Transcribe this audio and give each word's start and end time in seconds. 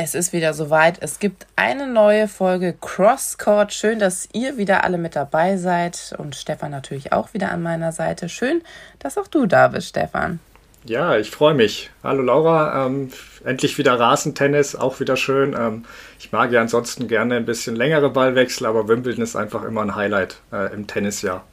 Es 0.00 0.14
ist 0.14 0.32
wieder 0.32 0.54
soweit. 0.54 0.98
Es 1.00 1.18
gibt 1.18 1.48
eine 1.56 1.88
neue 1.88 2.28
Folge 2.28 2.72
Crosscourt. 2.80 3.72
Schön, 3.72 3.98
dass 3.98 4.28
ihr 4.32 4.56
wieder 4.56 4.84
alle 4.84 4.96
mit 4.96 5.16
dabei 5.16 5.56
seid 5.56 6.14
und 6.18 6.36
Stefan 6.36 6.70
natürlich 6.70 7.12
auch 7.12 7.34
wieder 7.34 7.50
an 7.50 7.64
meiner 7.64 7.90
Seite. 7.90 8.28
Schön, 8.28 8.62
dass 9.00 9.18
auch 9.18 9.26
du 9.26 9.46
da 9.46 9.66
bist, 9.66 9.88
Stefan. 9.88 10.38
Ja, 10.84 11.16
ich 11.16 11.32
freue 11.32 11.54
mich. 11.54 11.90
Hallo 12.04 12.22
Laura, 12.22 12.86
ähm, 12.86 13.10
endlich 13.44 13.76
wieder 13.76 13.98
Rasentennis, 13.98 14.76
auch 14.76 15.00
wieder 15.00 15.16
schön. 15.16 15.56
Ähm, 15.58 15.84
ich 16.20 16.30
mag 16.30 16.52
ja 16.52 16.60
ansonsten 16.60 17.08
gerne 17.08 17.34
ein 17.34 17.44
bisschen 17.44 17.74
längere 17.74 18.08
Ballwechsel, 18.08 18.68
aber 18.68 18.86
Wimbledon 18.86 19.24
ist 19.24 19.34
einfach 19.34 19.64
immer 19.64 19.82
ein 19.82 19.96
Highlight 19.96 20.36
äh, 20.52 20.72
im 20.72 20.86
Tennisjahr. 20.86 21.44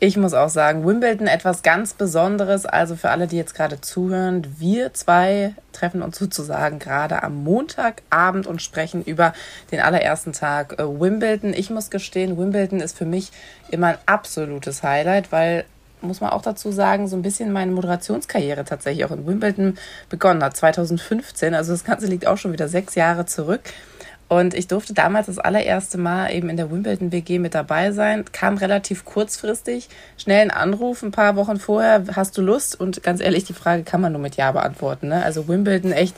Ich 0.00 0.16
muss 0.16 0.34
auch 0.34 0.48
sagen, 0.48 0.84
Wimbledon 0.86 1.28
etwas 1.28 1.62
ganz 1.62 1.94
Besonderes. 1.94 2.66
Also 2.66 2.96
für 2.96 3.10
alle, 3.10 3.26
die 3.26 3.36
jetzt 3.36 3.54
gerade 3.54 3.80
zuhören, 3.80 4.44
wir 4.58 4.92
zwei 4.92 5.54
treffen 5.72 6.02
uns 6.02 6.18
sozusagen 6.18 6.78
gerade 6.78 7.22
am 7.22 7.42
Montagabend 7.44 8.46
und 8.46 8.60
sprechen 8.60 9.02
über 9.04 9.32
den 9.70 9.80
allerersten 9.80 10.32
Tag 10.32 10.78
äh, 10.78 10.82
Wimbledon. 10.82 11.54
Ich 11.54 11.70
muss 11.70 11.90
gestehen, 11.90 12.36
Wimbledon 12.36 12.80
ist 12.80 12.98
für 12.98 13.06
mich 13.06 13.30
immer 13.70 13.88
ein 13.88 13.98
absolutes 14.06 14.82
Highlight, 14.82 15.32
weil 15.32 15.64
muss 16.04 16.20
man 16.20 16.30
auch 16.30 16.42
dazu 16.42 16.70
sagen, 16.70 17.08
so 17.08 17.16
ein 17.16 17.22
bisschen 17.22 17.50
meine 17.50 17.72
Moderationskarriere 17.72 18.64
tatsächlich 18.64 19.06
auch 19.06 19.10
in 19.10 19.26
Wimbledon 19.26 19.78
begonnen 20.10 20.42
hat, 20.44 20.54
2015. 20.56 21.54
Also 21.54 21.72
das 21.72 21.84
Ganze 21.84 22.06
liegt 22.06 22.26
auch 22.26 22.36
schon 22.36 22.52
wieder 22.52 22.68
sechs 22.68 22.94
Jahre 22.94 23.24
zurück. 23.24 23.62
Und 24.28 24.54
ich 24.54 24.66
durfte 24.66 24.94
damals 24.94 25.26
das 25.26 25.38
allererste 25.38 25.98
Mal 25.98 26.32
eben 26.32 26.48
in 26.48 26.56
der 26.56 26.70
Wimbledon 26.70 27.12
WG 27.12 27.38
mit 27.38 27.54
dabei 27.54 27.92
sein. 27.92 28.24
Kam 28.32 28.56
relativ 28.56 29.04
kurzfristig, 29.04 29.88
schnell 30.16 30.40
ein 30.40 30.50
Anruf, 30.50 31.02
ein 31.02 31.10
paar 31.10 31.36
Wochen 31.36 31.58
vorher, 31.58 32.04
hast 32.14 32.36
du 32.38 32.42
Lust? 32.42 32.78
Und 32.80 33.02
ganz 33.02 33.20
ehrlich, 33.20 33.44
die 33.44 33.52
Frage 33.52 33.82
kann 33.82 34.00
man 34.00 34.12
nur 34.12 34.20
mit 34.20 34.36
Ja 34.36 34.50
beantworten. 34.52 35.08
Ne? 35.08 35.22
Also 35.22 35.46
Wimbledon 35.46 35.92
echt 35.92 36.16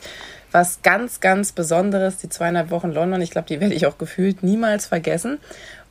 was 0.53 0.83
ganz, 0.83 1.21
ganz 1.21 1.53
Besonderes. 1.53 2.19
Die 2.19 2.29
zweieinhalb 2.29 2.71
Wochen 2.71 2.93
London, 2.93 3.21
ich 3.21 3.31
glaube, 3.31 3.49
die 3.49 3.61
werde 3.61 3.75
ich 3.75 3.87
auch 3.87 3.99
gefühlt 3.99 4.43
niemals 4.43 4.87
vergessen. 4.87 5.39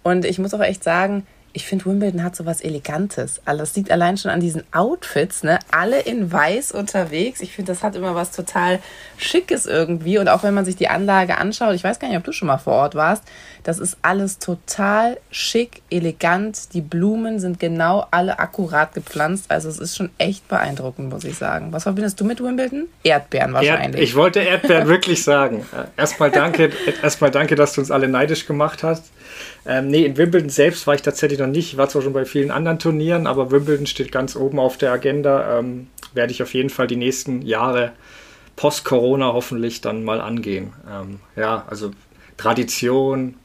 Und 0.02 0.23
ich 0.23 0.40
muss 0.40 0.53
auch 0.53 0.62
echt 0.62 0.84
sagen, 0.84 1.25
ich 1.56 1.66
finde, 1.66 1.86
Wimbledon 1.86 2.22
hat 2.22 2.36
so 2.36 2.45
was 2.45 2.59
Elegantes. 2.59 3.42
Also 3.45 3.59
das 3.61 3.73
liegt 3.78 3.89
allein 3.89 4.17
schon 4.17 4.30
an 4.30 4.42
diesen 4.42 4.64
Outfits, 4.73 5.42
ne? 5.42 5.58
Alle 5.72 6.02
in 6.02 6.30
weiß 6.30 6.73
unterwegs. 6.73 7.39
Ich 7.39 7.53
finde, 7.53 7.72
das 7.72 7.81
hat 7.81 7.95
immer 7.95 8.14
was 8.14 8.31
total 8.31 8.80
Schickes 9.16 9.66
irgendwie. 9.66 10.17
Und 10.17 10.28
auch 10.28 10.44
wenn 10.44 10.53
man 10.53 10.66
sich 10.66 10.75
die 10.75 10.89
Anlage 10.89 11.38
anschaut, 11.38 11.73
ich 11.73 11.84
weiß 11.86 12.00
gar 12.00 12.09
nicht, 12.09 12.17
ob 12.17 12.25
du 12.25 12.34
schon 12.34 12.50
mal 12.50 12.58
vor 12.58 12.73
Ort 12.73 12.95
warst, 12.95 13.23
das 13.64 13.80
ist 13.80 13.97
alles 14.02 14.38
total 14.38 15.17
schick, 15.31 15.81
elegant. 15.89 16.73
Die 16.73 16.81
Blumen 16.81 17.39
sind 17.39 17.58
genau 17.58 18.06
alle 18.12 18.38
akkurat 18.38 18.94
gepflanzt. 18.94 19.45
Also 19.47 19.69
es 19.69 19.80
ist 19.80 19.95
schon 19.95 20.09
echt 20.17 20.50
beeindruckend, 20.50 21.09
muss 21.09 21.23
ich 21.23 21.38
sagen. 21.38 21.72
Was 21.72 21.84
verbindest 21.84 22.19
du 22.19 22.25
mit 22.25 22.44
Wimbledon? 22.44 22.88
Erdbeeren 23.03 23.53
wahrscheinlich. 23.53 24.02
Erd 24.02 24.09
ich 24.09 24.16
wollte 24.16 24.42
Erdbeeren 24.42 24.90
wirklich 24.90 25.23
sagen. 25.23 25.66
Erstmal 25.95 26.31
danke, 26.31 26.72
erstmal 27.02 27.31
danke, 27.31 27.56
dass 27.56 27.72
du 27.72 27.80
uns 27.80 27.92
alle 27.92 28.09
neidisch 28.09 28.45
gemacht 28.45 28.84
hast. 28.84 29.06
Ähm, 29.68 29.88
nee, 29.88 30.06
in 30.06 30.18
Wimbledon 30.18 30.50
selbst 30.50 30.86
war 30.86 30.94
ich 30.94 31.02
tatsächlich 31.02 31.40
noch 31.40 31.48
nicht. 31.48 31.74
Ich 31.74 31.78
war 31.78 31.90
zwar 31.90 32.02
schon 32.02 32.14
bei 32.14 32.26
vielen 32.26 32.52
anderen 32.52 32.78
Turnieren, 32.78 33.26
aber 33.26 33.52
Wimbledon 33.52 33.88
steht 33.88 34.12
ganz 34.12 34.36
oben 34.36 34.60
auf 34.60 34.78
der 34.78 34.92
Agenda. 34.92 35.60
Ähm, 35.60 35.88
werde 36.14 36.32
ich 36.32 36.44
auf 36.44 36.54
jeden 36.54 36.70
Fall 36.70 36.88
die 36.88 36.96
nächsten 36.96 37.42
Jahre 37.42 37.94
post-Corona 38.56 39.34
hoffentlich 39.34 39.82
dann 39.82 40.04
mal 40.04 40.22
angehen. 40.22 40.74
Ähm, 40.90 41.20
ja, 41.36 41.66
also 41.68 41.92
Tradition, 42.38 43.36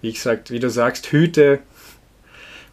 wie 0.00 0.12
gesagt, 0.12 0.50
wie 0.50 0.60
du 0.60 0.68
sagst, 0.68 1.10
Hüte 1.10 1.60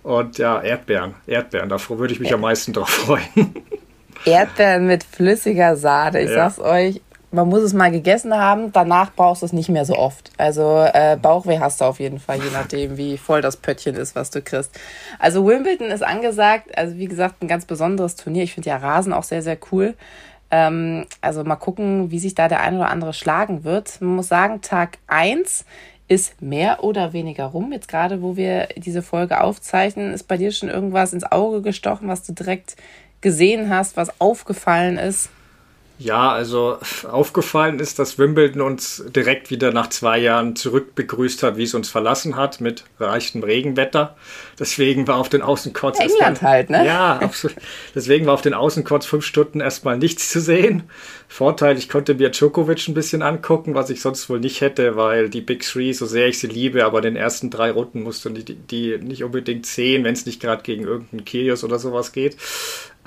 und 0.03 0.37
ja, 0.37 0.61
Erdbeeren. 0.61 1.15
Erdbeeren, 1.27 1.69
davor 1.69 1.99
würde 1.99 2.13
ich 2.13 2.19
mich 2.19 2.33
am 2.33 2.41
meisten 2.41 2.73
drauf 2.73 2.89
freuen. 2.89 3.53
Erdbeeren 4.25 4.85
mit 4.85 5.03
flüssiger 5.03 5.75
Sahne. 5.75 6.21
Ich 6.21 6.29
ja. 6.29 6.49
sag's 6.49 6.59
euch, 6.59 7.01
man 7.31 7.47
muss 7.47 7.61
es 7.61 7.73
mal 7.73 7.91
gegessen 7.91 8.35
haben, 8.35 8.71
danach 8.73 9.13
brauchst 9.15 9.41
du 9.41 9.45
es 9.45 9.53
nicht 9.53 9.69
mehr 9.69 9.85
so 9.85 9.95
oft. 9.95 10.31
Also 10.37 10.85
äh, 10.93 11.17
Bauchweh 11.21 11.59
hast 11.59 11.81
du 11.81 11.85
auf 11.85 11.99
jeden 11.99 12.19
Fall, 12.19 12.37
je 12.37 12.51
nachdem, 12.51 12.97
wie 12.97 13.17
voll 13.17 13.41
das 13.41 13.57
Pöttchen 13.57 13.95
ist, 13.95 14.15
was 14.15 14.31
du 14.31 14.41
kriegst. 14.41 14.77
Also 15.17 15.47
Wimbledon 15.47 15.87
ist 15.87 16.03
angesagt, 16.03 16.77
also 16.77 16.97
wie 16.97 17.07
gesagt, 17.07 17.41
ein 17.41 17.47
ganz 17.47 17.65
besonderes 17.65 18.15
Turnier. 18.15 18.43
Ich 18.43 18.53
finde 18.53 18.69
ja 18.69 18.77
Rasen 18.77 19.13
auch 19.13 19.23
sehr, 19.23 19.41
sehr 19.41 19.57
cool. 19.71 19.95
Ähm, 20.51 21.05
also 21.21 21.43
mal 21.45 21.55
gucken, 21.55 22.11
wie 22.11 22.19
sich 22.19 22.35
da 22.35 22.49
der 22.49 22.59
ein 22.59 22.75
oder 22.75 22.89
andere 22.89 23.13
schlagen 23.13 23.63
wird. 23.63 24.01
Man 24.01 24.17
muss 24.17 24.27
sagen, 24.27 24.61
Tag 24.61 24.97
eins 25.07 25.65
ist 26.09 26.41
mehr 26.41 26.83
oder 26.83 27.13
weniger 27.13 27.45
rum. 27.45 27.71
Jetzt 27.71 27.87
gerade, 27.87 28.21
wo 28.21 28.35
wir 28.35 28.67
diese 28.75 29.01
Folge 29.01 29.39
aufzeichnen, 29.39 30.13
ist 30.13 30.27
bei 30.27 30.35
dir 30.35 30.51
schon 30.51 30.67
irgendwas 30.67 31.13
ins 31.13 31.31
Auge 31.31 31.61
gestochen, 31.61 32.09
was 32.09 32.23
du 32.23 32.33
direkt 32.33 32.75
gesehen 33.21 33.69
hast, 33.69 33.95
was 33.95 34.19
aufgefallen 34.19 34.97
ist? 34.97 35.29
Ja, 36.03 36.31
also 36.31 36.77
aufgefallen 37.11 37.79
ist, 37.79 37.99
dass 37.99 38.17
Wimbledon 38.17 38.61
uns 38.61 39.03
direkt 39.15 39.51
wieder 39.51 39.71
nach 39.71 39.87
zwei 39.87 40.17
Jahren 40.17 40.55
zurück 40.55 40.95
begrüßt 40.95 41.43
hat, 41.43 41.57
wie 41.57 41.63
es 41.63 41.75
uns 41.75 41.89
verlassen 41.89 42.35
hat, 42.35 42.59
mit 42.59 42.83
reichtem 42.99 43.43
Regenwetter. 43.43 44.15
Deswegen 44.59 45.07
war 45.07 45.17
auf 45.17 45.29
den 45.29 45.41
Außencourts 45.41 45.99
England 45.99 46.21
erstmal, 46.21 46.51
halt, 46.51 46.69
ne? 46.71 46.85
Ja, 46.85 47.19
absolut. 47.19 47.57
Deswegen 47.93 48.25
war 48.25 48.33
auf 48.33 48.41
den 48.41 48.53
Außencourts 48.53 49.05
fünf 49.05 49.25
Stunden 49.25 49.59
erstmal 49.59 49.97
nichts 49.97 50.29
zu 50.29 50.41
sehen. 50.41 50.83
Vorteil, 51.27 51.77
ich 51.77 51.87
konnte 51.87 52.15
mir 52.15 52.29
Djokovic 52.29 52.87
ein 52.87 52.93
bisschen 52.93 53.21
angucken, 53.21 53.75
was 53.75 53.89
ich 53.89 54.01
sonst 54.01 54.29
wohl 54.29 54.39
nicht 54.39 54.61
hätte, 54.61 54.95
weil 54.95 55.29
die 55.29 55.41
Big 55.41 55.63
Three, 55.63 55.93
so 55.93 56.05
sehr 56.05 56.27
ich 56.27 56.39
sie 56.39 56.47
liebe, 56.47 56.83
aber 56.83 57.01
den 57.01 57.15
ersten 57.15 57.49
drei 57.49 57.71
Runden 57.71 58.01
musste 58.01 58.31
die, 58.31 58.55
die 58.55 58.97
nicht 58.97 59.23
unbedingt 59.23 59.65
sehen, 59.65 60.03
wenn 60.03 60.13
es 60.13 60.25
nicht 60.25 60.41
gerade 60.41 60.63
gegen 60.63 60.83
irgendeinen 60.83 61.25
Kyrgios 61.25 61.63
oder 61.63 61.79
sowas 61.79 62.11
geht. 62.11 62.37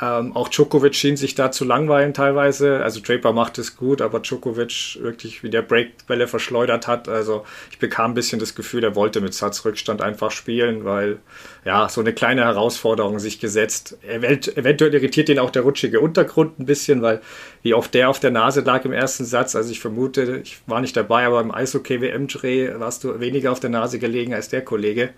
Ähm, 0.00 0.34
auch 0.34 0.48
Djokovic 0.48 0.96
schien 0.96 1.16
sich 1.16 1.36
da 1.36 1.52
zu 1.52 1.64
langweilen 1.64 2.14
teilweise. 2.14 2.82
Also 2.82 3.00
Draper 3.00 3.32
macht 3.32 3.58
es 3.58 3.76
gut, 3.76 4.02
aber 4.02 4.18
Djokovic 4.18 4.98
wirklich 5.00 5.44
wie 5.44 5.50
der 5.50 5.62
Breakbälle 5.62 6.26
verschleudert 6.26 6.88
hat. 6.88 7.08
Also 7.08 7.44
ich 7.70 7.78
bekam 7.78 8.10
ein 8.10 8.14
bisschen 8.14 8.40
das 8.40 8.56
Gefühl, 8.56 8.82
er 8.82 8.96
wollte 8.96 9.20
mit 9.20 9.34
Satzrückstand 9.34 10.02
einfach 10.02 10.32
spielen, 10.32 10.84
weil 10.84 11.18
ja, 11.64 11.88
so 11.88 12.00
eine 12.00 12.12
kleine 12.12 12.42
Herausforderung 12.42 13.20
sich 13.20 13.38
gesetzt. 13.38 13.96
Eventuell 14.02 14.94
irritiert 14.94 15.28
ihn 15.28 15.38
auch 15.38 15.50
der 15.50 15.62
rutschige 15.62 16.00
Untergrund 16.00 16.58
ein 16.58 16.66
bisschen, 16.66 17.00
weil 17.00 17.20
wie 17.62 17.74
oft 17.74 17.94
der 17.94 18.10
auf 18.10 18.18
der 18.18 18.32
Nase 18.32 18.62
lag 18.62 18.84
im 18.84 18.92
ersten 18.92 19.24
Satz. 19.24 19.54
Also 19.54 19.70
ich 19.70 19.78
vermute, 19.78 20.40
ich 20.42 20.58
war 20.66 20.80
nicht 20.80 20.96
dabei, 20.96 21.24
aber 21.24 21.40
im 21.40 21.54
Eishockey-WM-Dreh 21.54 22.80
warst 22.80 23.04
du 23.04 23.20
weniger 23.20 23.52
auf 23.52 23.60
der 23.60 23.70
Nase 23.70 24.00
gelegen 24.00 24.34
als 24.34 24.48
der 24.48 24.62
Kollege. 24.62 25.10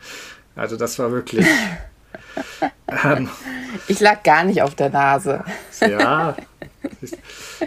Also 0.54 0.76
das 0.76 0.98
war 0.98 1.12
wirklich... 1.12 1.46
ähm, 3.04 3.28
ich 3.88 4.00
lag 4.00 4.22
gar 4.22 4.44
nicht 4.44 4.62
auf 4.62 4.74
der 4.74 4.90
Nase. 4.90 5.44
ja, 5.80 6.36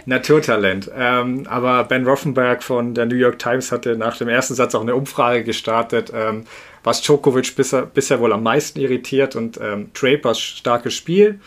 Naturtalent. 0.06 0.90
Ähm, 0.96 1.46
aber 1.48 1.84
Ben 1.84 2.06
Roffenberg 2.06 2.62
von 2.62 2.94
der 2.94 3.06
New 3.06 3.16
York 3.16 3.38
Times 3.38 3.72
hatte 3.72 3.96
nach 3.96 4.16
dem 4.16 4.28
ersten 4.28 4.54
Satz 4.54 4.74
auch 4.74 4.82
eine 4.82 4.94
Umfrage 4.94 5.44
gestartet, 5.44 6.12
ähm, 6.14 6.44
was 6.82 7.02
Djokovic 7.02 7.54
bisher, 7.56 7.82
bisher 7.82 8.20
wohl 8.20 8.32
am 8.32 8.42
meisten 8.42 8.80
irritiert 8.80 9.36
und 9.36 9.58
ähm, 9.60 9.90
Drapers 9.92 10.40
starkes 10.40 10.94
Spiel, 10.94 11.40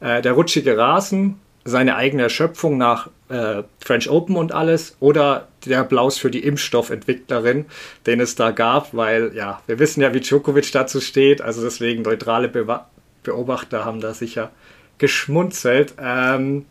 äh, 0.00 0.22
der 0.22 0.32
rutschige 0.32 0.76
Rasen, 0.76 1.40
seine 1.68 1.96
eigene 1.96 2.24
Erschöpfung 2.24 2.78
nach 2.78 3.08
äh, 3.28 3.62
French 3.84 4.08
Open 4.08 4.36
und 4.36 4.52
alles 4.52 4.96
oder 5.00 5.48
der 5.66 5.80
Applaus 5.80 6.18
für 6.18 6.30
die 6.30 6.44
Impfstoffentwicklerin, 6.44 7.66
den 8.06 8.20
es 8.20 8.34
da 8.34 8.52
gab, 8.52 8.94
weil 8.94 9.32
ja, 9.34 9.60
wir 9.66 9.78
wissen 9.78 10.00
ja, 10.00 10.14
wie 10.14 10.20
Djokovic 10.20 10.72
dazu 10.72 11.00
steht, 11.00 11.42
also 11.42 11.62
deswegen 11.62 12.02
neutrale 12.02 12.48
Be 12.48 12.80
Beobachter 13.24 13.84
haben 13.84 14.00
da 14.00 14.14
sicher 14.14 14.52
geschmunzelt. 14.96 15.94
Ähm, 16.00 16.64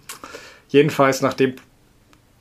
jedenfalls, 0.70 1.22
nachdem, 1.22 1.56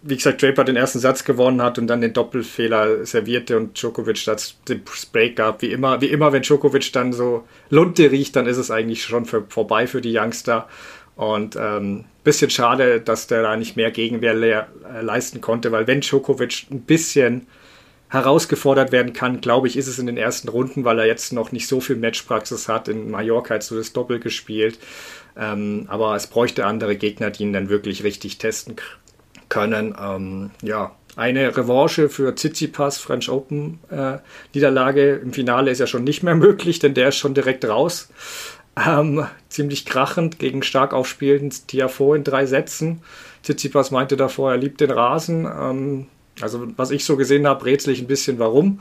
wie 0.00 0.16
gesagt, 0.16 0.40
Draper 0.40 0.64
den 0.64 0.76
ersten 0.76 1.00
Satz 1.00 1.24
gewonnen 1.24 1.60
hat 1.60 1.78
und 1.78 1.88
dann 1.88 2.00
den 2.00 2.12
Doppelfehler 2.12 3.04
servierte 3.04 3.58
und 3.58 3.78
Djokovic 3.78 4.24
das 4.24 4.56
den 4.68 4.82
Break 5.12 5.36
gab, 5.36 5.60
wie 5.60 5.72
immer, 5.72 6.00
wie 6.00 6.06
immer, 6.06 6.32
wenn 6.32 6.42
Djokovic 6.42 6.92
dann 6.92 7.12
so 7.12 7.46
Lunte 7.68 8.10
riecht, 8.10 8.36
dann 8.36 8.46
ist 8.46 8.58
es 8.58 8.70
eigentlich 8.70 9.02
schon 9.02 9.26
für, 9.26 9.44
vorbei 9.48 9.86
für 9.86 10.00
die 10.00 10.16
Youngster. 10.16 10.68
Und 11.16 11.56
ähm, 11.56 12.04
bisschen 12.24 12.50
schade, 12.50 13.00
dass 13.00 13.26
der 13.26 13.42
da 13.42 13.56
nicht 13.56 13.76
mehr 13.76 13.90
Gegenwehr 13.90 14.34
le 14.34 14.66
äh, 14.84 15.00
leisten 15.00 15.40
konnte, 15.40 15.72
weil 15.72 15.86
wenn 15.86 16.02
Djokovic 16.02 16.66
ein 16.70 16.82
bisschen 16.82 17.46
herausgefordert 18.08 18.92
werden 18.92 19.12
kann, 19.12 19.40
glaube 19.40 19.66
ich, 19.66 19.76
ist 19.76 19.88
es 19.88 19.98
in 19.98 20.06
den 20.06 20.16
ersten 20.16 20.48
Runden, 20.48 20.84
weil 20.84 20.98
er 20.98 21.06
jetzt 21.06 21.32
noch 21.32 21.52
nicht 21.52 21.66
so 21.66 21.80
viel 21.80 21.96
Matchpraxis 21.96 22.68
hat. 22.68 22.88
In 22.88 23.10
Mallorca 23.10 23.54
hat 23.54 23.62
so 23.62 23.76
das 23.76 23.92
Doppel 23.92 24.20
gespielt. 24.20 24.78
Ähm, 25.36 25.86
aber 25.88 26.14
es 26.14 26.26
bräuchte 26.26 26.66
andere 26.66 26.96
Gegner, 26.96 27.30
die 27.30 27.42
ihn 27.42 27.52
dann 27.52 27.68
wirklich 27.68 28.04
richtig 28.04 28.38
testen 28.38 28.76
können. 29.48 29.94
Ähm, 30.00 30.50
ja, 30.62 30.94
eine 31.16 31.56
Revanche 31.56 32.08
für 32.08 32.34
Tsitsipas 32.34 32.98
French 32.98 33.30
Open 33.30 33.80
äh, 33.90 34.18
Niederlage 34.54 35.16
im 35.16 35.32
Finale 35.32 35.70
ist 35.70 35.78
ja 35.78 35.86
schon 35.86 36.04
nicht 36.04 36.22
mehr 36.22 36.34
möglich, 36.36 36.78
denn 36.78 36.94
der 36.94 37.08
ist 37.08 37.16
schon 37.16 37.34
direkt 37.34 37.64
raus. 37.64 38.08
Ähm, 38.76 39.26
ziemlich 39.48 39.86
krachend 39.86 40.38
gegen 40.38 40.62
stark 40.62 40.92
aufspielenden 40.92 41.66
Tiafo 41.66 42.14
in 42.14 42.24
drei 42.24 42.44
Sätzen. 42.46 43.02
Tsitsipas 43.42 43.90
meinte 43.90 44.16
davor, 44.16 44.52
er 44.52 44.58
liebt 44.58 44.80
den 44.80 44.90
Rasen. 44.90 45.46
Ähm, 45.46 46.06
also 46.42 46.66
was 46.76 46.90
ich 46.90 47.04
so 47.04 47.16
gesehen 47.16 47.46
habe, 47.46 47.64
rätsel 47.64 47.92
ich 47.92 48.00
ein 48.00 48.06
bisschen 48.06 48.38
warum. 48.38 48.80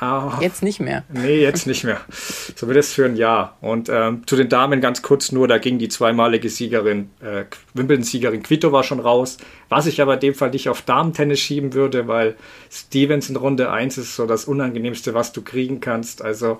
Oh, 0.00 0.30
jetzt 0.40 0.62
nicht 0.62 0.78
mehr. 0.78 1.04
Nee, 1.08 1.40
jetzt 1.40 1.66
nicht 1.66 1.82
mehr. 1.82 2.00
Zumindest 2.54 2.92
für 2.92 3.06
ein 3.06 3.16
Jahr. 3.16 3.56
Und 3.62 3.88
ähm, 3.88 4.26
zu 4.26 4.36
den 4.36 4.50
Damen 4.50 4.82
ganz 4.82 5.00
kurz 5.00 5.32
nur, 5.32 5.48
da 5.48 5.56
ging 5.56 5.78
die 5.78 5.88
zweimalige 5.88 6.50
Siegerin, 6.50 7.10
äh, 7.20 7.44
Wimbledon-Siegerin 7.72 8.42
Quito 8.42 8.82
schon 8.82 9.00
raus. 9.00 9.38
Was 9.70 9.86
ich 9.86 10.02
aber 10.02 10.14
in 10.14 10.20
dem 10.20 10.34
Fall 10.34 10.50
nicht 10.50 10.68
auf 10.68 10.82
Damen-Tennis 10.82 11.40
schieben 11.40 11.72
würde, 11.72 12.06
weil 12.08 12.36
Stevens 12.70 13.30
in 13.30 13.36
Runde 13.36 13.70
1 13.70 13.96
ist 13.96 14.16
so 14.16 14.26
das 14.26 14.44
Unangenehmste, 14.44 15.14
was 15.14 15.32
du 15.32 15.40
kriegen 15.40 15.80
kannst. 15.80 16.20
Also 16.20 16.58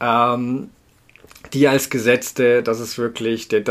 ähm, 0.00 0.68
die 1.52 1.68
als 1.68 1.90
Gesetzte, 1.90 2.62
das 2.62 2.80
ist 2.80 2.98
wirklich, 2.98 3.48
die, 3.48 3.62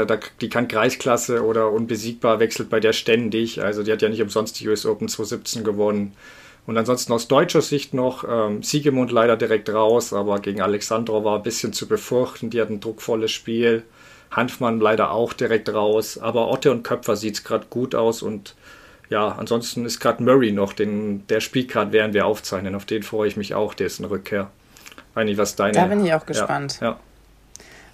die 0.42 0.50
kann 0.50 0.68
Kreisklasse 0.68 1.44
oder 1.44 1.72
unbesiegbar, 1.72 2.40
wechselt 2.40 2.70
bei 2.70 2.80
der 2.80 2.94
ständig. 2.94 3.62
Also 3.62 3.84
die 3.84 3.92
hat 3.92 4.02
ja 4.02 4.10
nicht 4.10 4.22
umsonst 4.22 4.60
die 4.60 4.68
US 4.68 4.86
Open 4.86 5.08
2017 5.08 5.64
gewonnen. 5.64 6.14
Und 6.66 6.78
ansonsten 6.78 7.12
aus 7.12 7.28
deutscher 7.28 7.62
Sicht 7.62 7.94
noch 7.94 8.24
ähm, 8.30 8.64
Siegemund 8.64 9.12
leider 9.12 9.36
direkt 9.36 9.70
raus, 9.70 10.14
aber 10.14 10.40
gegen 10.40 10.62
Alexandrov 10.62 11.24
war 11.26 11.38
ein 11.38 11.44
bisschen 11.44 11.74
zu 11.74 11.88
befürchten. 11.88 12.50
Die 12.50 12.62
hat 12.62 12.70
ein 12.70 12.80
druckvolles 12.80 13.32
Spiel. 13.32 13.84
Hanfmann 14.32 14.80
leider 14.80 15.12
auch 15.12 15.34
direkt 15.34 15.74
raus. 15.74 16.18
Aber 16.18 16.50
Otte 16.50 16.72
und 16.72 16.84
Köpfer 16.84 17.16
sieht 17.16 17.36
es 17.36 17.44
gerade 17.44 17.66
gut 17.70 17.96
aus 17.96 18.22
und 18.22 18.56
ja, 19.10 19.28
ansonsten 19.28 19.86
ist 19.86 20.00
gerade 20.00 20.24
Murray 20.24 20.52
noch, 20.52 20.74
den, 20.74 21.28
der 21.28 21.42
spielt 21.42 21.70
gerade, 21.70 21.92
während 21.92 22.14
wir 22.14 22.26
aufzeichnen. 22.26 22.74
Auf 22.74 22.86
den 22.86 23.04
freue 23.04 23.28
ich 23.28 23.38
mich 23.38 23.54
auch, 23.54 23.74
der 23.74 23.88
ist 23.88 24.00
eine 24.00 24.10
Rückkehr. 24.10 24.50
Eigentlich, 25.14 25.38
was 25.38 25.56
deine. 25.56 25.74
Da 25.74 25.86
bin 25.86 26.04
ich 26.04 26.14
auch 26.14 26.26
gespannt. 26.26 26.80
Ja, 26.82 26.88
ja. 26.92 27.00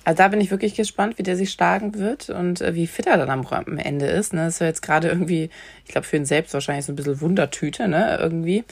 Also 0.10 0.24
da 0.24 0.28
bin 0.30 0.42
ich 0.42 0.50
wirklich 0.50 0.74
gespannt, 0.74 1.20
wie 1.20 1.24
der 1.24 1.36
sich 1.36 1.52
schlagen 1.52 1.94
wird 1.94 2.32
und 2.32 2.62
äh, 2.62 2.74
wie 2.74 2.88
fit 2.88 3.06
er 3.06 3.18
dann 3.18 3.30
am, 3.30 3.46
am 3.46 3.78
Ende 3.78 4.08
ist. 4.08 4.34
Ne? 4.34 4.46
Das 4.46 4.56
ist 4.56 4.60
ja 4.60 4.66
jetzt 4.66 4.82
gerade 4.82 5.08
irgendwie, 5.08 5.52
ich 5.86 5.92
glaube, 5.92 6.08
für 6.08 6.16
ihn 6.16 6.26
selbst 6.26 6.52
wahrscheinlich 6.56 6.88
so 6.88 6.92
ein 6.92 6.96
bisschen 6.96 7.22
Wundertüte, 7.22 7.88
ne, 7.88 8.18
irgendwie. 8.20 8.64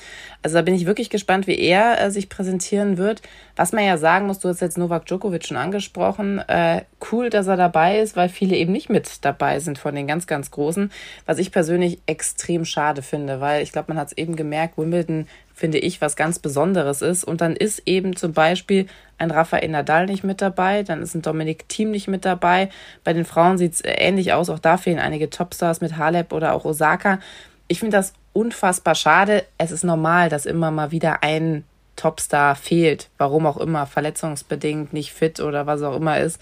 Also 0.41 0.55
da 0.55 0.63
bin 0.63 0.73
ich 0.73 0.87
wirklich 0.87 1.11
gespannt, 1.11 1.45
wie 1.45 1.59
er 1.59 2.01
äh, 2.01 2.09
sich 2.09 2.29
präsentieren 2.29 2.97
wird. 2.97 3.21
Was 3.55 3.71
man 3.71 3.85
ja 3.85 3.99
sagen 3.99 4.25
muss, 4.25 4.39
du 4.39 4.49
hast 4.49 4.61
jetzt 4.61 4.79
Novak 4.79 5.05
Djokovic 5.05 5.45
schon 5.45 5.57
angesprochen. 5.57 6.39
Äh, 6.39 6.85
cool, 7.11 7.29
dass 7.29 7.45
er 7.45 7.55
dabei 7.55 7.99
ist, 7.99 8.15
weil 8.15 8.29
viele 8.29 8.55
eben 8.55 8.71
nicht 8.71 8.89
mit 8.89 9.23
dabei 9.23 9.59
sind 9.59 9.77
von 9.77 9.93
den 9.93 10.07
ganz, 10.07 10.25
ganz 10.25 10.49
Großen. 10.49 10.91
Was 11.27 11.37
ich 11.37 11.51
persönlich 11.51 11.99
extrem 12.07 12.65
schade 12.65 13.03
finde, 13.03 13.41
weil 13.41 13.61
ich 13.61 13.71
glaube, 13.71 13.93
man 13.93 13.99
hat 13.99 14.07
es 14.07 14.17
eben 14.17 14.35
gemerkt, 14.35 14.79
Wimbledon 14.79 15.27
finde 15.57 15.79
ich, 15.79 16.01
was 16.01 16.15
ganz 16.15 16.37
Besonderes 16.37 17.01
ist. 17.01 17.23
Und 17.23 17.41
dann 17.41 17.55
ist 17.55 17.81
eben 17.87 18.15
zum 18.15 18.31
Beispiel 18.31 18.85
ein 19.17 19.31
Rafael 19.31 19.67
Nadal 19.67 20.05
nicht 20.05 20.23
mit 20.23 20.39
dabei, 20.39 20.83
dann 20.83 21.01
ist 21.01 21.15
ein 21.15 21.23
Dominik 21.23 21.67
Thiem 21.67 21.89
nicht 21.89 22.07
mit 22.07 22.25
dabei. 22.25 22.69
Bei 23.03 23.11
den 23.11 23.25
Frauen 23.25 23.57
sieht 23.57 23.73
es 23.73 23.81
ähnlich 23.83 24.33
aus, 24.33 24.51
auch 24.51 24.59
da 24.59 24.77
fehlen 24.77 24.99
einige 24.99 25.31
Topstars 25.31 25.81
mit 25.81 25.97
Halep 25.97 26.31
oder 26.31 26.53
auch 26.53 26.63
Osaka. 26.63 27.19
Ich 27.67 27.79
finde 27.79 27.97
das 27.97 28.13
unfassbar 28.33 28.93
schade. 28.93 29.45
Es 29.57 29.71
ist 29.71 29.83
normal, 29.83 30.29
dass 30.29 30.45
immer 30.45 30.69
mal 30.69 30.91
wieder 30.91 31.23
ein 31.23 31.63
Topstar 31.95 32.55
fehlt, 32.55 33.09
warum 33.17 33.47
auch 33.47 33.57
immer, 33.57 33.87
verletzungsbedingt, 33.87 34.93
nicht 34.93 35.11
fit 35.11 35.39
oder 35.39 35.65
was 35.65 35.81
auch 35.81 35.95
immer 35.95 36.19
ist. 36.19 36.39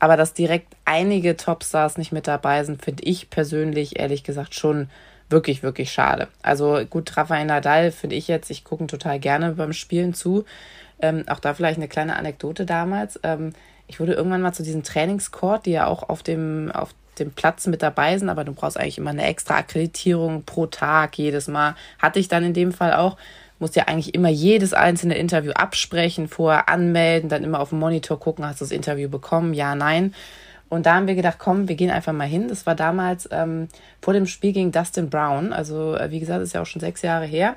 Aber 0.00 0.18
dass 0.18 0.34
direkt 0.34 0.76
einige 0.84 1.38
Topstars 1.38 1.96
nicht 1.96 2.12
mit 2.12 2.26
dabei 2.26 2.62
sind, 2.62 2.84
finde 2.84 3.04
ich 3.04 3.30
persönlich 3.30 3.98
ehrlich 3.98 4.22
gesagt 4.22 4.54
schon 4.54 4.90
wirklich, 5.30 5.62
wirklich 5.62 5.92
schade. 5.92 6.28
Also 6.42 6.80
gut, 6.88 7.16
Rafael 7.16 7.44
Nadal 7.44 7.90
finde 7.90 8.16
ich 8.16 8.28
jetzt, 8.28 8.50
ich 8.50 8.64
gucke 8.64 8.86
total 8.86 9.18
gerne 9.18 9.52
beim 9.52 9.72
Spielen 9.72 10.14
zu. 10.14 10.44
Ähm, 11.00 11.24
auch 11.28 11.40
da 11.40 11.54
vielleicht 11.54 11.78
eine 11.78 11.88
kleine 11.88 12.16
Anekdote 12.16 12.66
damals. 12.66 13.18
Ähm, 13.22 13.52
ich 13.86 14.00
wurde 14.00 14.14
irgendwann 14.14 14.42
mal 14.42 14.52
zu 14.52 14.62
diesem 14.62 14.82
Trainingscourt, 14.82 15.66
die 15.66 15.72
ja 15.72 15.86
auch 15.86 16.08
auf 16.08 16.22
dem, 16.22 16.70
auf 16.72 16.94
dem 17.18 17.32
Platz 17.32 17.66
mit 17.66 17.82
dabei 17.82 18.18
sind, 18.18 18.28
aber 18.28 18.44
du 18.44 18.52
brauchst 18.52 18.78
eigentlich 18.78 18.98
immer 18.98 19.10
eine 19.10 19.26
extra 19.26 19.56
Akkreditierung 19.56 20.44
pro 20.44 20.66
Tag 20.66 21.16
jedes 21.18 21.48
Mal. 21.48 21.74
Hatte 21.98 22.18
ich 22.18 22.28
dann 22.28 22.44
in 22.44 22.54
dem 22.54 22.72
Fall 22.72 22.94
auch. 22.94 23.16
Musst 23.60 23.76
ja 23.76 23.84
eigentlich 23.84 24.14
immer 24.14 24.28
jedes 24.28 24.74
einzelne 24.74 25.16
Interview 25.16 25.52
absprechen, 25.52 26.28
vorher 26.28 26.68
anmelden, 26.68 27.28
dann 27.28 27.44
immer 27.44 27.60
auf 27.60 27.68
dem 27.68 27.78
Monitor 27.78 28.18
gucken, 28.18 28.44
hast 28.44 28.60
du 28.60 28.64
das 28.64 28.72
Interview 28.72 29.08
bekommen, 29.08 29.54
ja, 29.54 29.76
nein. 29.76 30.12
Und 30.68 30.86
da 30.86 30.94
haben 30.94 31.06
wir 31.06 31.14
gedacht, 31.14 31.38
komm, 31.38 31.68
wir 31.68 31.76
gehen 31.76 31.90
einfach 31.90 32.12
mal 32.12 32.26
hin. 32.26 32.48
Das 32.48 32.66
war 32.66 32.74
damals 32.74 33.28
ähm, 33.30 33.68
vor 34.00 34.12
dem 34.14 34.26
Spiel 34.26 34.52
gegen 34.52 34.72
Dustin 34.72 35.10
Brown. 35.10 35.52
Also, 35.52 35.94
äh, 35.94 36.10
wie 36.10 36.20
gesagt, 36.20 36.42
ist 36.42 36.54
ja 36.54 36.62
auch 36.62 36.66
schon 36.66 36.80
sechs 36.80 37.02
Jahre 37.02 37.26
her. 37.26 37.56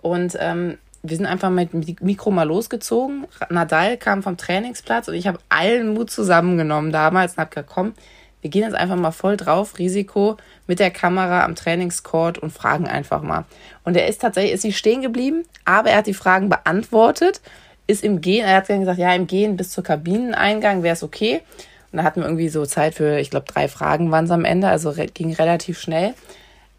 Und 0.00 0.36
ähm, 0.40 0.78
wir 1.02 1.16
sind 1.16 1.26
einfach 1.26 1.50
mit 1.50 1.72
dem 1.72 1.84
Mikro 2.00 2.30
mal 2.30 2.44
losgezogen. 2.44 3.26
Nadal 3.50 3.98
kam 3.98 4.22
vom 4.22 4.38
Trainingsplatz 4.38 5.08
und 5.08 5.14
ich 5.14 5.26
habe 5.26 5.38
allen 5.50 5.92
Mut 5.92 6.10
zusammengenommen 6.10 6.92
damals 6.92 7.32
und 7.32 7.38
habe 7.38 7.50
gesagt, 7.50 7.70
komm, 7.72 7.92
wir 8.40 8.50
gehen 8.50 8.62
jetzt 8.62 8.74
einfach 8.74 8.96
mal 8.96 9.10
voll 9.10 9.36
drauf, 9.36 9.78
Risiko 9.78 10.36
mit 10.66 10.78
der 10.78 10.90
Kamera 10.90 11.44
am 11.44 11.54
Trainingscourt 11.54 12.38
und 12.38 12.52
fragen 12.52 12.86
einfach 12.86 13.22
mal. 13.22 13.44
Und 13.84 13.96
er 13.96 14.06
ist 14.06 14.20
tatsächlich, 14.20 14.52
ist 14.52 14.64
nicht 14.64 14.76
stehen 14.76 15.02
geblieben, 15.02 15.44
aber 15.64 15.90
er 15.90 15.98
hat 15.98 16.06
die 16.06 16.14
Fragen 16.14 16.48
beantwortet, 16.48 17.40
ist 17.86 18.04
im 18.04 18.20
Gehen, 18.20 18.46
er 18.46 18.56
hat 18.56 18.68
dann 18.68 18.80
gesagt, 18.80 18.98
ja, 18.98 19.14
im 19.14 19.26
Gehen 19.26 19.56
bis 19.56 19.70
zur 19.70 19.84
Kabineneingang 19.84 20.82
wäre 20.82 20.94
es 20.94 21.02
okay. 21.02 21.40
Und 21.94 21.98
da 21.98 22.02
hatten 22.02 22.22
wir 22.22 22.26
irgendwie 22.26 22.48
so 22.48 22.66
Zeit 22.66 22.96
für, 22.96 23.20
ich 23.20 23.30
glaube, 23.30 23.46
drei 23.46 23.68
Fragen 23.68 24.10
waren 24.10 24.24
es 24.24 24.32
am 24.32 24.44
Ende, 24.44 24.66
also 24.66 24.90
re 24.90 25.06
ging 25.06 25.32
relativ 25.32 25.78
schnell. 25.78 26.14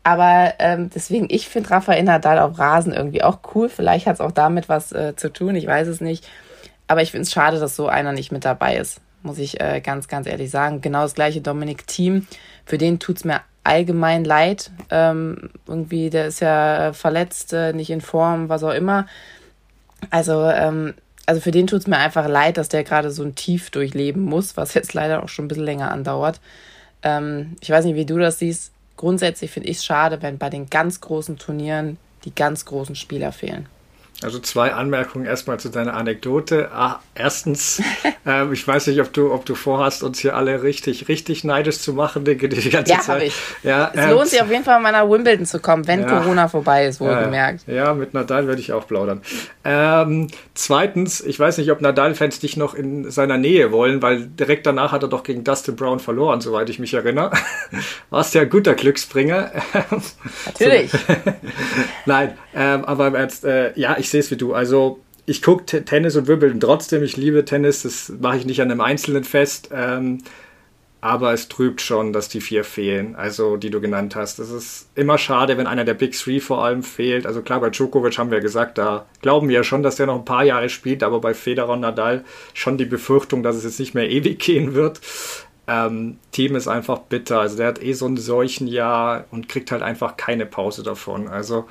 Aber 0.03 0.55
ähm, 0.59 0.89
deswegen, 0.93 1.27
ich 1.29 1.47
finde 1.47 1.69
Rafael 1.69 2.03
Nadal 2.03 2.37
auf 2.37 2.59
Rasen 2.59 2.91
irgendwie 2.91 3.23
auch 3.23 3.39
cool. 3.55 3.69
Vielleicht 3.69 4.07
hat 4.07 4.15
es 4.15 4.19
auch 4.19 4.33
damit 4.33 4.67
was 4.67 4.91
äh, 4.91 5.15
zu 5.15 5.31
tun, 5.31 5.55
ich 5.55 5.67
weiß 5.67 5.87
es 5.87 6.01
nicht. 6.01 6.27
Aber 6.89 7.01
ich 7.01 7.11
finde 7.11 7.21
es 7.21 7.31
schade, 7.31 7.61
dass 7.61 7.77
so 7.77 7.87
einer 7.87 8.11
nicht 8.11 8.33
mit 8.33 8.43
dabei 8.43 8.75
ist, 8.75 8.99
muss 9.23 9.37
ich 9.37 9.61
äh, 9.61 9.79
ganz, 9.79 10.09
ganz 10.09 10.27
ehrlich 10.27 10.51
sagen. 10.51 10.81
Genau 10.81 11.03
das 11.03 11.15
gleiche 11.15 11.39
Dominik 11.39 11.87
Team. 11.87 12.27
Für 12.65 12.77
den 12.77 12.99
tut 12.99 13.15
es 13.15 13.23
mir 13.23 13.39
allgemein 13.63 14.25
leid. 14.25 14.69
Ähm, 14.91 15.49
irgendwie, 15.65 16.09
der 16.09 16.27
ist 16.27 16.41
ja 16.41 16.91
verletzt, 16.91 17.53
äh, 17.53 17.71
nicht 17.71 17.89
in 17.89 18.01
Form, 18.01 18.49
was 18.49 18.65
auch 18.65 18.73
immer. 18.73 19.07
Also 20.09 20.43
ähm, 20.43 20.93
also 21.25 21.41
für 21.41 21.51
den 21.51 21.67
tut 21.67 21.79
es 21.79 21.87
mir 21.87 21.97
einfach 21.97 22.27
leid, 22.27 22.57
dass 22.57 22.69
der 22.69 22.83
gerade 22.83 23.11
so 23.11 23.23
ein 23.23 23.35
Tief 23.35 23.69
durchleben 23.69 24.23
muss, 24.23 24.57
was 24.57 24.73
jetzt 24.73 24.93
leider 24.93 25.23
auch 25.23 25.29
schon 25.29 25.45
ein 25.45 25.47
bisschen 25.47 25.63
länger 25.63 25.91
andauert. 25.91 26.39
Ähm, 27.03 27.55
ich 27.61 27.69
weiß 27.69 27.85
nicht, 27.85 27.95
wie 27.95 28.05
du 28.05 28.17
das 28.17 28.39
siehst. 28.39 28.71
Grundsätzlich 28.97 29.51
finde 29.51 29.69
ich 29.69 29.77
es 29.77 29.85
schade, 29.85 30.21
wenn 30.21 30.37
bei 30.37 30.49
den 30.49 30.69
ganz 30.69 31.01
großen 31.01 31.37
Turnieren 31.37 31.97
die 32.23 32.33
ganz 32.33 32.65
großen 32.65 32.95
Spieler 32.95 33.31
fehlen. 33.31 33.67
Also 34.23 34.39
zwei 34.39 34.73
Anmerkungen 34.73 35.25
erstmal 35.25 35.59
zu 35.59 35.69
deiner 35.69 35.93
Anekdote. 35.93 36.69
Ah, 36.73 37.01
erstens, 37.15 37.81
ähm, 38.25 38.53
ich 38.53 38.65
weiß 38.65 38.87
nicht, 38.87 39.01
ob 39.01 39.11
du, 39.11 39.33
ob 39.33 39.45
du 39.45 39.55
vorhast, 39.55 40.03
uns 40.03 40.19
hier 40.19 40.37
alle 40.37 40.63
richtig, 40.63 41.09
richtig 41.09 41.43
neidisch 41.43 41.79
zu 41.79 41.93
machen, 41.93 42.23
denke 42.23 42.47
die 42.47 42.69
ganze 42.69 42.93
ja, 42.93 42.99
Zeit. 43.01 43.23
Ich. 43.23 43.35
Ja, 43.63 43.91
es 43.93 44.05
ähm, 44.05 44.11
lohnt 44.11 44.29
sich 44.29 44.41
auf 44.41 44.49
jeden 44.49 44.63
Fall 44.63 44.79
mal 44.79 44.93
nach 44.93 45.09
Wimbledon 45.09 45.45
zu 45.45 45.59
kommen, 45.59 45.85
wenn 45.87 46.01
ja, 46.01 46.07
Corona 46.07 46.47
vorbei 46.47 46.85
ist, 46.85 47.01
wohlgemerkt. 47.01 47.67
Ja, 47.67 47.73
ja, 47.73 47.93
mit 47.93 48.13
Nadal 48.13 48.47
werde 48.47 48.61
ich 48.61 48.71
auch 48.71 48.87
plaudern. 48.87 49.21
Ähm, 49.65 50.29
zweitens, 50.53 51.19
ich 51.19 51.37
weiß 51.37 51.57
nicht, 51.57 51.69
ob 51.71 51.81
Nadal-Fans 51.81 52.39
dich 52.39 52.55
noch 52.55 52.73
in 52.73 53.11
seiner 53.11 53.37
Nähe 53.37 53.73
wollen, 53.73 54.01
weil 54.01 54.27
direkt 54.27 54.65
danach 54.65 54.93
hat 54.93 55.03
er 55.03 55.09
doch 55.09 55.23
gegen 55.23 55.43
Dustin 55.43 55.75
Brown 55.75 55.99
verloren, 55.99 56.39
soweit 56.39 56.69
ich 56.69 56.79
mich 56.79 56.93
erinnere. 56.93 57.31
Warst 58.09 58.33
ja 58.33 58.43
ein 58.43 58.49
guter 58.49 58.75
Glücksbringer. 58.75 59.51
Natürlich. 60.45 60.91
Nein, 62.05 62.37
ähm, 62.55 62.85
aber 62.85 63.07
im 63.07 63.15
äh, 63.15 63.79
ja, 63.79 63.97
ich 63.99 64.09
sehe 64.09 64.21
es 64.21 64.31
wie 64.31 64.37
du. 64.37 64.53
Also 64.53 64.99
ich 65.25 65.41
gucke 65.41 65.83
Tennis 65.83 66.15
und 66.15 66.27
Wimbledon 66.27 66.59
trotzdem. 66.59 67.03
Ich 67.03 67.17
liebe 67.17 67.45
Tennis. 67.45 67.83
Das 67.83 68.11
mache 68.19 68.37
ich 68.37 68.45
nicht 68.45 68.61
an 68.61 68.71
einem 68.71 68.81
Einzelnen 68.81 69.23
fest. 69.23 69.69
Ähm, 69.73 70.19
aber 71.01 71.33
es 71.33 71.49
trübt 71.49 71.81
schon, 71.81 72.13
dass 72.13 72.29
die 72.29 72.41
vier 72.41 72.63
fehlen, 72.63 73.15
also 73.15 73.57
die 73.57 73.69
du 73.69 73.79
genannt 73.79 74.15
hast. 74.15 74.39
Es 74.39 74.49
ist 74.49 74.89
immer 74.95 75.19
schade, 75.19 75.55
wenn 75.55 75.67
einer 75.67 75.85
der 75.85 75.93
Big 75.93 76.13
Three 76.17 76.39
vor 76.39 76.65
allem 76.65 76.81
fehlt. 76.81 77.27
Also 77.27 77.43
klar, 77.43 77.59
bei 77.59 77.69
Djokovic 77.69 78.17
haben 78.17 78.31
wir 78.31 78.39
gesagt, 78.39 78.79
da 78.79 79.05
glauben 79.21 79.47
wir 79.47 79.57
ja 79.57 79.63
schon, 79.63 79.83
dass 79.83 79.97
der 79.97 80.07
noch 80.07 80.15
ein 80.15 80.25
paar 80.25 80.43
Jahre 80.43 80.67
spielt, 80.67 81.03
aber 81.03 81.19
bei 81.19 81.35
Federer 81.35 81.73
und 81.73 81.81
Nadal 81.81 82.25
schon 82.55 82.79
die 82.79 82.85
Befürchtung, 82.85 83.43
dass 83.43 83.55
es 83.55 83.65
jetzt 83.65 83.79
nicht 83.79 83.93
mehr 83.93 84.09
ewig 84.09 84.39
gehen 84.39 84.73
wird. 84.73 84.99
Ähm, 85.67 86.17
Team 86.31 86.55
ist 86.55 86.67
einfach 86.67 86.97
bitter. 86.99 87.39
Also 87.39 87.57
der 87.57 87.67
hat 87.67 87.83
eh 87.83 87.93
so 87.93 88.07
ein 88.07 88.17
Seuchenjahr 88.17 89.25
und 89.29 89.47
kriegt 89.47 89.71
halt 89.71 89.83
einfach 89.83 90.17
keine 90.17 90.47
Pause 90.47 90.81
davon. 90.81 91.27
Also 91.27 91.65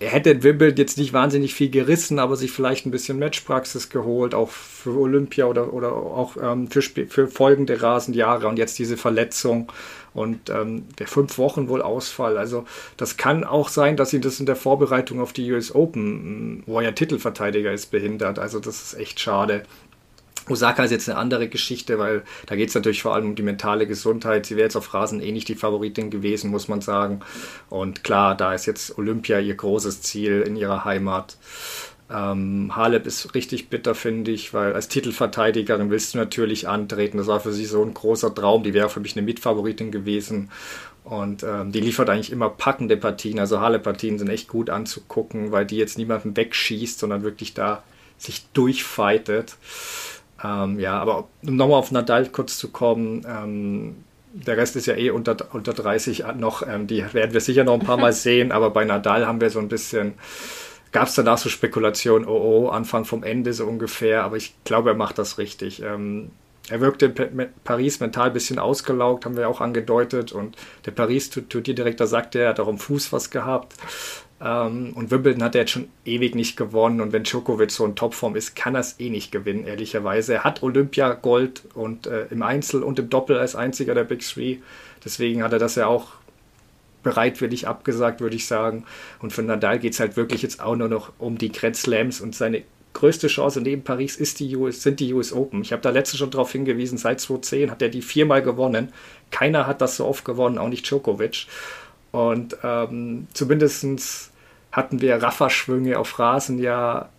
er 0.00 0.10
hätte 0.10 0.42
Wimbledon 0.42 0.76
jetzt 0.76 0.98
nicht 0.98 1.12
wahnsinnig 1.12 1.54
viel 1.54 1.70
gerissen, 1.70 2.18
aber 2.18 2.36
sich 2.36 2.52
vielleicht 2.52 2.86
ein 2.86 2.90
bisschen 2.90 3.18
Matchpraxis 3.18 3.88
geholt, 3.88 4.34
auch 4.34 4.50
für 4.50 4.98
Olympia 4.98 5.46
oder, 5.46 5.72
oder 5.72 5.92
auch 5.92 6.36
ähm, 6.40 6.68
für, 6.68 6.82
für 6.82 7.28
folgende 7.28 7.80
Rasenjahre 7.80 8.48
und 8.48 8.58
jetzt 8.58 8.78
diese 8.78 8.96
Verletzung 8.96 9.72
und 10.14 10.50
ähm, 10.50 10.84
der 10.98 11.06
fünf 11.06 11.38
Wochen 11.38 11.68
wohl 11.68 11.80
Ausfall. 11.80 12.36
Also 12.36 12.64
das 12.96 13.16
kann 13.16 13.44
auch 13.44 13.68
sein, 13.68 13.96
dass 13.96 14.12
ihn 14.12 14.20
das 14.20 14.40
in 14.40 14.46
der 14.46 14.56
Vorbereitung 14.56 15.20
auf 15.20 15.32
die 15.32 15.50
US 15.52 15.74
Open, 15.74 16.62
wo 16.66 16.80
er 16.80 16.94
Titelverteidiger 16.94 17.72
ist, 17.72 17.90
behindert. 17.90 18.38
Also 18.38 18.60
das 18.60 18.82
ist 18.82 18.94
echt 18.98 19.20
schade. 19.20 19.62
Osaka 20.48 20.84
ist 20.84 20.90
jetzt 20.90 21.08
eine 21.08 21.18
andere 21.18 21.48
Geschichte, 21.48 21.98
weil 21.98 22.22
da 22.46 22.56
geht 22.56 22.68
es 22.68 22.74
natürlich 22.74 23.02
vor 23.02 23.14
allem 23.14 23.26
um 23.26 23.34
die 23.34 23.42
mentale 23.42 23.86
Gesundheit. 23.86 24.46
Sie 24.46 24.56
wäre 24.56 24.66
jetzt 24.66 24.76
auf 24.76 24.92
Rasen 24.92 25.20
eh 25.20 25.32
nicht 25.32 25.48
die 25.48 25.54
Favoritin 25.54 26.10
gewesen, 26.10 26.50
muss 26.50 26.68
man 26.68 26.80
sagen. 26.80 27.20
Und 27.68 28.04
klar, 28.04 28.36
da 28.36 28.54
ist 28.54 28.66
jetzt 28.66 28.98
Olympia 28.98 29.38
ihr 29.38 29.54
großes 29.54 30.02
Ziel 30.02 30.42
in 30.42 30.56
ihrer 30.56 30.84
Heimat. 30.84 31.36
Ähm, 32.10 32.72
Halep 32.74 33.06
ist 33.06 33.34
richtig 33.34 33.68
bitter, 33.68 33.94
finde 33.94 34.32
ich, 34.32 34.52
weil 34.52 34.74
als 34.74 34.88
Titelverteidigerin 34.88 35.90
willst 35.90 36.14
du 36.14 36.18
natürlich 36.18 36.68
antreten. 36.68 37.16
Das 37.18 37.26
war 37.26 37.40
für 37.40 37.52
sie 37.52 37.64
so 37.64 37.82
ein 37.82 37.94
großer 37.94 38.34
Traum. 38.34 38.62
Die 38.62 38.74
wäre 38.74 38.90
für 38.90 39.00
mich 39.00 39.16
eine 39.16 39.24
Mitfavoritin 39.24 39.90
gewesen. 39.90 40.50
Und 41.04 41.42
ähm, 41.42 41.72
die 41.72 41.80
liefert 41.80 42.10
eigentlich 42.10 42.30
immer 42.30 42.48
packende 42.48 42.96
Partien. 42.96 43.38
Also 43.38 43.60
Halep-Partien 43.60 44.18
sind 44.18 44.28
echt 44.28 44.48
gut 44.48 44.70
anzugucken, 44.70 45.50
weil 45.50 45.66
die 45.66 45.76
jetzt 45.76 45.98
niemanden 45.98 46.36
wegschießt, 46.36 46.98
sondern 46.98 47.22
wirklich 47.22 47.54
da 47.54 47.82
sich 48.18 48.46
durchfightet. 48.52 49.56
Ähm, 50.44 50.78
ja, 50.78 50.98
aber 50.98 51.28
um 51.46 51.56
nochmal 51.56 51.78
auf 51.78 51.92
Nadal 51.92 52.26
kurz 52.28 52.58
zu 52.58 52.70
kommen, 52.70 53.24
ähm, 53.28 53.96
der 54.32 54.56
Rest 54.56 54.76
ist 54.76 54.86
ja 54.86 54.94
eh 54.94 55.10
unter, 55.10 55.36
unter 55.52 55.72
30 55.72 56.24
noch, 56.36 56.66
ähm, 56.66 56.86
die 56.86 57.04
werden 57.12 57.32
wir 57.32 57.40
sicher 57.40 57.64
noch 57.64 57.74
ein 57.74 57.86
paar 57.86 57.98
Mal 57.98 58.12
sehen, 58.12 58.50
aber 58.50 58.70
bei 58.70 58.84
Nadal 58.84 59.26
haben 59.26 59.40
wir 59.40 59.50
so 59.50 59.58
ein 59.58 59.68
bisschen, 59.68 60.14
gab 60.90 61.08
es 61.08 61.14
danach 61.14 61.38
so 61.38 61.48
Spekulationen, 61.48 62.26
oh 62.26 62.64
oh, 62.64 62.68
Anfang 62.68 63.04
vom 63.04 63.22
Ende 63.22 63.52
so 63.52 63.66
ungefähr, 63.66 64.24
aber 64.24 64.36
ich 64.36 64.54
glaube, 64.64 64.90
er 64.90 64.96
macht 64.96 65.18
das 65.18 65.38
richtig. 65.38 65.82
Ähm, 65.82 66.30
er 66.68 66.80
wirkte 66.80 67.06
in 67.06 67.48
Paris 67.64 68.00
mental 68.00 68.28
ein 68.28 68.32
bisschen 68.32 68.58
ausgelaugt, 68.58 69.24
haben 69.24 69.36
wir 69.36 69.48
auch 69.48 69.60
angedeutet. 69.60 70.32
Und 70.32 70.56
der 70.86 70.92
Paris-Turnierdirektor 70.92 72.06
sagte, 72.06 72.40
er 72.40 72.50
hat 72.50 72.60
auch 72.60 72.68
am 72.68 72.78
Fuß 72.78 73.12
was 73.12 73.30
gehabt. 73.30 73.74
Ähm, 74.42 74.92
und 74.94 75.10
Wimbledon 75.10 75.42
hat 75.42 75.54
er 75.54 75.62
jetzt 75.62 75.70
schon 75.70 75.88
ewig 76.04 76.34
nicht 76.34 76.56
gewonnen. 76.56 77.00
Und 77.00 77.12
wenn 77.12 77.22
Djokovic 77.22 77.70
so 77.70 77.84
in 77.84 77.94
Topform 77.94 78.34
ist, 78.36 78.56
kann 78.56 78.74
er 78.74 78.80
es 78.80 78.98
eh 78.98 79.10
nicht 79.10 79.30
gewinnen, 79.30 79.66
ehrlicherweise. 79.66 80.34
Er 80.34 80.44
hat 80.44 80.62
Olympia 80.62 81.12
Gold 81.14 81.62
und 81.74 82.06
äh, 82.06 82.26
im 82.30 82.42
Einzel 82.42 82.82
und 82.82 82.98
im 82.98 83.08
Doppel 83.08 83.38
als 83.38 83.54
einziger 83.54 83.94
der 83.94 84.04
Big 84.04 84.20
Three. 84.20 84.58
Deswegen 85.04 85.42
hat 85.42 85.52
er 85.52 85.58
das 85.58 85.76
ja 85.76 85.86
auch 85.86 86.08
bereitwillig 87.02 87.66
abgesagt, 87.66 88.20
würde 88.20 88.36
ich 88.36 88.46
sagen. 88.46 88.84
Und 89.20 89.32
für 89.32 89.42
Nadal 89.42 89.78
geht 89.78 89.92
es 89.92 90.00
halt 90.00 90.16
wirklich 90.16 90.42
jetzt 90.42 90.60
auch 90.60 90.76
nur 90.76 90.88
noch 90.88 91.12
um 91.18 91.38
die 91.38 91.50
Grand 91.50 91.76
Slams 91.76 92.20
und 92.20 92.34
seine 92.34 92.62
größte 92.94 93.28
Chance 93.28 93.60
neben 93.60 93.82
Paris 93.82 94.16
ist 94.16 94.38
die 94.38 94.54
US, 94.54 94.82
sind 94.82 95.00
die 95.00 95.12
US 95.14 95.32
Open. 95.32 95.62
Ich 95.62 95.72
habe 95.72 95.82
da 95.82 95.90
letztens 95.90 96.18
schon 96.18 96.30
darauf 96.30 96.52
hingewiesen, 96.52 96.98
seit 96.98 97.20
2010 97.20 97.70
hat 97.70 97.82
er 97.82 97.88
die 97.88 98.02
viermal 98.02 98.42
gewonnen. 98.42 98.92
Keiner 99.30 99.66
hat 99.66 99.80
das 99.80 99.96
so 99.96 100.06
oft 100.06 100.24
gewonnen, 100.24 100.58
auch 100.58 100.68
nicht 100.68 100.88
Djokovic. 100.88 101.46
Und 102.12 102.56
ähm, 102.62 103.26
zumindest 103.32 104.31
hatten 104.72 105.00
wir 105.00 105.22
Raffa-Schwünge 105.22 105.98
auf 105.98 106.18
Rasen 106.18 106.58
ja 106.58 107.10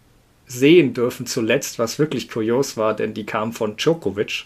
sehen 0.46 0.94
dürfen 0.94 1.26
zuletzt, 1.26 1.80
was 1.80 2.00
wirklich 2.00 2.30
kurios 2.30 2.76
war, 2.76 2.96
denn 2.96 3.14
die 3.14 3.26
kamen 3.26 3.54
von 3.54 3.78
Djokovic. 3.78 4.46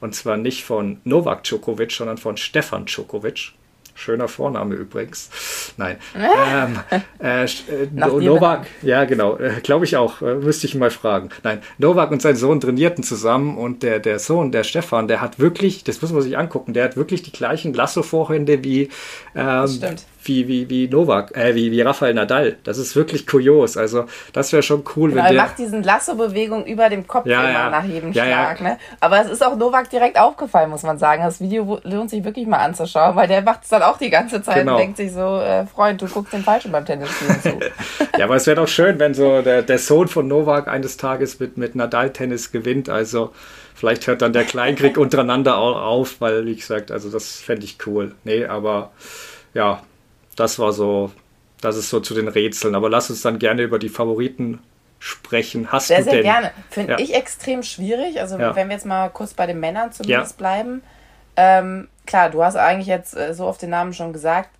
Und 0.00 0.14
zwar 0.14 0.36
nicht 0.36 0.64
von 0.64 0.98
Novak 1.04 1.44
Djokovic, 1.44 1.92
sondern 1.92 2.18
von 2.18 2.36
Stefan 2.36 2.86
Djokovic. 2.86 3.52
Schöner 3.94 4.28
Vorname 4.28 4.74
übrigens. 4.74 5.30
Nein. 5.78 5.96
ähm, 6.14 6.78
äh, 7.18 7.44
äh 7.44 7.48
Novak, 7.94 8.66
ja 8.82 9.06
genau, 9.06 9.38
äh, 9.38 9.60
glaube 9.62 9.86
ich 9.86 9.96
auch, 9.96 10.20
äh, 10.20 10.34
müsste 10.34 10.66
ich 10.66 10.74
ihn 10.74 10.80
mal 10.80 10.90
fragen. 10.90 11.30
Nein, 11.42 11.62
Novak 11.78 12.10
und 12.10 12.20
sein 12.20 12.36
Sohn 12.36 12.60
trainierten 12.60 13.02
zusammen 13.02 13.56
und 13.56 13.82
der, 13.82 13.98
der 13.98 14.18
Sohn, 14.18 14.52
der 14.52 14.64
Stefan, 14.64 15.08
der 15.08 15.22
hat 15.22 15.38
wirklich, 15.38 15.82
das 15.82 16.02
muss 16.02 16.12
man 16.12 16.20
sich 16.20 16.36
angucken, 16.36 16.74
der 16.74 16.84
hat 16.84 16.96
wirklich 16.98 17.22
die 17.22 17.32
gleichen 17.32 17.72
Lasso-Vorhände 17.72 18.62
wie 18.62 18.90
ähm, 19.34 19.66
Stimmt 19.66 20.04
wie, 20.26 20.48
wie, 20.48 20.68
wie 20.68 20.88
Novak, 20.88 21.36
äh, 21.36 21.54
wie, 21.54 21.70
wie 21.70 21.80
Rafael 21.80 22.14
Nadal. 22.14 22.56
Das 22.64 22.78
ist 22.78 22.96
wirklich 22.96 23.26
kurios. 23.26 23.76
Also, 23.76 24.06
das 24.32 24.52
wäre 24.52 24.62
schon 24.62 24.84
cool, 24.96 25.10
genau, 25.10 25.24
wenn 25.24 25.32
der. 25.32 25.42
Er 25.42 25.46
macht 25.46 25.58
diesen 25.58 25.82
Lasso-Bewegung 25.82 26.66
über 26.66 26.88
dem 26.88 27.06
Kopf 27.06 27.26
ja, 27.26 27.40
immer 27.40 27.52
ja. 27.52 27.70
nach 27.70 27.84
jedem 27.84 28.12
ja, 28.12 28.24
Schlag. 28.24 28.60
Ne? 28.60 28.78
Aber 29.00 29.20
es 29.20 29.30
ist 29.30 29.44
auch 29.44 29.56
Novak 29.56 29.90
direkt 29.90 30.18
aufgefallen, 30.18 30.70
muss 30.70 30.82
man 30.82 30.98
sagen. 30.98 31.22
Das 31.22 31.40
Video 31.40 31.80
lohnt 31.84 32.10
sich 32.10 32.24
wirklich 32.24 32.46
mal 32.46 32.58
anzuschauen, 32.58 33.16
weil 33.16 33.28
der 33.28 33.42
macht 33.42 33.64
es 33.64 33.68
dann 33.68 33.82
auch 33.82 33.98
die 33.98 34.10
ganze 34.10 34.42
Zeit 34.42 34.58
genau. 34.58 34.72
und 34.72 34.78
denkt 34.78 34.96
sich 34.96 35.12
so, 35.12 35.40
äh, 35.40 35.66
Freund, 35.66 36.00
du 36.02 36.06
guckst 36.06 36.32
den 36.32 36.42
Falschen 36.42 36.72
beim 36.72 36.84
Tennisspielen 36.84 37.42
zu. 37.42 37.58
ja, 38.18 38.24
aber 38.24 38.36
es 38.36 38.46
wäre 38.46 38.56
doch 38.56 38.68
schön, 38.68 38.98
wenn 38.98 39.14
so 39.14 39.42
der, 39.42 39.62
der 39.62 39.78
Sohn 39.78 40.08
von 40.08 40.28
Novak 40.28 40.68
eines 40.68 40.96
Tages 40.96 41.38
mit, 41.40 41.56
mit 41.56 41.74
Nadal-Tennis 41.74 42.52
gewinnt. 42.52 42.88
Also, 42.88 43.32
vielleicht 43.74 44.06
hört 44.06 44.22
dann 44.22 44.32
der 44.32 44.44
Kleinkrieg 44.44 44.98
untereinander 44.98 45.58
auch 45.58 45.80
auf, 45.80 46.20
weil, 46.20 46.46
wie 46.46 46.56
gesagt, 46.56 46.90
also 46.90 47.10
das 47.10 47.36
fände 47.40 47.64
ich 47.64 47.78
cool. 47.86 48.14
Nee, 48.24 48.46
aber 48.46 48.90
ja, 49.54 49.82
das 50.36 50.58
war 50.58 50.72
so, 50.72 51.10
das 51.60 51.76
ist 51.76 51.90
so 51.90 52.00
zu 52.00 52.14
den 52.14 52.28
Rätseln. 52.28 52.74
Aber 52.74 52.88
lass 52.88 53.10
uns 53.10 53.22
dann 53.22 53.38
gerne 53.38 53.62
über 53.62 53.78
die 53.78 53.88
Favoriten 53.88 54.60
sprechen. 54.98 55.72
Hast 55.72 55.88
sehr, 55.88 55.98
du 55.98 56.04
sehr 56.04 56.12
denn? 56.14 56.22
gerne. 56.22 56.50
Finde 56.70 56.92
ja. 56.92 56.98
ich 56.98 57.14
extrem 57.14 57.62
schwierig. 57.62 58.20
Also 58.20 58.38
ja. 58.38 58.54
wenn 58.54 58.68
wir 58.68 58.74
jetzt 58.74 58.86
mal 58.86 59.08
kurz 59.08 59.34
bei 59.34 59.46
den 59.46 59.58
Männern 59.58 59.92
zumindest 59.92 60.32
ja. 60.32 60.36
bleiben. 60.36 60.82
Ähm, 61.36 61.88
klar, 62.06 62.30
du 62.30 62.42
hast 62.42 62.56
eigentlich 62.56 62.86
jetzt 62.86 63.16
äh, 63.16 63.34
so 63.34 63.46
auf 63.46 63.58
den 63.58 63.70
Namen 63.70 63.92
schon 63.92 64.12
gesagt. 64.12 64.50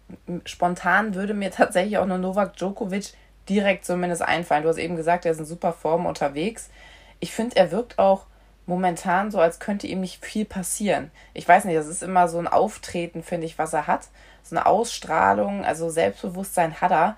Spontan 0.45 1.14
würde 1.14 1.35
mir 1.35 1.50
tatsächlich 1.52 1.99
auch 1.99 2.06
nur 2.06 2.18
Novak 2.18 2.56
Djokovic 2.56 3.12
direkt 3.49 3.85
zumindest 3.85 4.23
einfallen. 4.23 4.62
Du 4.62 4.68
hast 4.68 4.78
eben 4.78 4.97
gesagt, 4.97 5.25
er 5.25 5.33
ist 5.33 5.38
in 5.38 5.47
super 5.47 5.73
Form 5.73 6.06
unterwegs. 6.06 6.71
Ich 7.21 7.33
finde, 7.33 7.56
er 7.56 7.71
wirkt 7.71 7.99
auch 7.99 8.26
momentan 8.66 9.30
so, 9.30 9.38
als 9.38 9.61
könnte 9.61 9.87
ihm 9.87 10.00
nicht 10.00 10.25
viel 10.25 10.45
passieren. 10.45 11.12
Ich 11.35 11.47
weiß 11.47 11.64
nicht, 11.64 11.76
das 11.76 11.87
ist 11.87 12.02
immer 12.02 12.28
so 12.28 12.38
ein 12.38 12.49
Auftreten, 12.49 13.23
finde 13.23 13.47
ich, 13.47 13.59
was 13.59 13.73
er 13.73 13.87
hat 13.87 14.09
so 14.49 14.57
eine 14.57 14.67
Ausstrahlung, 14.67 15.65
also 15.65 15.91
Selbstbewusstsein 15.91 16.81
hat 16.81 16.93
er. 16.93 17.17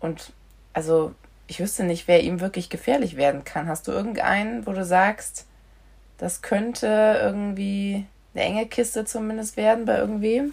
Und 0.00 0.32
also 0.72 1.14
ich 1.46 1.60
wüsste 1.60 1.84
nicht, 1.84 2.08
wer 2.08 2.22
ihm 2.22 2.40
wirklich 2.40 2.70
gefährlich 2.70 3.16
werden 3.16 3.44
kann. 3.44 3.68
Hast 3.68 3.88
du 3.88 3.92
irgendeinen, 3.92 4.66
wo 4.66 4.72
du 4.72 4.84
sagst, 4.84 5.46
das 6.16 6.42
könnte 6.42 7.18
irgendwie 7.20 8.06
eine 8.32 8.44
enge 8.44 8.66
Kiste 8.66 9.04
zumindest 9.04 9.56
werden 9.56 9.84
bei 9.84 9.98
irgendwem? 9.98 10.52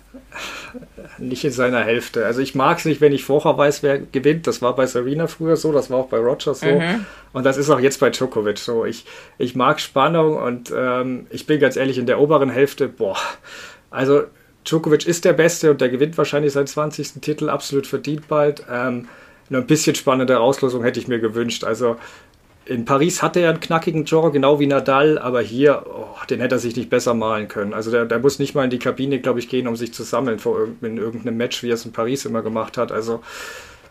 Nicht 1.19 1.43
in 1.43 1.51
seiner 1.51 1.83
Hälfte. 1.83 2.25
Also 2.25 2.41
ich 2.41 2.55
mag 2.55 2.79
es 2.79 2.85
nicht, 2.85 3.01
wenn 3.01 3.13
ich 3.13 3.23
vorher 3.23 3.55
weiß, 3.55 3.83
wer 3.83 3.99
gewinnt. 3.99 4.47
Das 4.47 4.61
war 4.61 4.75
bei 4.75 4.87
Serena 4.87 5.27
früher 5.27 5.55
so, 5.55 5.71
das 5.71 5.91
war 5.91 5.99
auch 5.99 6.07
bei 6.07 6.17
Rogers 6.17 6.61
so. 6.61 6.65
Mhm. 6.65 7.05
Und 7.33 7.45
das 7.45 7.57
ist 7.57 7.69
auch 7.69 7.79
jetzt 7.79 7.99
bei 7.99 8.09
Djokovic 8.09 8.57
so. 8.57 8.83
Ich, 8.83 9.05
ich 9.37 9.55
mag 9.55 9.79
Spannung 9.79 10.37
und 10.37 10.73
ähm, 10.75 11.27
ich 11.29 11.45
bin 11.45 11.59
ganz 11.59 11.75
ehrlich, 11.75 11.99
in 11.99 12.07
der 12.07 12.19
oberen 12.19 12.49
Hälfte, 12.49 12.87
boah, 12.87 13.17
also 13.91 14.23
Djokovic 14.67 15.07
ist 15.07 15.25
der 15.25 15.33
Beste 15.33 15.71
und 15.71 15.81
der 15.81 15.89
gewinnt 15.89 16.17
wahrscheinlich 16.17 16.53
seinen 16.53 16.67
20. 16.67 17.21
Titel 17.21 17.49
absolut 17.49 17.87
verdient 17.87 18.27
bald. 18.27 18.63
Ähm, 18.71 19.07
nur 19.49 19.61
ein 19.61 19.67
bisschen 19.67 19.95
spannende 19.95 20.39
Auslosung 20.39 20.83
hätte 20.83 20.99
ich 20.99 21.07
mir 21.07 21.19
gewünscht. 21.19 21.63
Also 21.63 21.95
in 22.65 22.83
Paris 22.83 23.23
hatte 23.23 23.39
er 23.39 23.51
einen 23.51 23.61
knackigen 23.61 24.03
Draw, 24.03 24.29
genau 24.29 24.59
wie 24.59 24.67
Nadal, 24.67 25.17
aber 25.19 25.41
hier, 25.41 25.85
oh, 25.85 26.25
den 26.29 26.41
hätte 26.41 26.55
er 26.55 26.59
sich 26.59 26.75
nicht 26.75 26.89
besser 26.89 27.13
malen 27.13 27.47
können. 27.47 27.73
Also 27.73 27.91
der, 27.91 28.05
der 28.05 28.19
muss 28.19 28.39
nicht 28.39 28.55
mal 28.55 28.65
in 28.65 28.69
die 28.69 28.79
Kabine, 28.79 29.19
glaube 29.19 29.39
ich, 29.39 29.47
gehen, 29.47 29.67
um 29.67 29.77
sich 29.77 29.93
zu 29.93 30.03
sammeln 30.03 30.39
vor 30.39 30.67
in 30.81 30.97
irgendeinem 30.97 31.37
Match, 31.37 31.63
wie 31.63 31.69
er 31.69 31.75
es 31.75 31.85
in 31.85 31.93
Paris 31.93 32.25
immer 32.25 32.41
gemacht 32.41 32.77
hat. 32.77 32.91
Also 32.91 33.21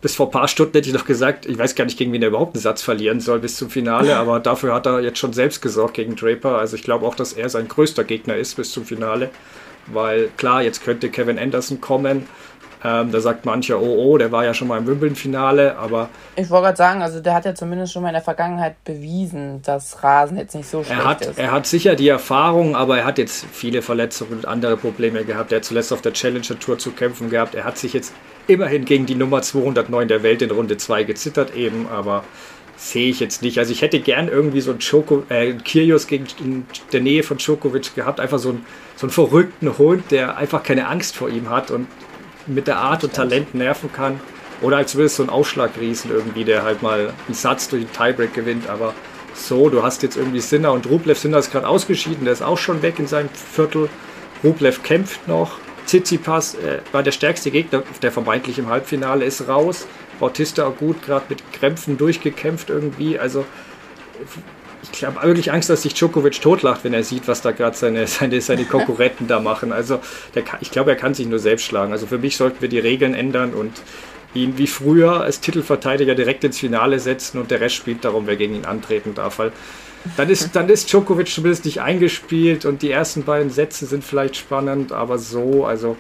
bis 0.02 0.14
vor 0.14 0.26
ein 0.26 0.32
paar 0.32 0.46
Stunden 0.46 0.74
hätte 0.74 0.90
ich 0.90 0.94
noch 0.94 1.06
gesagt, 1.06 1.46
ich 1.46 1.58
weiß 1.58 1.74
gar 1.74 1.86
nicht, 1.86 1.96
gegen 1.96 2.12
wen 2.12 2.20
er 2.20 2.28
überhaupt 2.28 2.54
einen 2.54 2.62
Satz 2.62 2.82
verlieren 2.82 3.20
soll 3.20 3.38
bis 3.38 3.56
zum 3.56 3.70
Finale, 3.70 4.14
aber 4.16 4.40
dafür 4.40 4.74
hat 4.74 4.86
er 4.86 5.00
jetzt 5.00 5.18
schon 5.18 5.32
selbst 5.32 5.62
gesorgt 5.62 5.94
gegen 5.94 6.16
Draper. 6.16 6.58
Also 6.58 6.76
ich 6.76 6.82
glaube 6.82 7.06
auch, 7.06 7.14
dass 7.14 7.32
er 7.32 7.48
sein 7.48 7.66
größter 7.66 8.04
Gegner 8.04 8.36
ist 8.36 8.56
bis 8.56 8.72
zum 8.72 8.84
Finale 8.84 9.30
weil 9.86 10.28
klar, 10.36 10.62
jetzt 10.62 10.84
könnte 10.84 11.10
Kevin 11.10 11.38
Anderson 11.38 11.80
kommen. 11.80 12.26
Ähm, 12.84 13.10
da 13.10 13.20
sagt 13.20 13.46
mancher, 13.46 13.80
oh, 13.80 14.12
oh, 14.12 14.18
der 14.18 14.30
war 14.30 14.44
ja 14.44 14.52
schon 14.52 14.68
mal 14.68 14.78
im 14.78 14.86
Wimbledon-Finale, 14.86 15.76
aber. 15.76 16.08
Ich 16.36 16.50
wollte 16.50 16.66
gerade 16.66 16.76
sagen, 16.76 17.02
also 17.02 17.20
der 17.20 17.34
hat 17.34 17.44
ja 17.44 17.54
zumindest 17.54 17.92
schon 17.92 18.02
mal 18.02 18.10
in 18.10 18.14
der 18.14 18.22
Vergangenheit 18.22 18.84
bewiesen, 18.84 19.62
dass 19.62 20.04
Rasen 20.04 20.36
jetzt 20.36 20.54
nicht 20.54 20.68
so 20.68 20.84
schlecht 20.84 21.00
er 21.00 21.04
hat, 21.04 21.22
ist. 21.22 21.38
Er 21.38 21.52
hat 21.52 21.66
sicher 21.66 21.96
die 21.96 22.08
Erfahrung, 22.08 22.76
aber 22.76 22.98
er 22.98 23.04
hat 23.06 23.18
jetzt 23.18 23.46
viele 23.50 23.80
Verletzungen 23.80 24.34
und 24.34 24.46
andere 24.46 24.76
Probleme 24.76 25.24
gehabt. 25.24 25.52
Er 25.52 25.56
hat 25.58 25.64
zuletzt 25.64 25.92
auf 25.92 26.02
der 26.02 26.12
Challenger 26.12 26.58
Tour 26.60 26.78
zu 26.78 26.92
kämpfen 26.92 27.30
gehabt. 27.30 27.54
Er 27.54 27.64
hat 27.64 27.78
sich 27.78 27.94
jetzt 27.94 28.12
immerhin 28.46 28.84
gegen 28.84 29.06
die 29.06 29.14
Nummer 29.14 29.42
209 29.42 30.08
der 30.08 30.22
Welt 30.22 30.42
in 30.42 30.50
Runde 30.50 30.76
2 30.76 31.04
gezittert 31.04 31.56
eben, 31.56 31.88
aber 31.88 32.24
sehe 32.76 33.08
ich 33.08 33.20
jetzt 33.20 33.42
nicht. 33.42 33.58
Also 33.58 33.72
ich 33.72 33.82
hätte 33.82 34.00
gern 34.00 34.28
irgendwie 34.28 34.60
so 34.60 34.70
einen 34.70 34.80
Choko, 34.80 35.24
äh, 35.28 35.54
Kyrgios 35.54 36.06
gegen 36.06 36.26
in 36.40 36.66
der 36.92 37.00
Nähe 37.00 37.22
von 37.22 37.38
Djokovic 37.38 37.94
gehabt, 37.94 38.20
einfach 38.20 38.38
so 38.38 38.50
einen, 38.50 38.66
so 38.96 39.06
einen 39.06 39.12
verrückten 39.12 39.78
Hund, 39.78 40.10
der 40.10 40.36
einfach 40.36 40.62
keine 40.62 40.86
Angst 40.88 41.16
vor 41.16 41.28
ihm 41.28 41.48
hat 41.48 41.70
und 41.70 41.88
mit 42.46 42.66
der 42.66 42.78
Art 42.78 43.02
und 43.02 43.14
Talent 43.14 43.54
nerven 43.54 43.92
kann. 43.92 44.20
Oder 44.60 44.78
als 44.78 44.94
würdest 44.94 45.16
so 45.16 45.22
ein 45.22 45.30
Ausschlagriesen 45.30 46.10
irgendwie, 46.10 46.44
der 46.44 46.62
halt 46.62 46.82
mal 46.82 47.12
einen 47.26 47.34
Satz 47.34 47.68
durch 47.68 47.84
den 47.84 47.92
Tiebreak 47.92 48.32
gewinnt, 48.34 48.68
aber 48.68 48.94
so, 49.34 49.68
du 49.68 49.82
hast 49.82 50.02
jetzt 50.02 50.16
irgendwie 50.16 50.40
Sinner 50.40 50.72
und 50.72 50.88
Rublev 50.88 51.18
Sinner 51.18 51.38
ist 51.38 51.52
gerade 51.52 51.68
ausgeschieden, 51.68 52.24
der 52.24 52.32
ist 52.32 52.42
auch 52.42 52.56
schon 52.56 52.80
weg 52.82 52.98
in 52.98 53.06
seinem 53.06 53.28
Viertel. 53.28 53.90
Rublev 54.42 54.82
kämpft 54.82 55.28
noch. 55.28 55.58
Tsitsipas 55.86 56.54
äh, 56.54 56.80
war 56.92 57.02
der 57.02 57.12
stärkste 57.12 57.50
Gegner, 57.50 57.82
der 58.02 58.12
vermeintlich 58.12 58.58
im 58.58 58.68
Halbfinale 58.68 59.24
ist 59.24 59.48
raus. 59.48 59.86
Bautista 60.18 60.66
auch 60.66 60.76
gut, 60.76 61.02
gerade 61.04 61.26
mit 61.28 61.52
Krämpfen 61.52 61.96
durchgekämpft 61.98 62.70
irgendwie. 62.70 63.18
Also 63.18 63.44
ich 64.92 65.04
habe 65.04 65.22
wirklich 65.22 65.52
Angst, 65.52 65.68
dass 65.68 65.82
sich 65.82 65.94
Djokovic 65.94 66.40
totlacht, 66.40 66.84
wenn 66.84 66.94
er 66.94 67.02
sieht, 67.02 67.28
was 67.28 67.42
da 67.42 67.50
gerade 67.50 67.76
seine, 67.76 68.06
seine, 68.06 68.40
seine 68.40 68.64
Konkurrenten 68.66 69.26
da 69.26 69.40
machen. 69.40 69.72
Also 69.72 70.00
der, 70.34 70.44
ich 70.60 70.70
glaube, 70.70 70.90
er 70.90 70.96
kann 70.96 71.14
sich 71.14 71.26
nur 71.26 71.38
selbst 71.38 71.64
schlagen. 71.64 71.92
Also 71.92 72.06
für 72.06 72.18
mich 72.18 72.36
sollten 72.36 72.60
wir 72.60 72.68
die 72.68 72.78
Regeln 72.78 73.14
ändern 73.14 73.52
und 73.54 73.72
ihn 74.34 74.58
wie 74.58 74.66
früher 74.66 75.22
als 75.22 75.40
Titelverteidiger 75.40 76.14
direkt 76.14 76.44
ins 76.44 76.58
Finale 76.58 76.98
setzen 77.00 77.38
und 77.38 77.50
der 77.50 77.60
Rest 77.60 77.74
spielt 77.76 78.04
darum, 78.04 78.26
wer 78.26 78.36
gegen 78.36 78.54
ihn 78.54 78.64
antreten 78.64 79.14
darf. 79.14 79.38
Weil 79.38 79.52
dann 80.16 80.30
ist, 80.30 80.54
dann 80.54 80.68
ist 80.68 80.92
Djokovic 80.92 81.28
zumindest 81.28 81.64
nicht 81.64 81.80
eingespielt 81.80 82.64
und 82.64 82.82
die 82.82 82.90
ersten 82.90 83.24
beiden 83.24 83.50
Sätze 83.50 83.86
sind 83.86 84.04
vielleicht 84.04 84.36
spannend, 84.36 84.92
aber 84.92 85.18
so, 85.18 85.64
also 85.64 85.96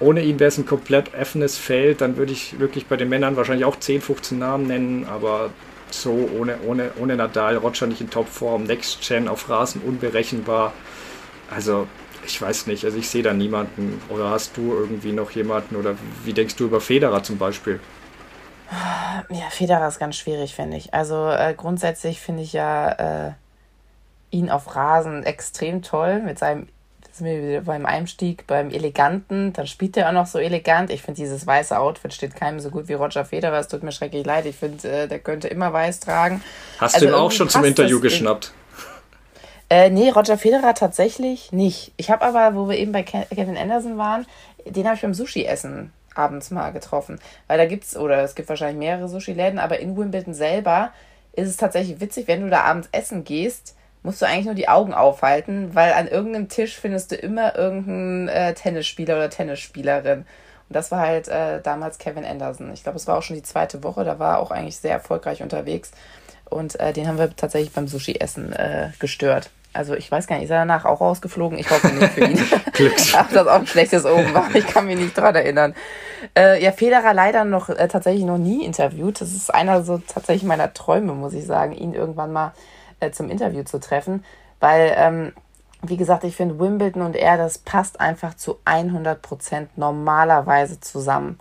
ohne 0.00 0.22
ihn 0.22 0.38
wäre 0.38 0.48
es 0.48 0.58
ein 0.58 0.66
komplett 0.66 1.14
offenes 1.14 1.58
Feld. 1.58 2.00
Dann 2.00 2.16
würde 2.16 2.32
ich 2.32 2.58
wirklich 2.58 2.86
bei 2.86 2.96
den 2.96 3.08
Männern 3.08 3.36
wahrscheinlich 3.36 3.64
auch 3.64 3.76
10, 3.76 4.00
15 4.00 4.38
Namen 4.38 4.66
nennen, 4.66 5.06
aber 5.06 5.50
so 5.90 6.28
ohne, 6.38 6.58
ohne, 6.66 6.90
ohne 6.98 7.16
Nadal, 7.16 7.56
Roger 7.56 7.86
nicht 7.86 8.00
in 8.00 8.10
Topform, 8.10 8.64
Next 8.64 9.06
Gen 9.06 9.28
auf 9.28 9.48
Rasen 9.48 9.80
unberechenbar. 9.82 10.72
Also 11.54 11.86
ich 12.26 12.40
weiß 12.40 12.66
nicht, 12.66 12.84
also 12.84 12.98
ich 12.98 13.08
sehe 13.08 13.22
da 13.22 13.32
niemanden. 13.32 14.00
Oder 14.08 14.30
hast 14.30 14.56
du 14.56 14.72
irgendwie 14.72 15.12
noch 15.12 15.30
jemanden? 15.30 15.76
Oder 15.76 15.96
wie 16.24 16.32
denkst 16.32 16.56
du 16.56 16.64
über 16.64 16.80
Federer 16.80 17.22
zum 17.22 17.38
Beispiel? 17.38 17.80
Ja, 19.30 19.48
Federer 19.50 19.88
ist 19.88 19.98
ganz 19.98 20.16
schwierig, 20.16 20.54
finde 20.54 20.76
ich. 20.76 20.92
Also 20.92 21.28
äh, 21.28 21.54
grundsätzlich 21.56 22.20
finde 22.20 22.42
ich 22.42 22.52
ja 22.52 23.28
äh, 23.28 23.32
ihn 24.30 24.50
auf 24.50 24.74
Rasen 24.74 25.22
extrem 25.22 25.82
toll 25.82 26.20
mit 26.20 26.38
seinem 26.38 26.68
beim 27.64 27.86
Einstieg, 27.86 28.46
beim 28.46 28.68
Eleganten. 28.70 29.54
Dann 29.54 29.66
spielt 29.66 29.96
er 29.96 30.08
auch 30.08 30.12
noch 30.12 30.26
so 30.26 30.38
elegant. 30.38 30.90
Ich 30.90 31.00
finde, 31.00 31.16
dieses 31.16 31.46
weiße 31.46 31.78
Outfit 31.78 32.12
steht 32.12 32.36
keinem 32.36 32.60
so 32.60 32.68
gut 32.68 32.88
wie 32.88 32.92
Roger 32.92 33.24
Federer. 33.24 33.58
Es 33.58 33.68
tut 33.68 33.82
mir 33.82 33.92
schrecklich 33.92 34.26
leid. 34.26 34.44
Ich 34.44 34.56
finde, 34.56 34.86
äh, 34.86 35.08
der 35.08 35.18
könnte 35.20 35.48
immer 35.48 35.72
weiß 35.72 36.00
tragen. 36.00 36.42
Hast 36.78 36.96
also 36.96 37.06
du 37.06 37.12
ihn 37.12 37.18
auch 37.18 37.30
schon 37.30 37.48
zum 37.48 37.64
Interview 37.64 38.00
geschnappt? 38.00 38.52
Äh, 39.68 39.90
nee, 39.90 40.10
Roger 40.10 40.38
Federer 40.38 40.74
tatsächlich 40.74 41.50
nicht. 41.50 41.92
Ich 41.96 42.10
habe 42.10 42.24
aber, 42.24 42.54
wo 42.54 42.68
wir 42.68 42.78
eben 42.78 42.92
bei 42.92 43.02
Kevin 43.02 43.56
Anderson 43.56 43.98
waren, 43.98 44.26
den 44.64 44.86
habe 44.86 44.94
ich 44.94 45.02
beim 45.02 45.14
Sushi-Essen 45.14 45.92
abends 46.14 46.50
mal 46.50 46.70
getroffen. 46.70 47.18
Weil 47.48 47.58
da 47.58 47.66
gibt's, 47.66 47.96
oder 47.96 48.22
es 48.22 48.34
gibt 48.34 48.48
wahrscheinlich 48.48 48.78
mehrere 48.78 49.08
Sushi-Läden, 49.08 49.58
aber 49.58 49.80
in 49.80 49.96
Wimbledon 49.96 50.34
selber 50.34 50.92
ist 51.32 51.48
es 51.48 51.56
tatsächlich 51.56 52.00
witzig, 52.00 52.28
wenn 52.28 52.42
du 52.42 52.50
da 52.50 52.62
abends 52.62 52.88
essen 52.92 53.24
gehst, 53.24 53.76
musst 54.02 54.22
du 54.22 54.26
eigentlich 54.26 54.46
nur 54.46 54.54
die 54.54 54.68
Augen 54.68 54.94
aufhalten, 54.94 55.74
weil 55.74 55.92
an 55.92 56.08
irgendeinem 56.08 56.48
Tisch 56.48 56.76
findest 56.78 57.10
du 57.10 57.16
immer 57.16 57.56
irgendeinen 57.56 58.28
äh, 58.28 58.54
Tennisspieler 58.54 59.16
oder 59.16 59.30
Tennisspielerin. 59.30 60.20
Und 60.20 60.74
das 60.74 60.90
war 60.90 61.00
halt 61.00 61.28
äh, 61.28 61.60
damals 61.60 61.98
Kevin 61.98 62.24
Anderson. 62.24 62.72
Ich 62.72 62.84
glaube, 62.84 62.96
es 62.96 63.06
war 63.06 63.18
auch 63.18 63.22
schon 63.22 63.36
die 63.36 63.42
zweite 63.42 63.82
Woche, 63.82 64.04
da 64.04 64.18
war 64.18 64.34
er 64.34 64.38
auch 64.38 64.52
eigentlich 64.52 64.76
sehr 64.76 64.92
erfolgreich 64.92 65.42
unterwegs. 65.42 65.90
Und 66.48 66.78
äh, 66.80 66.92
den 66.92 67.08
haben 67.08 67.18
wir 67.18 67.34
tatsächlich 67.34 67.72
beim 67.72 67.88
Sushi-Essen 67.88 68.52
äh, 68.52 68.90
gestört. 68.98 69.50
Also 69.72 69.94
ich 69.94 70.10
weiß 70.10 70.26
gar 70.26 70.36
nicht, 70.36 70.44
ist 70.44 70.50
er 70.50 70.60
danach 70.60 70.84
auch 70.84 71.00
rausgeflogen? 71.00 71.58
Ich 71.58 71.70
hoffe 71.70 71.88
nicht 71.88 72.12
für 72.12 72.24
ihn. 72.24 72.40
Glücks. 72.72 73.14
Ach, 73.16 73.30
das 73.30 73.46
auch 73.46 73.60
ein 73.60 73.66
schlechtes 73.66 74.06
Oben 74.06 74.32
war. 74.32 74.54
Ich 74.54 74.66
kann 74.66 74.86
mich 74.86 74.98
nicht 74.98 75.16
dran 75.16 75.34
erinnern. 75.34 75.74
Äh, 76.36 76.62
ja, 76.62 76.72
Federer 76.72 77.12
leider 77.12 77.44
noch 77.44 77.68
äh, 77.68 77.88
tatsächlich 77.88 78.24
noch 78.24 78.38
nie 78.38 78.64
interviewt. 78.64 79.20
Das 79.20 79.32
ist 79.32 79.54
einer 79.54 79.82
so 79.82 79.98
tatsächlich 79.98 80.44
meiner 80.44 80.72
Träume, 80.72 81.12
muss 81.12 81.34
ich 81.34 81.44
sagen, 81.44 81.72
ihn 81.72 81.92
irgendwann 81.92 82.32
mal 82.32 82.52
äh, 83.00 83.10
zum 83.10 83.28
Interview 83.28 83.62
zu 83.64 83.78
treffen, 83.78 84.24
weil, 84.60 84.94
ähm, 84.96 85.32
wie 85.82 85.98
gesagt, 85.98 86.24
ich 86.24 86.34
finde 86.34 86.58
Wimbledon 86.58 87.02
und 87.02 87.14
er, 87.14 87.36
das 87.36 87.58
passt 87.58 88.00
einfach 88.00 88.34
zu 88.34 88.58
100 88.64 89.20
Prozent 89.20 89.76
normalerweise 89.76 90.80
zusammen. 90.80 91.38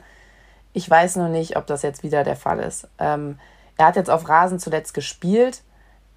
Ich 0.73 0.89
weiß 0.89 1.15
nur 1.15 1.29
nicht, 1.29 1.55
ob 1.55 1.65
das 1.67 1.83
jetzt 1.83 2.03
wieder 2.03 2.25
der 2.25 2.35
Fall 2.35 2.59
ist. 2.59 2.89
Ähm, 2.99 3.39
er 3.77 3.87
hat 3.87 3.95
jetzt 3.95 4.09
auf 4.09 4.27
Rasen 4.27 4.59
zuletzt 4.59 4.93
gespielt. 4.93 5.61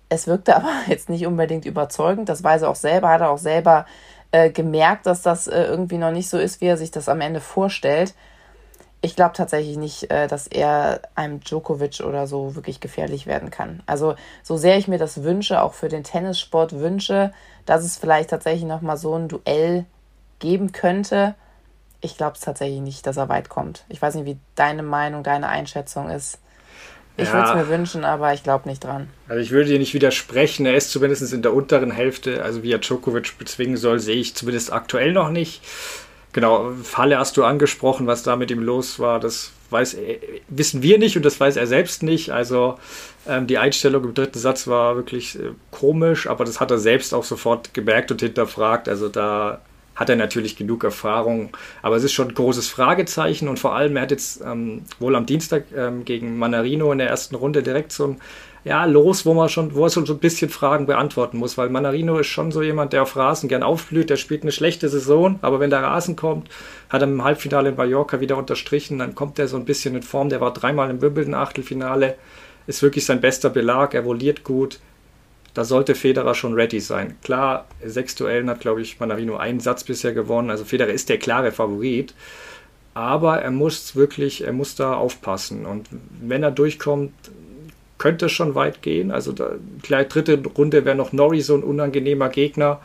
Es 0.09 0.27
wirkte 0.27 0.57
aber 0.57 0.73
jetzt 0.87 1.09
nicht 1.09 1.27
unbedingt 1.27 1.65
überzeugend. 1.65 2.29
Das 2.29 2.43
weiß 2.43 2.63
er 2.63 2.71
auch 2.71 2.77
selber, 2.77 3.09
hat 3.09 3.21
er 3.21 3.31
auch 3.31 3.39
selber 3.39 3.87
äh, 4.33 4.51
gemerkt, 4.51 5.07
dass 5.07 5.23
das 5.23 5.47
äh, 5.47 5.63
irgendwie 5.65 5.99
noch 5.99 6.13
nicht 6.13 6.29
so 6.29 6.39
ist, 6.39 6.61
wie 6.61 6.67
er 6.67 6.77
sich 6.77 6.91
das 6.91 7.09
am 7.09 7.21
Ende 7.21 7.41
vorstellt 7.41 8.15
ich 9.01 9.15
glaube 9.15 9.35
tatsächlich 9.35 9.77
nicht, 9.77 10.11
äh, 10.11 10.27
dass 10.27 10.47
er 10.47 11.03
einem 11.15 11.41
Djokovic 11.41 12.01
oder 12.01 12.27
so 12.27 12.57
wirklich 12.57 12.81
gefährlich 12.81 13.27
werden 13.27 13.51
kann. 13.51 13.83
Also 13.87 14.17
so 14.43 14.57
sehr 14.57 14.77
ich 14.77 14.89
mir 14.89 14.99
das 14.99 15.23
wünsche, 15.23 15.63
auch 15.63 15.75
für 15.75 15.89
den 15.89 16.05
Tennissport 16.05 16.73
wünsche, 16.73 17.33
dass 17.65 17.85
es 17.85 17.97
vielleicht 17.97 18.31
tatsächlich 18.31 18.65
nochmal 18.65 18.97
so 18.97 19.15
ein 19.15 19.29
Duell 19.29 19.85
geben 20.41 20.73
könnte. 20.73 21.35
Ich 22.01 22.17
glaube 22.17 22.35
es 22.35 22.41
tatsächlich 22.41 22.81
nicht, 22.81 23.07
dass 23.07 23.17
er 23.17 23.29
weit 23.29 23.49
kommt. 23.49 23.85
Ich 23.89 24.03
weiß 24.03 24.15
nicht, 24.17 24.25
wie 24.25 24.39
deine 24.57 24.83
Meinung, 24.83 25.23
deine 25.23 25.49
Einschätzung 25.49 26.11
ist. 26.11 26.41
Ich 27.19 27.27
ja. 27.27 27.35
würde 27.35 27.49
es 27.49 27.55
mir 27.57 27.69
wünschen, 27.69 28.05
aber 28.05 28.33
ich 28.33 28.45
glaube 28.45 28.69
nicht 28.69 28.85
dran. 28.85 29.09
Also 29.29 29.43
ich 29.43 29.51
würde 29.51 29.71
dir 29.71 29.79
nicht 29.81 29.93
widersprechen. 29.93 30.67
Er 30.67 30.77
ist 30.77 30.91
zumindest 30.91 31.33
in 31.33 31.43
der 31.43 31.53
unteren 31.53 31.91
Hälfte. 31.91 32.45
Also 32.45 32.63
wie 32.63 32.73
er 32.73 32.79
Djokovic 32.79 33.37
bezwingen 33.39 33.77
soll, 33.77 33.99
sehe 33.99 34.17
ich 34.17 34.37
zumindest 34.37 34.73
aktuell 34.73 35.13
noch 35.13 35.31
nicht. 35.31 35.61
Genau, 36.33 36.71
Falle 36.85 37.19
hast 37.19 37.37
du 37.37 37.43
angesprochen, 37.43 38.07
was 38.07 38.23
da 38.23 38.37
mit 38.37 38.53
ihm 38.53 38.63
los 38.63 39.01
war. 39.01 39.19
Das 39.19 39.51
weiß, 39.71 39.97
wissen 40.49 40.83
wir 40.83 40.99
nicht 40.99 41.17
und 41.17 41.25
das 41.25 41.41
weiß 41.41 41.57
er 41.57 41.67
selbst 41.67 42.05
nicht. 42.05 42.31
Also 42.31 42.79
ähm, 43.27 43.49
die 43.49 43.59
Einstellung 43.59 44.05
im 44.05 44.15
dritten 44.15 44.39
Satz 44.39 44.69
war 44.69 44.95
wirklich 44.95 45.37
äh, 45.41 45.51
komisch, 45.73 46.29
aber 46.29 46.45
das 46.45 46.61
hat 46.61 46.71
er 46.71 46.79
selbst 46.79 47.13
auch 47.15 47.25
sofort 47.25 47.75
gemerkt 47.75 48.13
und 48.13 48.21
hinterfragt. 48.21 48.89
Also 48.89 49.09
da 49.09 49.61
hat 49.99 50.09
er 50.09 50.17
natürlich 50.17 50.57
genug 50.57 50.85
Erfahrung. 50.85 51.51
Aber 51.83 51.97
es 51.97 52.05
ist 52.05 52.13
schon 52.13 52.29
ein 52.29 52.35
großes 52.35 52.69
Fragezeichen 52.69 53.49
und 53.49 53.59
vor 53.59 53.75
allem, 53.75 53.97
er 53.97 54.03
hat 54.03 54.13
jetzt 54.13 54.41
ähm, 54.41 54.83
wohl 55.01 55.17
am 55.17 55.27
Dienstag 55.27 55.65
ähm, 55.77 56.05
gegen 56.05 56.39
Manarino 56.39 56.93
in 56.93 56.99
der 56.99 57.09
ersten 57.09 57.35
Runde 57.35 57.65
direkt 57.65 57.91
so 57.93 58.07
ein 58.07 58.21
ja, 58.65 58.85
los, 58.85 59.25
wo 59.25 59.35
man 59.35 59.49
schon, 59.49 59.75
wo 59.75 59.85
er 59.85 59.91
so 59.91 60.01
ein 60.01 60.19
bisschen 60.19 60.51
Fragen 60.51 60.87
beantworten 60.87 61.39
muss, 61.39 61.57
weil 61.57 61.69
Manarino 61.69 62.19
ist 62.19 62.27
schon 62.27 62.53
so 62.53 62.63
jemand, 62.63 62.93
der 62.93 63.03
auf 63.03 63.17
Rasen 63.17 63.49
gern 63.49 63.63
aufblüht, 63.63 64.11
der 64.11 64.17
spielt 64.17 64.43
eine 64.43 64.53
schlechte 64.53 64.89
Saison, 64.89 65.39
aber 65.43 65.59
wenn 65.59 65.71
der 65.71 65.83
Rasen 65.83 66.17
kommt, 66.17 66.49
hat 66.91 67.01
er 67.01 67.09
im 67.09 67.25
Halbfinale 67.25 67.71
in 67.71 67.77
Mallorca 67.77 68.21
wieder 68.21 68.37
unterstrichen, 68.37 68.99
dann 68.99 69.15
kommt 69.15 69.39
er 69.39 69.49
so 69.49 69.57
ein 69.57 69.65
bisschen 69.65 69.95
in 69.95 70.03
Form, 70.03 70.29
der 70.29 70.41
war 70.41 70.53
dreimal 70.53 70.91
im 70.91 71.01
Wimbledon 71.01 71.35
Achtelfinale, 71.35 72.17
ist 72.67 72.83
wirklich 72.83 73.07
sein 73.07 73.21
bester 73.21 73.49
Belag, 73.49 73.95
er 73.95 74.05
voliert 74.05 74.45
gut, 74.45 74.81
da 75.59 75.65
sollte 75.65 75.97
Federer 75.97 76.37
schon 76.37 76.55
ready 76.55 76.79
sein. 76.79 77.17
Klar, 77.25 77.67
sechs 77.85 78.15
Duellen 78.15 78.49
hat, 78.49 78.61
glaube 78.61 78.81
ich, 78.81 79.01
Manarino 79.01 79.37
einen 79.37 79.59
Satz 79.59 79.83
bisher 79.83 80.13
gewonnen, 80.13 80.51
also 80.51 80.65
Federer 80.65 80.93
ist 80.93 81.09
der 81.09 81.19
klare 81.19 81.51
Favorit, 81.51 82.15
aber 82.95 83.43
er 83.43 83.51
muss 83.51 83.97
wirklich, 83.97 84.45
er 84.45 84.53
muss 84.53 84.77
da 84.77 84.95
aufpassen 84.95 85.67
und 85.67 85.89
wenn 86.21 86.45
er 86.45 86.53
durchkommt, 86.53 87.13
könnte 87.99 88.29
schon 88.29 88.55
weit 88.55 88.83
gehen. 88.83 89.11
Also 89.11 89.33
da, 89.33 89.51
gleich 89.83 90.07
dritte 90.07 90.41
Runde 90.57 90.85
wäre 90.85 90.95
noch 90.95 91.13
Norrie 91.13 91.41
so 91.41 91.57
ein 91.57 91.65
unangenehmer 91.65 92.29
Gegner. 92.29 92.79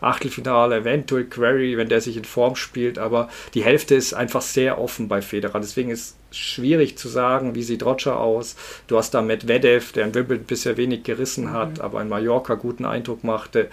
Achtelfinale, 0.00 0.76
eventuell 0.76 1.24
Query, 1.24 1.76
wenn 1.76 1.88
der 1.88 2.00
sich 2.00 2.16
in 2.16 2.24
Form 2.24 2.54
spielt, 2.54 2.98
aber 2.98 3.28
die 3.54 3.64
Hälfte 3.64 3.94
ist 3.94 4.14
einfach 4.14 4.42
sehr 4.42 4.80
offen 4.80 5.08
bei 5.08 5.22
Federer. 5.22 5.58
Deswegen 5.60 5.90
ist 5.90 6.16
es 6.30 6.36
schwierig 6.36 6.96
zu 6.96 7.08
sagen, 7.08 7.54
wie 7.54 7.62
sieht 7.62 7.84
Roger 7.84 8.20
aus. 8.20 8.54
Du 8.86 8.96
hast 8.96 9.12
da 9.12 9.22
Medvedev, 9.22 9.92
der 9.92 10.06
in 10.06 10.14
Wimbledon 10.14 10.46
bisher 10.46 10.76
wenig 10.76 11.02
gerissen 11.02 11.52
hat, 11.52 11.78
mhm. 11.78 11.80
aber 11.80 12.02
in 12.02 12.08
Mallorca 12.08 12.54
guten 12.54 12.84
Eindruck 12.84 13.24
machte. 13.24 13.68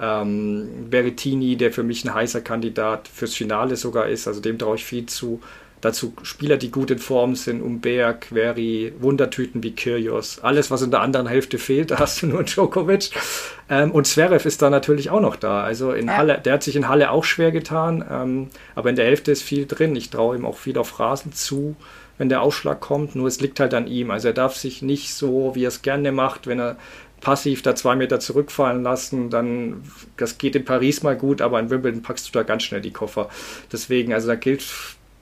Ähm, 0.00 0.88
Berrettini, 0.90 1.56
der 1.56 1.72
für 1.72 1.82
mich 1.82 2.04
ein 2.04 2.14
heißer 2.14 2.40
Kandidat 2.40 3.08
fürs 3.08 3.34
Finale 3.34 3.76
sogar 3.76 4.08
ist, 4.08 4.28
also 4.28 4.40
dem 4.40 4.58
traue 4.58 4.76
ich 4.76 4.84
viel 4.84 5.06
zu. 5.06 5.40
Dazu 5.84 6.14
Spieler, 6.22 6.56
die 6.56 6.70
gut 6.70 6.90
in 6.90 6.98
Form 6.98 7.36
sind, 7.36 7.60
Umberg, 7.60 8.22
Query, 8.22 8.94
Wundertüten 9.00 9.62
wie 9.62 9.72
Kyrgios. 9.72 10.38
Alles, 10.40 10.70
was 10.70 10.80
in 10.80 10.90
der 10.90 11.02
anderen 11.02 11.26
Hälfte 11.26 11.58
fehlt, 11.58 11.90
da 11.90 11.98
hast 11.98 12.22
du 12.22 12.26
nur 12.26 12.42
Djokovic. 12.42 13.10
Ähm, 13.68 13.90
und 13.90 14.06
Zverev 14.06 14.48
ist 14.48 14.62
da 14.62 14.70
natürlich 14.70 15.10
auch 15.10 15.20
noch 15.20 15.36
da. 15.36 15.62
Also 15.62 15.92
in 15.92 16.06
ja. 16.06 16.16
Halle, 16.16 16.40
der 16.42 16.54
hat 16.54 16.62
sich 16.62 16.74
in 16.74 16.88
Halle 16.88 17.10
auch 17.10 17.24
schwer 17.24 17.52
getan, 17.52 18.02
ähm, 18.10 18.48
aber 18.74 18.88
in 18.88 18.96
der 18.96 19.04
Hälfte 19.04 19.30
ist 19.30 19.42
viel 19.42 19.66
drin. 19.66 19.94
Ich 19.94 20.08
traue 20.08 20.36
ihm 20.36 20.46
auch 20.46 20.56
viel 20.56 20.78
auf 20.78 20.98
Rasen 20.98 21.34
zu, 21.34 21.76
wenn 22.16 22.30
der 22.30 22.40
Ausschlag 22.40 22.80
kommt. 22.80 23.14
Nur 23.14 23.28
es 23.28 23.42
liegt 23.42 23.60
halt 23.60 23.74
an 23.74 23.86
ihm. 23.86 24.10
Also 24.10 24.28
er 24.28 24.34
darf 24.34 24.56
sich 24.56 24.80
nicht 24.80 25.12
so, 25.12 25.54
wie 25.54 25.66
er 25.66 25.68
es 25.68 25.82
gerne 25.82 26.12
macht, 26.12 26.46
wenn 26.46 26.60
er 26.60 26.78
passiv 27.20 27.60
da 27.60 27.74
zwei 27.74 27.94
Meter 27.94 28.20
zurückfallen 28.20 28.82
lassen, 28.82 29.28
dann, 29.28 29.82
das 30.16 30.38
geht 30.38 30.56
in 30.56 30.64
Paris 30.64 31.02
mal 31.02 31.16
gut, 31.16 31.42
aber 31.42 31.58
in 31.58 31.68
Wimbledon 31.70 32.02
packst 32.02 32.28
du 32.28 32.32
da 32.32 32.42
ganz 32.42 32.62
schnell 32.62 32.80
die 32.82 32.92
Koffer. 32.92 33.28
Deswegen, 33.72 34.12
also 34.12 34.28
da 34.28 34.34
gilt 34.34 34.62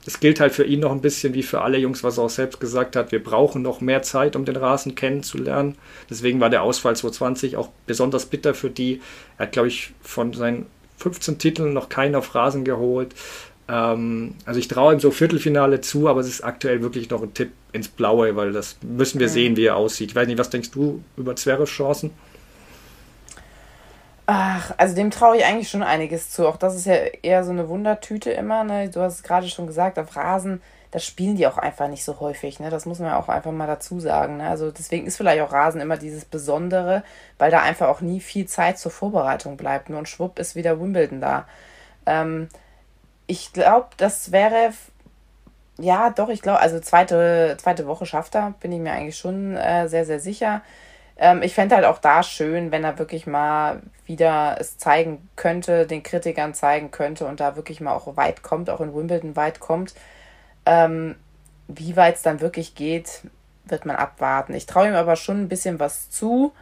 es 0.05 0.19
gilt 0.21 0.41
halt 0.41 0.53
für 0.53 0.65
ihn 0.65 0.81
noch 0.81 0.91
ein 0.91 1.01
bisschen 1.01 1.35
wie 1.35 1.43
für 1.43 1.61
alle 1.61 1.79
Jungs, 1.79 2.03
was 2.03 2.19
er 2.19 2.25
auch 2.25 2.31
selbst 2.31 2.59
gesagt 2.59 2.97
hat. 2.97 3.12
Wir 3.12 3.23
brauchen 3.23 3.62
noch 3.62 3.81
mehr 3.81 4.03
Zeit, 4.03 4.35
um 4.35 4.45
den 4.45 4.57
Rasen 4.57 4.95
kennenzulernen. 4.95 5.77
Deswegen 6.11 6.41
war 6.41 6.51
der 6.51 6.62
Ausfall 6.62 6.97
2020 6.97 7.57
auch 7.57 7.69
besonders 7.87 8.27
bitter 8.27 8.55
für 8.55 8.71
die. 8.71 9.01
Er 9.38 9.47
hat, 9.47 9.53
glaube 9.53 9.69
ich, 9.69 9.93
von 10.03 10.33
seinen 10.33 10.67
15 10.99 11.38
Titeln 11.38 11.73
noch 11.73 11.88
keinen 11.88 12.17
auf 12.17 12.35
Rasen 12.35 12.65
geholt. 12.65 13.15
Ähm, 13.69 14.35
also 14.45 14.59
ich 14.59 14.67
traue 14.67 14.95
ihm 14.95 15.01
so 15.01 15.12
Viertelfinale 15.12 15.81
zu, 15.81 16.09
aber 16.09 16.21
es 16.21 16.29
ist 16.29 16.43
aktuell 16.43 16.83
wirklich 16.83 17.09
noch 17.11 17.23
ein 17.23 17.35
Tipp 17.35 17.53
ins 17.73 17.88
Blaue, 17.88 18.35
weil 18.35 18.53
das 18.53 18.77
müssen 18.83 19.21
wir 19.21 19.29
sehen, 19.29 19.57
wie 19.57 19.67
er 19.67 19.77
aussieht. 19.77 20.11
Ich 20.11 20.17
weiß 20.17 20.27
nicht, 20.27 20.38
was 20.38 20.51
denkst 20.51 20.73
du 20.73 21.03
über 21.17 21.37
Zverevs 21.37 21.71
Chancen? 21.71 22.11
Ach, 24.26 24.72
also 24.76 24.94
dem 24.94 25.11
traue 25.11 25.37
ich 25.37 25.44
eigentlich 25.44 25.68
schon 25.68 25.82
einiges 25.82 26.30
zu. 26.30 26.46
Auch 26.48 26.56
das 26.56 26.76
ist 26.76 26.87
ja 26.87 26.94
eher 26.94 27.44
so 27.44 27.50
eine 27.50 27.68
Wundertüte 27.68 28.30
immer. 28.30 28.62
Ne? 28.64 28.88
Du 28.88 29.00
hast 29.00 29.14
es 29.16 29.22
gerade 29.22 29.48
schon 29.48 29.66
gesagt, 29.66 29.98
auf 29.98 30.14
Rasen, 30.16 30.62
da 30.92 31.00
spielen 31.00 31.37
die 31.37 31.46
auch 31.46 31.58
einfach 31.58 31.88
nicht 31.88 32.04
so 32.04 32.20
häufig. 32.20 32.61
Ne? 32.61 32.70
Das 32.70 32.87
muss 32.87 33.00
man 33.00 33.08
ja 33.08 33.18
auch 33.18 33.28
einfach 33.28 33.50
mal 33.50 33.66
dazu 33.66 33.98
sagen. 33.98 34.37
Ne? 34.37 34.48
Also 34.48 34.70
deswegen 34.70 35.06
ist 35.06 35.16
vielleicht 35.16 35.42
auch 35.42 35.52
Rasen 35.52 35.80
immer 35.80 35.96
dieses 35.96 36.24
Besondere, 36.24 37.02
weil 37.38 37.50
da 37.50 37.62
einfach 37.62 37.88
auch 37.88 38.00
nie 38.00 38.20
viel 38.20 38.46
Zeit 38.46 38.78
zur 38.78 38.92
Vorbereitung 38.92 39.56
bleibt. 39.56 39.90
Nur 39.90 39.98
ein 39.98 40.06
schwupp 40.06 40.38
ist 40.38 40.54
wieder 40.54 40.80
Wimbledon 40.80 41.20
da. 41.20 41.46
Ähm, 42.06 42.48
ich 43.26 43.52
glaube, 43.52 43.88
das 43.96 44.30
wäre 44.30 44.72
ja, 45.78 46.11
doch, 46.11 46.28
ich 46.28 46.42
glaube, 46.42 46.61
also 46.61 46.78
zweite, 46.80 47.56
zweite 47.61 47.87
Woche 47.87 48.06
schafft 48.06 48.35
er, 48.35 48.54
bin 48.61 48.72
ich 48.72 48.80
mir 48.80 48.92
eigentlich 48.92 49.16
schon 49.16 49.56
äh, 49.56 49.88
sehr, 49.88 50.04
sehr 50.04 50.20
sicher. 50.20 50.62
Ähm, 51.22 51.40
ich 51.42 51.54
fände 51.54 51.76
halt 51.76 51.85
auch 51.85 51.98
da 51.98 52.24
schön, 52.24 52.72
wenn 52.72 52.82
er 52.82 52.98
wirklich 52.98 53.28
mal 53.28 53.80
wieder 54.06 54.56
es 54.58 54.76
zeigen 54.76 55.28
könnte, 55.37 55.87
den 55.87 56.02
Kritikern 56.02 56.52
zeigen 56.52 56.90
könnte 56.90 57.26
und 57.26 57.38
da 57.38 57.54
wirklich 57.54 57.80
mal 57.80 57.94
auch 57.94 58.16
weit 58.16 58.42
kommt, 58.42 58.68
auch 58.68 58.80
in 58.80 58.92
Wimbledon 58.92 59.37
weit 59.37 59.61
kommt. 59.61 59.94
Ähm, 60.66 61.14
wie 61.68 61.94
weit 61.96 62.16
es 62.16 62.22
dann 62.22 62.40
wirklich 62.40 62.74
geht, 62.74 63.22
wird 63.64 63.87
man 63.87 63.94
abwarten. 63.94 64.52
Ich 64.54 64.66
traue 64.66 64.88
ihm 64.88 64.96
aber 64.96 65.14
schon 65.14 65.42
ein 65.42 65.48
bisschen 65.48 65.78
was 65.78 66.11
zu. 66.11 66.52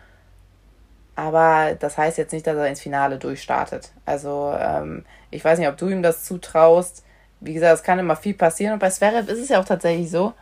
Aber 1.16 1.74
das 1.74 1.96
heißt 1.96 2.18
jetzt 2.18 2.32
nicht, 2.32 2.46
dass 2.46 2.56
er 2.56 2.66
ins 2.66 2.82
Finale 2.82 3.16
durchstartet. 3.16 3.92
Also 4.04 4.54
ähm, 4.58 5.06
ich 5.30 5.42
weiß 5.42 5.58
nicht, 5.58 5.68
ob 5.68 5.78
du 5.78 5.88
ihm 5.88 6.02
das 6.02 6.24
zutraust. 6.24 7.02
Wie 7.40 7.54
gesagt, 7.54 7.74
es 7.74 7.82
kann 7.82 7.98
immer 7.98 8.16
viel 8.16 8.34
passieren. 8.34 8.74
Und 8.74 8.80
bei 8.80 8.90
Zverev 8.90 9.26
ist 9.32 9.38
es 9.38 9.48
ja 9.48 9.58
auch 9.58 9.64
tatsächlich 9.64 10.10
so. 10.10 10.34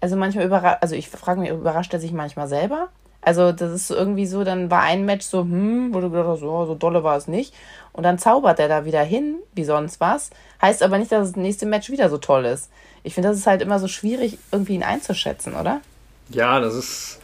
Also 0.00 0.16
manchmal 0.16 0.46
überrascht, 0.46 0.78
also 0.80 0.94
ich 0.94 1.10
frage 1.10 1.40
mich, 1.40 1.50
überrascht 1.50 1.92
er 1.92 2.00
sich 2.00 2.12
manchmal 2.12 2.48
selber? 2.48 2.88
Also 3.28 3.52
das 3.52 3.72
ist 3.72 3.90
irgendwie 3.90 4.24
so, 4.24 4.42
dann 4.42 4.70
war 4.70 4.80
ein 4.80 5.04
Match 5.04 5.26
so, 5.26 5.40
hm, 5.40 5.92
wo 5.92 6.00
du 6.00 6.08
gedacht 6.08 6.28
hast, 6.28 6.40
so, 6.40 6.64
so 6.64 6.74
dolle 6.74 7.04
war 7.04 7.18
es 7.18 7.28
nicht. 7.28 7.52
Und 7.92 8.04
dann 8.04 8.18
zaubert 8.18 8.58
er 8.58 8.68
da 8.68 8.86
wieder 8.86 9.02
hin, 9.02 9.34
wie 9.54 9.64
sonst 9.64 10.00
was. 10.00 10.30
Heißt 10.62 10.82
aber 10.82 10.96
nicht, 10.96 11.12
dass 11.12 11.32
das 11.32 11.36
nächste 11.36 11.66
Match 11.66 11.90
wieder 11.90 12.08
so 12.08 12.16
toll 12.16 12.46
ist. 12.46 12.70
Ich 13.02 13.12
finde, 13.12 13.28
das 13.28 13.36
ist 13.36 13.46
halt 13.46 13.60
immer 13.60 13.78
so 13.80 13.86
schwierig, 13.86 14.38
irgendwie 14.50 14.76
ihn 14.76 14.82
einzuschätzen, 14.82 15.54
oder? 15.56 15.82
Ja, 16.30 16.58
das 16.58 16.74
ist. 16.74 17.20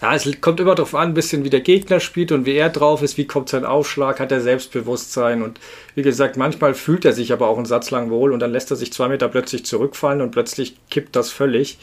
Ja, 0.00 0.14
es 0.14 0.30
kommt 0.40 0.60
immer 0.60 0.76
darauf 0.76 0.94
an, 0.94 1.08
ein 1.08 1.14
bisschen 1.14 1.42
wie 1.42 1.50
der 1.50 1.60
Gegner 1.60 1.98
spielt 1.98 2.30
und 2.30 2.46
wie 2.46 2.54
er 2.54 2.68
drauf 2.70 3.02
ist, 3.02 3.16
wie 3.16 3.26
kommt 3.26 3.48
sein 3.48 3.64
Aufschlag, 3.64 4.20
hat 4.20 4.30
er 4.30 4.40
Selbstbewusstsein 4.40 5.42
und 5.42 5.58
wie 5.96 6.02
gesagt, 6.02 6.36
manchmal 6.36 6.74
fühlt 6.74 7.04
er 7.04 7.12
sich 7.12 7.32
aber 7.32 7.48
auch 7.48 7.56
einen 7.56 7.66
Satz 7.66 7.90
lang 7.90 8.10
wohl 8.10 8.32
und 8.32 8.38
dann 8.38 8.52
lässt 8.52 8.70
er 8.70 8.76
sich 8.76 8.92
zwei 8.92 9.08
Meter 9.08 9.26
plötzlich 9.26 9.66
zurückfallen 9.66 10.20
und 10.20 10.30
plötzlich 10.30 10.76
kippt 10.88 11.16
das 11.16 11.32
völlig 11.32 11.78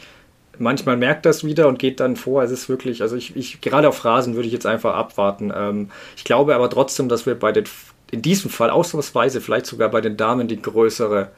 manchmal 0.58 0.96
merkt 0.96 1.26
das 1.26 1.44
wieder 1.44 1.68
und 1.68 1.78
geht 1.78 2.00
dann 2.00 2.16
vor. 2.16 2.42
Es 2.42 2.50
ist 2.50 2.68
wirklich, 2.68 3.02
also 3.02 3.16
ich, 3.16 3.36
ich 3.36 3.60
gerade 3.60 3.88
auf 3.88 4.04
Rasen 4.04 4.34
würde 4.34 4.46
ich 4.46 4.52
jetzt 4.52 4.66
einfach 4.66 4.94
abwarten. 4.94 5.52
Ähm, 5.54 5.90
ich 6.16 6.24
glaube 6.24 6.54
aber 6.54 6.70
trotzdem, 6.70 7.08
dass 7.08 7.26
wir 7.26 7.34
bei 7.34 7.52
den, 7.52 7.64
in 8.10 8.22
diesem 8.22 8.50
Fall 8.50 8.70
ausnahmsweise 8.70 9.40
vielleicht 9.40 9.66
sogar 9.66 9.90
bei 9.90 10.00
den 10.00 10.16
Damen 10.16 10.48
die 10.48 10.60
größere 10.60 11.30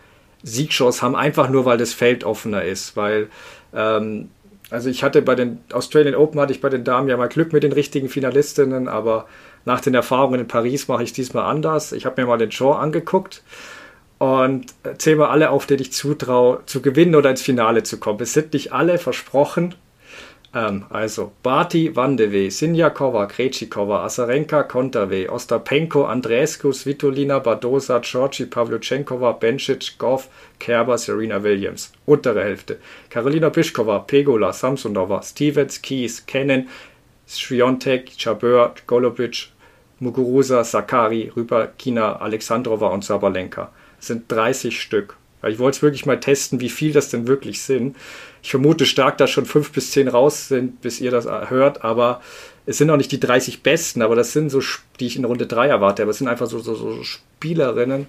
Siegchance 0.42 1.02
haben, 1.02 1.16
einfach 1.16 1.48
nur 1.48 1.64
weil 1.64 1.78
das 1.78 1.92
Feld 1.92 2.24
offener 2.24 2.62
ist, 2.62 2.96
weil 2.96 3.28
ähm, 3.74 4.30
also 4.70 4.90
ich 4.90 5.02
hatte 5.02 5.22
bei 5.22 5.34
den 5.34 5.60
Australian 5.72 6.14
Open 6.14 6.40
hatte 6.40 6.52
ich 6.52 6.60
bei 6.60 6.68
den 6.68 6.84
Damen 6.84 7.08
ja 7.08 7.16
mal 7.16 7.28
Glück 7.28 7.52
mit 7.52 7.62
den 7.62 7.72
richtigen 7.72 8.08
Finalistinnen, 8.08 8.86
aber 8.86 9.26
nach 9.64 9.80
den 9.80 9.94
Erfahrungen 9.94 10.40
in 10.40 10.48
Paris 10.48 10.88
mache 10.88 11.02
ich 11.02 11.12
diesmal 11.12 11.44
anders. 11.44 11.92
Ich 11.92 12.06
habe 12.06 12.20
mir 12.20 12.28
mal 12.28 12.38
den 12.38 12.52
Show 12.52 12.72
angeguckt 12.72 13.42
und 14.18 14.74
zähl 14.98 15.16
mal 15.16 15.28
alle 15.28 15.50
auf, 15.50 15.66
denen 15.66 15.80
ich 15.80 15.92
zutraue, 15.92 16.60
zu 16.66 16.82
gewinnen 16.82 17.14
oder 17.14 17.30
ins 17.30 17.42
Finale 17.42 17.84
zu 17.84 17.98
kommen. 17.98 18.20
Es 18.20 18.32
sind 18.32 18.52
nicht 18.52 18.72
alle 18.72 18.98
versprochen. 18.98 19.76
Ähm, 20.54 20.86
also 20.90 21.32
Barty, 21.42 21.94
Vandewe, 21.94 22.50
Sinjakova, 22.50 23.26
Krejcikova, 23.26 24.04
Asarenka, 24.04 24.64
Konterwe, 24.64 25.30
Ostapenko, 25.30 26.04
Andreescu, 26.06 26.72
Svitolina, 26.72 27.38
Badosa, 27.38 28.00
Georgi, 28.00 28.46
Pavlyuchenkova, 28.46 29.32
Bencic, 29.32 29.98
Goff, 29.98 30.28
Kerber, 30.58 30.98
Serena 30.98 31.42
Williams. 31.42 31.92
Untere 32.04 32.42
Hälfte. 32.42 32.78
Karolina 33.10 33.50
Pischkova, 33.50 34.00
Pegola, 34.00 34.52
Samsonova, 34.52 35.22
Stevens, 35.22 35.80
Kies, 35.80 36.26
Kennen, 36.26 36.68
Sviontek, 37.28 38.16
Chabeur, 38.16 38.74
Golobic, 38.86 39.50
Muguruza, 40.00 40.64
Sakari, 40.64 41.30
Rybakina, 41.36 42.20
Alexandrova 42.20 42.88
und 42.88 43.04
Sabalenka 43.04 43.70
sind 44.00 44.30
30 44.30 44.80
Stück. 44.80 45.16
Ich 45.46 45.58
wollte 45.58 45.76
es 45.76 45.82
wirklich 45.82 46.04
mal 46.04 46.18
testen, 46.18 46.60
wie 46.60 46.68
viel 46.68 46.92
das 46.92 47.10
denn 47.10 47.28
wirklich 47.28 47.62
sind. 47.62 47.96
Ich 48.42 48.50
vermute 48.50 48.86
stark, 48.86 49.18
dass 49.18 49.30
schon 49.30 49.46
fünf 49.46 49.70
bis 49.70 49.92
zehn 49.92 50.08
raus 50.08 50.48
sind, 50.48 50.80
bis 50.80 51.00
ihr 51.00 51.10
das 51.10 51.26
hört, 51.26 51.84
aber 51.84 52.20
es 52.66 52.78
sind 52.78 52.90
auch 52.90 52.96
nicht 52.96 53.12
die 53.12 53.20
30 53.20 53.62
besten, 53.62 54.02
aber 54.02 54.16
das 54.16 54.32
sind 54.32 54.50
so, 54.50 54.60
die 55.00 55.06
ich 55.06 55.16
in 55.16 55.24
Runde 55.24 55.46
3 55.46 55.68
erwarte. 55.68 56.02
Aber 56.02 56.10
es 56.10 56.18
sind 56.18 56.28
einfach 56.28 56.46
so, 56.46 56.58
so, 56.58 56.74
so 56.74 57.02
Spielerinnen, 57.02 58.06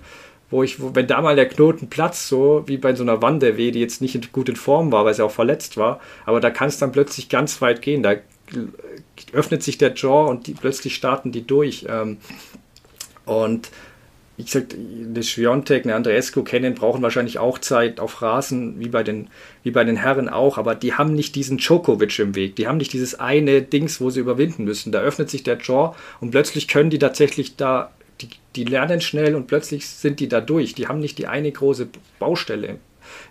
wo 0.50 0.64
ich, 0.64 0.82
wo, 0.82 0.96
wenn 0.96 1.08
da 1.08 1.22
mal 1.22 1.36
der 1.36 1.48
Knoten 1.48 1.90
platzt, 1.90 2.28
so 2.28 2.64
wie 2.66 2.78
bei 2.78 2.96
so 2.96 3.04
einer 3.04 3.22
Wanderweh, 3.22 3.72
die 3.72 3.80
jetzt 3.80 4.02
nicht 4.02 4.16
in, 4.16 4.22
gut 4.32 4.50
in 4.50 4.56
Form 4.56 4.92
war, 4.92 5.06
weil 5.06 5.14
sie 5.14 5.24
auch 5.24 5.32
verletzt 5.32 5.78
war, 5.78 6.00
aber 6.26 6.42
da 6.42 6.50
kann 6.50 6.68
es 6.68 6.78
dann 6.78 6.92
plötzlich 6.92 7.30
ganz 7.30 7.62
weit 7.62 7.82
gehen. 7.82 8.04
Da 8.04 8.16
öffnet 9.32 9.64
sich 9.64 9.78
der 9.78 9.94
Jaw 9.94 10.30
und 10.30 10.48
die, 10.48 10.54
plötzlich 10.54 10.96
starten 10.96 11.32
die 11.32 11.46
durch. 11.46 11.86
Ähm, 11.88 12.18
und 13.26 13.70
wie 14.40 14.46
gesagt, 14.46 14.74
eine 14.74 15.22
Schwiontek, 15.22 15.84
eine 15.84 15.96
Andreescu 15.96 16.46
kennen, 16.46 16.74
brauchen 16.74 17.02
wahrscheinlich 17.02 17.40
auch 17.40 17.60
Zeit 17.60 18.00
auf 18.00 18.22
Rasen, 18.22 18.80
wie 18.80 18.88
bei, 18.88 19.04
den, 19.04 19.28
wie 19.64 19.72
bei 19.72 19.84
den 19.84 19.98
Herren 19.98 20.30
auch, 20.30 20.58
aber 20.58 20.76
die 20.76 20.94
haben 20.94 21.14
nicht 21.14 21.36
diesen 21.36 21.58
Djokovic 21.58 22.18
im 22.20 22.36
Weg. 22.36 22.56
Die 22.56 22.66
haben 22.66 22.78
nicht 22.78 22.94
dieses 22.94 23.20
eine 23.20 23.62
Dings, 23.62 24.00
wo 24.00 24.10
sie 24.10 24.22
überwinden 24.22 24.64
müssen. 24.64 24.94
Da 24.94 25.02
öffnet 25.02 25.30
sich 25.30 25.44
der 25.44 25.58
Jaw 25.58 25.94
und 26.22 26.32
plötzlich 26.32 26.70
können 26.70 26.90
die 26.90 27.00
tatsächlich 27.00 27.58
da, 27.58 27.92
die, 28.22 28.30
die 28.56 28.64
lernen 28.64 29.02
schnell 29.02 29.36
und 29.36 29.48
plötzlich 29.48 29.86
sind 29.86 30.22
die 30.22 30.30
da 30.30 30.40
durch. 30.40 30.74
Die 30.74 30.88
haben 30.88 31.02
nicht 31.02 31.18
die 31.18 31.28
eine 31.28 31.52
große 31.52 31.90
Baustelle 32.18 32.78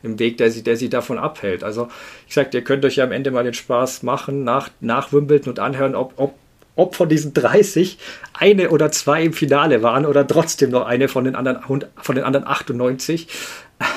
im 0.03 0.19
Weg, 0.19 0.37
der 0.37 0.51
sie, 0.51 0.63
der 0.63 0.77
sie 0.77 0.91
davon 0.91 1.17
abhält. 1.17 1.65
Also, 1.65 1.89
ich 2.27 2.35
sag, 2.35 2.53
ihr 2.53 2.63
könnt 2.63 2.85
euch 2.85 2.97
ja 2.97 3.05
am 3.05 3.13
Ende 3.13 3.31
mal 3.31 3.45
den 3.45 3.55
Spaß 3.55 4.03
machen, 4.03 4.45
nach, 4.45 4.69
nach 4.81 5.11
Wimbledon 5.11 5.53
und 5.53 5.59
anhören, 5.59 5.95
ob, 5.95 6.13
ob 6.17 6.35
ob 6.79 6.95
von 6.95 7.09
diesen 7.09 7.35
30 7.35 7.99
eine 8.33 8.71
oder 8.71 8.91
zwei 8.91 9.25
im 9.25 9.33
Finale 9.33 9.83
waren 9.83 10.07
oder 10.07 10.27
trotzdem 10.27 10.71
noch 10.71 10.87
eine 10.87 11.09
von 11.09 11.25
den 11.25 11.35
anderen, 11.35 11.83
von 11.97 12.15
den 12.15 12.25
anderen 12.25 12.47
98. 12.47 13.29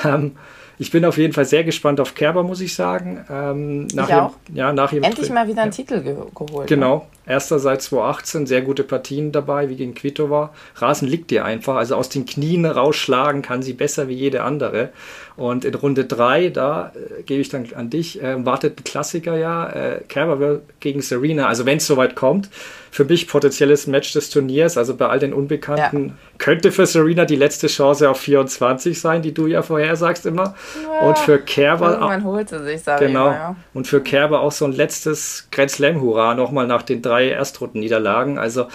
Ähm, 0.04 0.36
ich 0.82 0.90
bin 0.90 1.04
auf 1.04 1.16
jeden 1.16 1.32
Fall 1.32 1.44
sehr 1.44 1.62
gespannt 1.62 2.00
auf 2.00 2.16
Kerber, 2.16 2.42
muss 2.42 2.60
ich 2.60 2.74
sagen. 2.74 3.24
Ähm, 3.30 3.86
nach 3.94 4.08
ich 4.08 4.14
auch. 4.16 4.32
ja, 4.52 4.72
nach 4.72 4.92
ihm, 4.92 5.04
Endlich 5.04 5.30
mal 5.30 5.46
wieder 5.46 5.62
einen 5.62 5.70
ja. 5.70 5.76
Titel 5.76 6.02
ge 6.02 6.16
geholt. 6.34 6.66
Genau. 6.66 7.06
Erster 7.24 7.60
seit 7.60 7.82
2018, 7.82 8.46
sehr 8.46 8.62
gute 8.62 8.82
Partien 8.82 9.30
dabei, 9.30 9.68
wie 9.68 9.76
gegen 9.76 9.94
Kvitova. 9.94 10.52
Rasen 10.74 11.06
liegt 11.06 11.30
ihr 11.30 11.44
einfach, 11.44 11.76
also 11.76 11.94
aus 11.94 12.08
den 12.08 12.26
Knien 12.26 12.66
rausschlagen 12.66 13.42
kann 13.42 13.62
sie 13.62 13.74
besser 13.74 14.08
wie 14.08 14.14
jede 14.14 14.42
andere. 14.42 14.88
Und 15.36 15.64
in 15.64 15.76
Runde 15.76 16.04
3, 16.04 16.48
da 16.48 16.90
äh, 16.96 17.22
gebe 17.22 17.40
ich 17.40 17.48
dann 17.48 17.68
an 17.76 17.88
dich, 17.88 18.20
äh, 18.20 18.44
wartet 18.44 18.80
ein 18.80 18.84
Klassiker 18.84 19.36
ja, 19.36 19.68
äh, 19.68 20.00
Kerber 20.08 20.62
gegen 20.80 21.00
Serena. 21.00 21.46
Also 21.46 21.64
wenn 21.64 21.76
es 21.76 21.86
soweit 21.86 22.16
kommt, 22.16 22.50
für 22.92 23.06
mich 23.06 23.26
potenzielles 23.26 23.86
Match 23.86 24.12
des 24.12 24.28
Turniers, 24.28 24.76
also 24.76 24.94
bei 24.94 25.08
all 25.08 25.18
den 25.18 25.32
Unbekannten, 25.32 26.08
ja. 26.08 26.14
könnte 26.36 26.70
für 26.70 26.84
Serena 26.84 27.24
die 27.24 27.36
letzte 27.36 27.68
Chance 27.68 28.10
auf 28.10 28.20
24 28.20 29.00
sein, 29.00 29.22
die 29.22 29.32
du 29.32 29.46
ja 29.46 29.62
vorher 29.62 29.96
sagst 29.96 30.26
immer. 30.26 30.54
Ja, 30.84 31.08
und 31.08 31.18
für 31.18 31.38
Kerber. 31.38 31.98
Man 32.00 32.22
holt 32.22 32.50
sie 32.50 32.62
sich, 32.62 32.82
sage 32.82 33.06
genau, 33.06 33.30
ich 33.30 33.32
mal, 33.32 33.34
ja. 33.34 33.56
Und 33.72 33.86
für 33.86 34.02
Kerber 34.02 34.40
auch 34.40 34.52
so 34.52 34.66
ein 34.66 34.72
letztes 34.72 35.48
Grand 35.50 35.70
Slam-Hurra 35.70 36.34
nochmal 36.34 36.66
nach 36.66 36.82
den 36.82 37.00
drei 37.00 37.30
Erstrundenniederlagen. 37.30 38.38
Also 38.38 38.66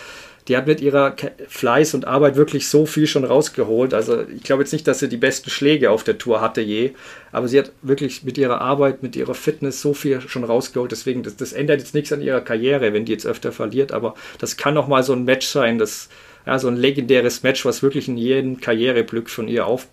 die 0.48 0.56
hat 0.56 0.68
mit 0.68 0.80
ihrer 0.80 1.16
Fleiß 1.48 1.94
und 1.94 2.06
Arbeit 2.06 2.36
wirklich 2.36 2.70
so 2.70 2.86
viel 2.86 3.06
schon 3.06 3.26
rausgeholt. 3.26 3.94
Also 3.94 4.24
ich 4.24 4.44
glaube 4.44 4.64
jetzt 4.64 4.72
nicht, 4.72 4.88
dass 4.88 5.00
sie 5.00 5.10
die 5.10 5.18
besten 5.18 5.50
Schläge 5.50 5.92
auf 5.92 6.04
der 6.04 6.18
Tour 6.18 6.40
hatte 6.40 6.62
je, 6.62 6.92
aber 7.32 7.48
sie 7.48 7.60
hat 7.60 7.72
wirklich 7.82 8.24
mit 8.24 8.38
ihrer 8.38 8.62
Arbeit, 8.62 9.04
mit 9.04 9.16
ihrer 9.16 9.34
Fitness 9.34 9.82
so 9.82 9.94
viel 9.94 10.22
schon 10.22 10.46
rausgeholt. 10.46 10.92
Deswegen, 10.92 11.24
das, 11.24 11.36
das 11.36 11.52
ändert 11.52 11.80
jetzt 11.80 11.94
nichts 11.94 12.14
an 12.14 12.22
ihrer 12.22 12.42
Karriere, 12.42 12.94
wenn 12.94 13.06
die 13.06 13.12
jetzt 13.12 13.26
öfter 13.26 13.52
verliert, 13.52 13.92
aber 13.92 14.16
das 14.40 14.56
kann 14.56 14.74
noch 14.74 14.88
mal 14.88 15.04
so 15.04 15.14
ein 15.14 15.26
Match 15.26 15.48
sein, 15.48 15.78
das, 15.78 16.08
ja, 16.46 16.58
so 16.60 16.70
ein 16.70 16.78
legendäres 16.78 17.44
Match, 17.44 17.66
was 17.66 17.84
wirklich 17.84 18.08
in 18.08 18.18
jedem 18.18 18.62
Karriereglück 18.62 19.30
von 19.30 19.50
ihr 19.50 19.66
auf, 19.66 19.88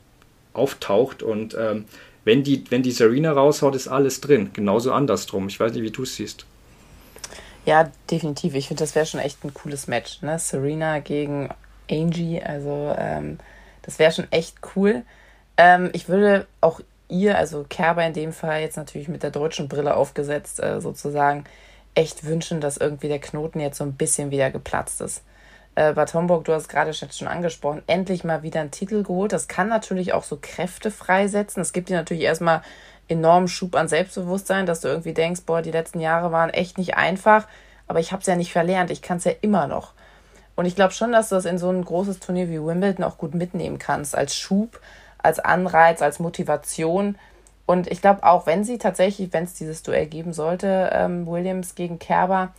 auftaucht 0.53 1.23
und 1.25 1.57
ähm, 1.59 1.87
wenn 2.25 2.43
die, 2.43 2.65
wenn 2.71 2.83
die 2.83 2.91
Serena 2.91 3.33
raushaut, 3.33 3.75
ist 3.75 3.89
alles 3.89 4.21
drin. 4.21 4.51
Genauso 4.55 4.93
andersrum. 4.93 5.49
Ich 5.49 5.61
weiß 5.61 5.75
nicht, 5.75 5.83
wie 5.83 5.91
du 5.91 6.05
es 6.05 6.17
siehst. 6.17 6.47
Ja, 7.65 7.91
definitiv. 8.11 8.55
Ich 8.55 8.69
finde, 8.69 8.83
das 8.83 8.95
wäre 8.95 9.07
schon 9.07 9.21
echt 9.21 9.43
ein 9.45 9.55
cooles 9.55 9.87
Match. 9.87 10.23
Ne? 10.23 10.39
Serena 10.39 10.99
gegen 10.99 11.49
Angie. 11.91 12.43
Also, 12.43 12.95
ähm, 12.99 13.39
das 13.83 13.99
wäre 13.99 14.13
schon 14.13 14.31
echt 14.31 14.57
cool. 14.77 15.03
Ähm, 15.57 15.91
ich 15.93 16.09
würde 16.09 16.47
auch 16.61 16.81
ihr, 17.09 17.39
also 17.39 17.65
Kerber 17.69 18.05
in 18.07 18.13
dem 18.13 18.33
Fall, 18.33 18.61
jetzt 18.61 18.77
natürlich 18.77 19.09
mit 19.09 19.23
der 19.23 19.31
deutschen 19.31 19.69
Brille 19.69 19.97
aufgesetzt, 19.97 20.63
äh, 20.63 20.81
sozusagen, 20.81 21.45
echt 21.95 22.25
wünschen, 22.25 22.61
dass 22.61 22.77
irgendwie 22.77 23.09
der 23.09 23.21
Knoten 23.21 23.61
jetzt 23.61 23.79
so 23.79 23.85
ein 23.85 23.95
bisschen 23.95 24.31
wieder 24.31 24.51
geplatzt 24.51 25.01
ist. 25.01 25.23
Äh, 25.77 25.93
Bad 25.93 26.15
Homburg, 26.15 26.45
du 26.45 26.53
hast 26.53 26.69
gerade 26.69 26.93
schon 26.93 27.29
angesprochen, 27.29 27.83
endlich 27.87 28.25
mal 28.25 28.43
wieder 28.43 28.61
einen 28.61 28.71
Titel 28.71 29.03
geholt. 29.03 29.33
Das 29.33 29.49
kann 29.49 29.69
natürlich 29.69 30.13
auch 30.13 30.25
so 30.25 30.39
Kräfte 30.41 30.91
freisetzen. 30.91 31.63
Es 31.63 31.73
gibt 31.73 31.89
dir 31.89 31.97
natürlich 31.97 32.25
erstmal 32.25 32.63
enormen 33.09 33.49
Schub 33.49 33.75
an 33.77 33.89
Selbstbewusstsein, 33.89 34.67
dass 34.67 34.81
du 34.81 34.89
irgendwie 34.89 35.15
denkst, 35.15 35.43
boah, 35.47 35.63
die 35.63 35.71
letzten 35.71 36.01
Jahre 36.01 36.33
waren 36.33 36.51
echt 36.51 36.79
nicht 36.79 36.97
einfach, 36.97 37.47
aber 37.87 38.01
ich 38.01 38.13
habe 38.13 38.21
es 38.21 38.27
ja 38.27 38.37
nicht 38.37 38.53
verlernt, 38.53 38.91
ich 38.91 39.03
kann 39.03 39.19
es 39.19 39.25
ja 39.25 39.33
immer 39.41 39.67
noch. 39.67 39.93
Und 40.57 40.67
ich 40.67 40.77
glaube 40.77 40.93
schon, 40.93 41.13
dass 41.13 41.29
du 41.29 41.35
das 41.35 41.45
in 41.45 41.59
so 41.59 41.69
ein 41.69 41.85
großes 41.85 42.21
Turnier 42.21 42.49
wie 42.49 42.63
Wimbledon 42.63 43.05
auch 43.05 43.19
gut 43.19 43.35
mitnehmen 43.35 43.79
kannst, 43.79 44.17
als 44.17 44.37
Schub, 44.37 44.81
als 45.19 45.41
Anreiz, 45.41 46.01
als 46.01 46.21
Motivation. 46.21 47.17
Und 47.67 47.91
ich 47.91 48.01
glaube 48.01 48.23
auch, 48.23 48.47
wenn 48.47 48.63
sie 48.63 48.79
tatsächlich, 48.79 49.33
wenn 49.33 49.45
es 49.45 49.55
dieses 49.55 49.83
Duell 49.83 50.07
geben 50.07 50.33
sollte, 50.33 50.91
ähm, 50.93 51.27
Williams 51.27 51.75
gegen 51.75 51.99
Kerber, 51.99 52.53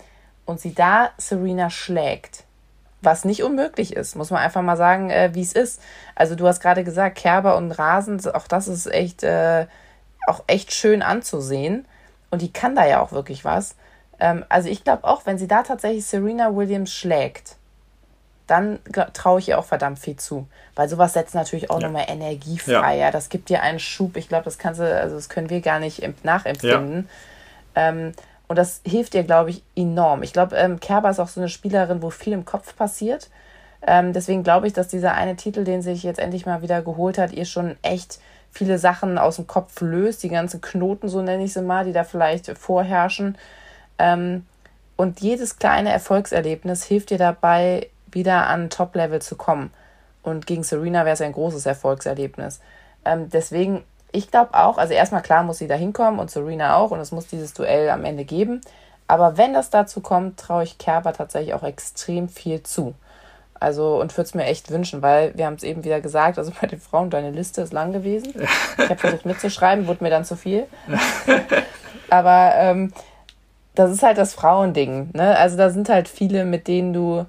und 0.46 0.60
sie 0.60 0.74
da 0.74 1.10
Serena 1.18 1.70
schlägt, 1.70 2.44
was 3.02 3.26
nicht 3.26 3.44
unmöglich 3.44 3.96
ist, 3.96 4.16
muss 4.16 4.32
man 4.32 4.42
einfach 4.42 4.62
mal 4.62 4.78
sagen, 4.78 5.10
äh, 5.10 5.32
wie 5.34 5.42
es 5.42 5.54
ist. 5.54 5.82
Also 6.16 6.36
du 6.36 6.48
hast 6.48 6.60
gerade 6.60 6.84
gesagt, 6.84 7.18
Kerber 7.18 7.58
und 7.58 7.72
Rasen, 7.72 8.20
auch 8.34 8.48
das 8.48 8.68
ist 8.68 8.88
echt 8.88 9.24
äh, 9.24 9.68
auch 10.28 10.44
echt 10.48 10.74
schön 10.74 11.02
anzusehen. 11.02 11.86
Und 12.32 12.42
die 12.42 12.52
kann 12.52 12.76
da 12.76 12.86
ja 12.86 13.02
auch 13.02 13.12
wirklich 13.12 13.46
was. 13.46 13.76
Ähm, 14.20 14.46
also 14.50 14.70
ich 14.70 14.84
glaube 14.84 15.04
auch, 15.04 15.26
wenn 15.26 15.38
sie 15.38 15.48
da 15.48 15.64
tatsächlich 15.64 16.06
Serena 16.06 16.56
Williams 16.56 16.92
schlägt, 16.92 17.56
dann 18.48 18.80
traue 19.14 19.40
ich 19.40 19.50
ihr 19.50 19.58
auch 19.58 19.66
verdammt 19.66 20.00
viel 20.00 20.18
zu. 20.18 20.48
Weil 20.76 20.90
sowas 20.90 21.14
setzt 21.14 21.34
natürlich 21.34 21.70
auch 21.70 21.82
ja. 21.82 21.88
nochmal 21.88 22.06
Energie 22.08 22.60
frei. 22.60 22.98
Ja. 22.98 23.12
Das 23.12 23.30
gibt 23.30 23.50
dir 23.50 23.62
einen 23.62 23.80
Schub. 23.80 24.18
Ich 24.18 24.28
glaube, 24.28 24.46
das 24.46 24.58
kannst 24.58 24.80
du, 24.80 24.84
also 24.84 25.16
das 25.16 25.30
können 25.30 25.50
wir 25.50 25.62
gar 25.62 25.80
nicht 25.80 26.04
nachempfinden. 26.24 27.10
Ja. 27.76 27.90
Ähm, 27.90 28.14
Und 28.48 28.58
das 28.58 28.82
hilft 28.86 29.16
ihr, 29.16 29.24
glaube 29.24 29.50
ich, 29.50 29.64
enorm. 29.76 30.22
Ich 30.22 30.32
glaube, 30.32 30.56
ähm, 30.56 30.80
Kerber 30.80 31.10
ist 31.10 31.20
auch 31.20 31.28
so 31.28 31.42
eine 31.42 31.50
Spielerin, 31.50 32.04
wo 32.04 32.12
viel 32.12 32.34
im 32.34 32.46
Kopf 32.46 32.76
passiert. 32.76 33.30
Ähm, 33.88 34.14
deswegen 34.14 34.44
glaube 34.44 34.68
ich, 34.68 34.74
dass 34.74 34.88
dieser 34.88 35.14
eine 35.14 35.36
Titel, 35.36 35.64
den 35.64 35.82
sie 35.82 35.94
sich 35.94 36.04
jetzt 36.04 36.20
endlich 36.20 36.46
mal 36.46 36.62
wieder 36.62 36.82
geholt 36.84 37.18
hat, 37.18 37.32
ihr 37.34 37.46
schon 37.46 37.76
echt 37.82 38.20
viele 38.56 38.80
Sachen 38.80 39.18
aus 39.18 39.36
dem 39.36 39.48
Kopf 39.48 39.82
löst, 39.82 40.24
die 40.24 40.30
ganzen 40.30 40.62
Knoten, 40.62 41.10
so 41.10 41.22
nenne 41.22 41.44
ich 41.44 41.54
sie 41.54 41.62
mal, 41.62 41.84
die 41.86 41.91
da 41.91 42.04
vielleicht 42.06 42.58
vorherrschen. 42.58 43.38
Ähm, 44.00 44.46
und 44.96 45.20
jedes 45.20 45.60
kleine 45.60 45.91
Erfolgserlebnis 45.91 46.86
hilft 46.86 47.10
dir 47.10 47.18
dabei, 47.18 47.89
wieder 48.12 48.48
an 48.48 48.70
Top-Level 48.70 49.22
zu 49.22 49.36
kommen. 49.36 49.72
Und 50.24 50.48
gegen 50.48 50.63
Serena 50.63 51.04
wäre 51.04 51.13
es 51.13 51.22
ein 51.22 51.34
großes 51.34 51.65
Erfolgserlebnis. 51.65 52.62
Ähm, 53.04 53.30
deswegen, 53.30 53.84
ich 54.13 54.32
glaube 54.32 54.54
auch, 54.54 54.78
also 54.78 54.94
erstmal 54.94 55.22
klar 55.22 55.44
muss 55.44 55.58
sie 55.58 55.68
da 55.68 55.76
hinkommen 55.76 56.20
und 56.20 56.32
Serena 56.32 56.78
auch 56.78 56.91
und 56.91 57.00
es 57.02 57.12
muss 57.12 57.28
dieses 57.28 57.54
Duell 57.54 57.89
am 57.89 58.06
Ende 58.06 58.24
geben. 58.24 58.62
Aber 59.08 59.38
wenn 59.38 59.54
das 59.54 59.70
dazu 59.70 60.00
kommt, 60.00 60.39
traue 60.39 60.63
ich 60.63 60.78
Kerber 60.78 61.12
tatsächlich 61.12 61.54
auch 61.54 61.63
extrem 61.63 62.30
viel 62.30 62.63
zu. 62.63 62.96
Also 63.60 64.00
und 64.00 64.15
würde 64.15 64.28
es 64.28 64.36
mir 64.36 64.46
echt 64.46 64.70
wünschen, 64.70 65.02
weil 65.02 65.32
wir 65.36 65.46
haben 65.46 65.56
es 65.56 65.63
eben 65.63 65.84
wieder 65.84 66.02
gesagt, 66.02 66.38
also 66.38 66.52
bei 66.62 66.68
den 66.68 66.80
Frauen, 66.80 67.10
deine 67.10 67.32
Liste 67.32 67.62
ist 67.62 67.74
lang 67.74 67.91
gewesen. 67.91 68.34
Ich 68.78 68.89
habe 68.89 68.98
versucht 68.98 69.26
mitzuschreiben, 69.26 69.88
wurde 69.88 70.04
mir 70.04 70.10
dann 70.10 70.26
zu 70.26 70.36
viel. 70.36 70.68
Aber 72.10 72.54
ähm, 72.56 72.94
das 73.74 73.91
ist 73.91 74.04
halt 74.04 74.18
das 74.18 74.34
Frauending. 74.34 75.10
Ne? 75.13 75.38
Also 75.38 75.58
da 75.58 75.70
sind 75.70 75.89
halt 75.89 76.08
viele, 76.08 76.46
mit 76.46 76.68
denen 76.68 76.94
du 76.94 77.26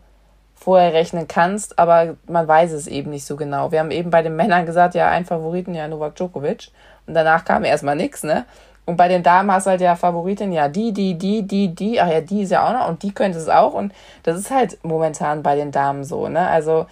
vorher 0.55 0.93
rechnen 0.95 1.29
kannst, 1.29 1.79
aber 1.79 2.17
man 2.27 2.49
weiß 2.49 2.73
es 2.73 2.87
eben 2.87 3.11
nicht 3.11 3.27
so 3.27 3.37
genau. 3.37 3.73
Wir 3.73 3.79
haben 3.79 3.91
eben 3.91 4.11
bei 4.11 4.23
den 4.23 4.35
Männern 4.37 4.67
gesagt, 4.67 4.95
ja, 4.95 5.09
ein 5.11 5.25
Favoriten, 5.25 5.75
ja, 5.75 5.87
Novak 5.87 6.17
Djokovic. 6.17 6.71
Und 7.07 7.15
danach 7.15 7.45
kam 7.45 7.63
erstmal 7.63 7.95
nichts, 7.95 8.23
ne? 8.25 8.47
Und 8.87 8.97
bei 8.97 9.09
den 9.09 9.23
Damen 9.23 9.51
hast 9.51 9.67
du 9.67 9.71
halt 9.71 9.81
ja 9.81 9.97
Favoritin, 9.97 10.53
ja, 10.53 10.69
die, 10.69 10.93
die, 10.93 11.19
die, 11.19 11.43
die, 11.43 11.75
die, 11.75 12.01
ach 12.01 12.09
ja, 12.09 12.21
die 12.21 12.43
ist 12.43 12.51
ja 12.51 12.67
auch 12.67 12.73
noch 12.73 12.89
und 12.89 13.03
die 13.03 13.13
könnte 13.13 13.39
es 13.39 13.49
auch. 13.49 13.75
Und 13.75 13.93
das 14.23 14.39
ist 14.39 14.51
halt 14.51 14.79
momentan 14.85 15.43
bei 15.43 15.57
den 15.57 15.73
Damen 15.73 16.05
so, 16.05 16.29
ne? 16.29 16.49
Also 16.49 16.87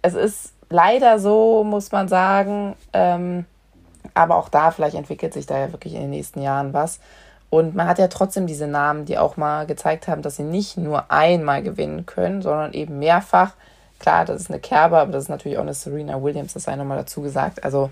es 0.00 0.14
ist 0.14 0.52
leider 0.70 1.18
so, 1.18 1.62
muss 1.62 1.92
man 1.92 2.08
sagen. 2.08 2.74
Ähm, 2.92 3.44
aber 4.14 4.36
auch 4.36 4.48
da, 4.48 4.70
vielleicht 4.70 4.96
entwickelt 4.96 5.34
sich 5.34 5.46
da 5.46 5.58
ja 5.58 5.72
wirklich 5.72 5.94
in 5.94 6.00
den 6.00 6.10
nächsten 6.10 6.40
Jahren 6.40 6.72
was. 6.72 7.00
Und 7.50 7.74
man 7.74 7.86
hat 7.86 7.98
ja 7.98 8.08
trotzdem 8.08 8.46
diese 8.46 8.66
Namen, 8.66 9.04
die 9.04 9.18
auch 9.18 9.36
mal 9.36 9.66
gezeigt 9.66 10.08
haben, 10.08 10.22
dass 10.22 10.36
sie 10.36 10.42
nicht 10.42 10.76
nur 10.76 11.10
einmal 11.10 11.62
gewinnen 11.62 12.06
können, 12.06 12.42
sondern 12.42 12.72
eben 12.72 12.98
mehrfach. 12.98 13.52
Klar, 13.98 14.24
das 14.24 14.40
ist 14.40 14.50
eine 14.50 14.58
Kerbe, 14.58 14.98
aber 14.98 15.12
das 15.12 15.24
ist 15.24 15.28
natürlich 15.28 15.58
auch 15.58 15.62
eine 15.62 15.74
Serena 15.74 16.22
Williams, 16.22 16.54
das 16.54 16.64
sei 16.64 16.76
nochmal 16.76 16.98
dazu 16.98 17.22
gesagt. 17.22 17.62
Also 17.64 17.90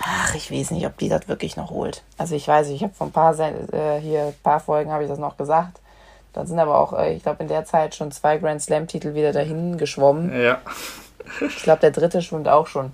Ach, 0.00 0.34
ich 0.34 0.50
weiß 0.50 0.70
nicht, 0.70 0.86
ob 0.86 0.96
die 0.98 1.08
das 1.08 1.28
wirklich 1.28 1.56
noch 1.56 1.70
holt. 1.70 2.02
Also 2.18 2.34
ich 2.34 2.46
weiß, 2.46 2.68
ich 2.68 2.82
habe 2.82 2.94
vor 2.94 3.08
ein 3.08 3.12
paar 3.12 3.38
äh, 3.38 4.00
hier 4.00 4.32
paar 4.42 4.60
Folgen 4.60 4.92
habe 4.92 5.02
ich 5.02 5.08
das 5.08 5.18
noch 5.18 5.36
gesagt. 5.36 5.80
Dann 6.32 6.46
sind 6.46 6.58
aber 6.58 6.78
auch, 6.78 6.92
äh, 6.92 7.14
ich 7.14 7.22
glaube, 7.22 7.42
in 7.42 7.48
der 7.48 7.64
Zeit 7.64 7.94
schon 7.94 8.12
zwei 8.12 8.38
Grand 8.38 8.62
Slam-Titel 8.62 9.14
wieder 9.14 9.32
dahin 9.32 9.76
geschwommen. 9.76 10.40
Ja. 10.40 10.60
Ich 11.40 11.62
glaube, 11.62 11.80
der 11.80 11.90
dritte 11.90 12.22
schwimmt 12.22 12.48
auch 12.48 12.66
schon. 12.66 12.92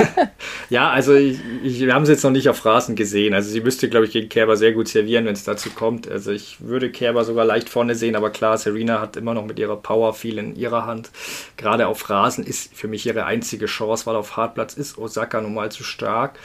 ja, 0.70 0.90
also 0.90 1.14
ich, 1.14 1.38
ich, 1.62 1.80
wir 1.80 1.94
haben 1.94 2.02
es 2.02 2.08
jetzt 2.08 2.24
noch 2.24 2.30
nicht 2.30 2.48
auf 2.48 2.64
Rasen 2.64 2.96
gesehen. 2.96 3.34
Also 3.34 3.50
sie 3.50 3.60
müsste, 3.60 3.88
glaube 3.88 4.06
ich, 4.06 4.12
gegen 4.12 4.28
Kerber 4.28 4.56
sehr 4.56 4.72
gut 4.72 4.88
servieren, 4.88 5.24
wenn 5.24 5.34
es 5.34 5.44
dazu 5.44 5.70
kommt. 5.70 6.10
Also 6.10 6.32
ich 6.32 6.60
würde 6.60 6.90
Kerber 6.90 7.24
sogar 7.24 7.44
leicht 7.44 7.68
vorne 7.68 7.94
sehen, 7.94 8.16
aber 8.16 8.30
klar, 8.30 8.58
Serena 8.58 9.00
hat 9.00 9.16
immer 9.16 9.34
noch 9.34 9.46
mit 9.46 9.58
ihrer 9.58 9.76
Power 9.76 10.14
viel 10.14 10.38
in 10.38 10.56
ihrer 10.56 10.86
Hand. 10.86 11.10
Gerade 11.56 11.86
auf 11.86 12.08
Rasen 12.08 12.44
ist 12.44 12.74
für 12.74 12.88
mich 12.88 13.06
ihre 13.06 13.24
einzige 13.24 13.66
Chance, 13.66 14.06
weil 14.06 14.16
auf 14.16 14.36
Hartplatz 14.36 14.74
ist 14.74 14.98
Osaka 14.98 15.40
nun 15.40 15.54
mal 15.54 15.70
zu 15.70 15.84
stark 15.84 16.38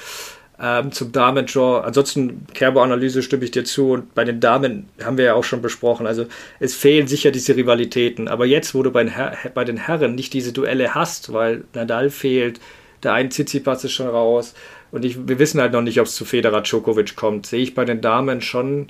ähm, 0.61 0.91
zum 0.91 1.11
Damen-Draw. 1.11 1.85
Ansonsten, 1.85 2.47
Kerber-Analyse 2.53 3.21
stimme 3.21 3.45
ich 3.45 3.51
dir 3.51 3.63
zu. 3.63 3.91
Und 3.91 4.15
bei 4.15 4.23
den 4.23 4.39
Damen 4.39 4.87
haben 5.03 5.17
wir 5.17 5.25
ja 5.25 5.33
auch 5.35 5.43
schon 5.43 5.61
besprochen. 5.61 6.07
Also, 6.07 6.25
es 6.59 6.75
fehlen 6.75 7.07
sicher 7.07 7.31
diese 7.31 7.55
Rivalitäten. 7.55 8.27
Aber 8.27 8.45
jetzt, 8.45 8.73
wo 8.73 8.83
du 8.83 8.91
bei 8.91 9.03
den, 9.03 9.13
Her 9.13 9.37
bei 9.53 9.65
den 9.65 9.77
Herren 9.77 10.15
nicht 10.15 10.33
diese 10.33 10.53
Duelle 10.53 10.95
hast, 10.95 11.33
weil 11.33 11.63
Nadal 11.73 12.09
fehlt, 12.09 12.59
der 13.03 13.13
ein 13.13 13.29
Tsitsipas 13.29 13.83
ist 13.83 13.93
schon 13.93 14.07
raus. 14.07 14.55
Und 14.91 15.05
ich, 15.05 15.27
wir 15.27 15.37
wissen 15.39 15.61
halt 15.61 15.73
noch 15.73 15.81
nicht, 15.81 15.99
ob 15.99 16.07
es 16.07 16.15
zu 16.15 16.25
Federer 16.25 16.61
Djokovic 16.61 17.15
kommt. 17.15 17.45
Sehe 17.45 17.61
ich 17.61 17.75
bei 17.75 17.85
den 17.85 18.01
Damen 18.01 18.41
schon 18.41 18.87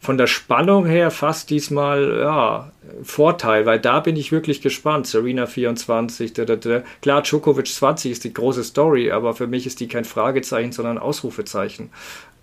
von 0.00 0.18
der 0.18 0.26
Spannung 0.26 0.86
her 0.86 1.10
fast 1.10 1.50
diesmal 1.50 2.18
ja, 2.20 2.72
Vorteil, 3.02 3.66
weil 3.66 3.80
da 3.80 4.00
bin 4.00 4.16
ich 4.16 4.30
wirklich 4.30 4.60
gespannt. 4.60 5.06
Serena 5.06 5.46
24, 5.46 6.32
da, 6.32 6.44
da, 6.44 6.56
da. 6.56 6.82
klar, 7.02 7.22
Djokovic 7.22 7.66
20 7.66 8.12
ist 8.12 8.24
die 8.24 8.32
große 8.32 8.62
Story, 8.62 9.10
aber 9.10 9.34
für 9.34 9.46
mich 9.46 9.66
ist 9.66 9.80
die 9.80 9.88
kein 9.88 10.04
Fragezeichen, 10.04 10.72
sondern 10.72 10.98
Ausrufezeichen. 10.98 11.90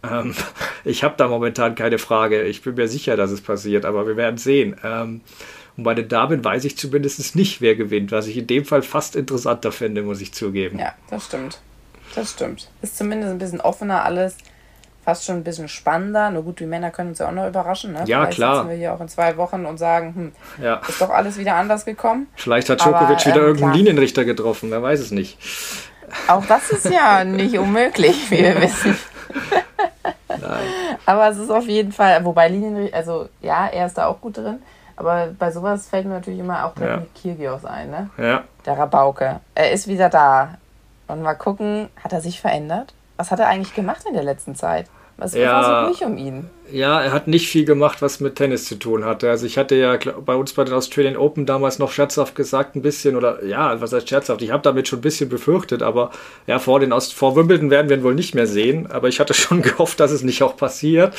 Ähm, 0.03 0.35
ich 0.83 1.03
habe 1.03 1.15
da 1.17 1.27
momentan 1.27 1.75
keine 1.75 1.99
Frage. 1.99 2.43
Ich 2.43 2.61
bin 2.61 2.75
mir 2.75 2.87
sicher, 2.87 3.15
dass 3.15 3.31
es 3.31 3.41
passiert, 3.41 3.85
aber 3.85 4.07
wir 4.07 4.17
werden 4.17 4.37
sehen. 4.37 4.75
Ähm, 4.83 5.21
und 5.77 5.83
bei 5.83 5.95
den 5.95 6.07
Damen 6.07 6.43
weiß 6.43 6.65
ich 6.65 6.77
zumindest 6.77 7.35
nicht, 7.35 7.61
wer 7.61 7.75
gewinnt, 7.75 8.11
was 8.11 8.27
ich 8.27 8.37
in 8.37 8.47
dem 8.47 8.65
Fall 8.65 8.81
fast 8.81 9.15
interessanter 9.15 9.71
finde, 9.71 10.03
muss 10.03 10.21
ich 10.21 10.33
zugeben. 10.33 10.79
Ja, 10.79 10.93
das 11.09 11.25
stimmt. 11.25 11.59
Das 12.15 12.31
stimmt. 12.31 12.69
Ist 12.81 12.97
zumindest 12.97 13.31
ein 13.31 13.39
bisschen 13.39 13.61
offener 13.61 14.03
alles 14.03 14.37
fast 15.03 15.25
schon 15.25 15.37
ein 15.37 15.43
bisschen 15.43 15.67
spannender. 15.67 16.29
Nur 16.29 16.43
gut, 16.43 16.59
die 16.59 16.65
Männer 16.65 16.91
können 16.91 17.09
uns 17.09 17.19
ja 17.19 17.27
auch 17.27 17.31
noch 17.31 17.47
überraschen. 17.47 17.93
Ne? 17.93 18.03
Ja, 18.05 18.21
Vielleicht 18.21 18.33
klar. 18.33 18.55
sitzen 18.55 18.69
wir 18.69 18.77
hier 18.77 18.93
auch 18.93 19.01
in 19.01 19.09
zwei 19.09 19.37
Wochen 19.37 19.65
und 19.65 19.77
sagen, 19.77 20.33
hm, 20.57 20.63
ja. 20.63 20.81
ist 20.87 21.01
doch 21.01 21.09
alles 21.09 21.37
wieder 21.37 21.55
anders 21.55 21.85
gekommen. 21.85 22.27
Vielleicht 22.35 22.69
hat 22.69 22.81
Djokovic 22.81 23.25
wieder 23.25 23.37
ähm, 23.37 23.47
irgendeinen 23.47 23.73
Linienrichter 23.73 24.25
getroffen, 24.25 24.71
wer 24.71 24.81
weiß 24.81 24.99
es 24.99 25.11
nicht. 25.11 25.37
Auch 26.27 26.45
das 26.45 26.69
ist 26.69 26.89
ja 26.89 27.23
nicht 27.23 27.57
unmöglich, 27.57 28.29
wie 28.31 28.39
wir 28.39 28.61
wissen. 28.61 28.97
Nein. 30.29 30.67
Aber 31.05 31.29
es 31.29 31.37
ist 31.37 31.49
auf 31.49 31.67
jeden 31.67 31.91
Fall, 31.91 32.23
wobei 32.23 32.49
Linienrichter, 32.49 32.97
also 32.97 33.29
ja, 33.41 33.67
er 33.67 33.87
ist 33.87 33.97
da 33.97 34.07
auch 34.07 34.21
gut 34.21 34.37
drin. 34.37 34.61
Aber 34.95 35.29
bei 35.37 35.51
sowas 35.51 35.87
fällt 35.87 36.05
mir 36.05 36.13
natürlich 36.13 36.39
immer 36.39 36.65
auch 36.65 36.75
der 36.75 36.87
ja. 36.87 37.01
Kirgios 37.15 37.65
ein, 37.65 37.89
ne? 37.89 38.09
Ja. 38.17 38.43
Der 38.65 38.77
Rabauke. 38.77 39.39
Er 39.55 39.71
ist 39.71 39.87
wieder 39.87 40.09
da. 40.09 40.57
Und 41.07 41.21
mal 41.21 41.33
gucken, 41.33 41.89
hat 42.03 42.13
er 42.13 42.21
sich 42.21 42.39
verändert? 42.39 42.93
Was 43.23 43.31
hat 43.31 43.39
er 43.39 43.47
eigentlich 43.47 43.73
gemacht 43.73 44.01
in 44.05 44.15
der 44.15 44.23
letzten 44.25 44.53
Zeit? 44.53 44.87
Es 45.17 45.33
ja, 45.33 45.53
war 45.53 45.63
so 45.63 45.87
ruhig 45.87 46.03
um 46.03 46.17
ihn. 46.17 46.49
Ja, 46.69 47.01
er 47.01 47.13
hat 47.13 47.29
nicht 47.29 47.47
viel 47.47 47.63
gemacht, 47.63 48.01
was 48.01 48.19
mit 48.19 48.35
Tennis 48.35 48.65
zu 48.65 48.75
tun 48.75 49.05
hatte. 49.05 49.29
Also 49.29 49.45
ich 49.45 49.57
hatte 49.57 49.75
ja 49.75 49.97
bei 50.25 50.35
uns 50.35 50.51
bei 50.51 50.65
den 50.65 50.73
Australian 50.73 51.15
Open 51.15 51.45
damals 51.45 51.79
noch 51.79 51.89
scherzhaft 51.89 52.35
gesagt, 52.35 52.75
ein 52.75 52.81
bisschen, 52.81 53.15
oder 53.15 53.41
ja, 53.45 53.79
was 53.79 53.93
heißt 53.93 54.09
scherzhaft? 54.09 54.41
Ich 54.41 54.51
habe 54.51 54.61
damit 54.61 54.89
schon 54.89 54.99
ein 54.99 55.03
bisschen 55.03 55.29
befürchtet, 55.29 55.81
aber 55.81 56.11
ja, 56.47 56.59
vor, 56.59 56.81
den 56.81 56.91
Aus 56.91 57.13
vor 57.13 57.37
Wimbledon 57.37 57.69
werden 57.69 57.87
wir 57.87 57.95
ihn 57.95 58.03
wohl 58.03 58.13
nicht 58.13 58.35
mehr 58.35 58.45
sehen. 58.45 58.91
Aber 58.91 59.07
ich 59.07 59.21
hatte 59.21 59.33
schon 59.33 59.61
gehofft, 59.61 60.01
dass 60.01 60.11
es 60.11 60.23
nicht 60.23 60.43
auch 60.43 60.57
passiert. 60.57 61.15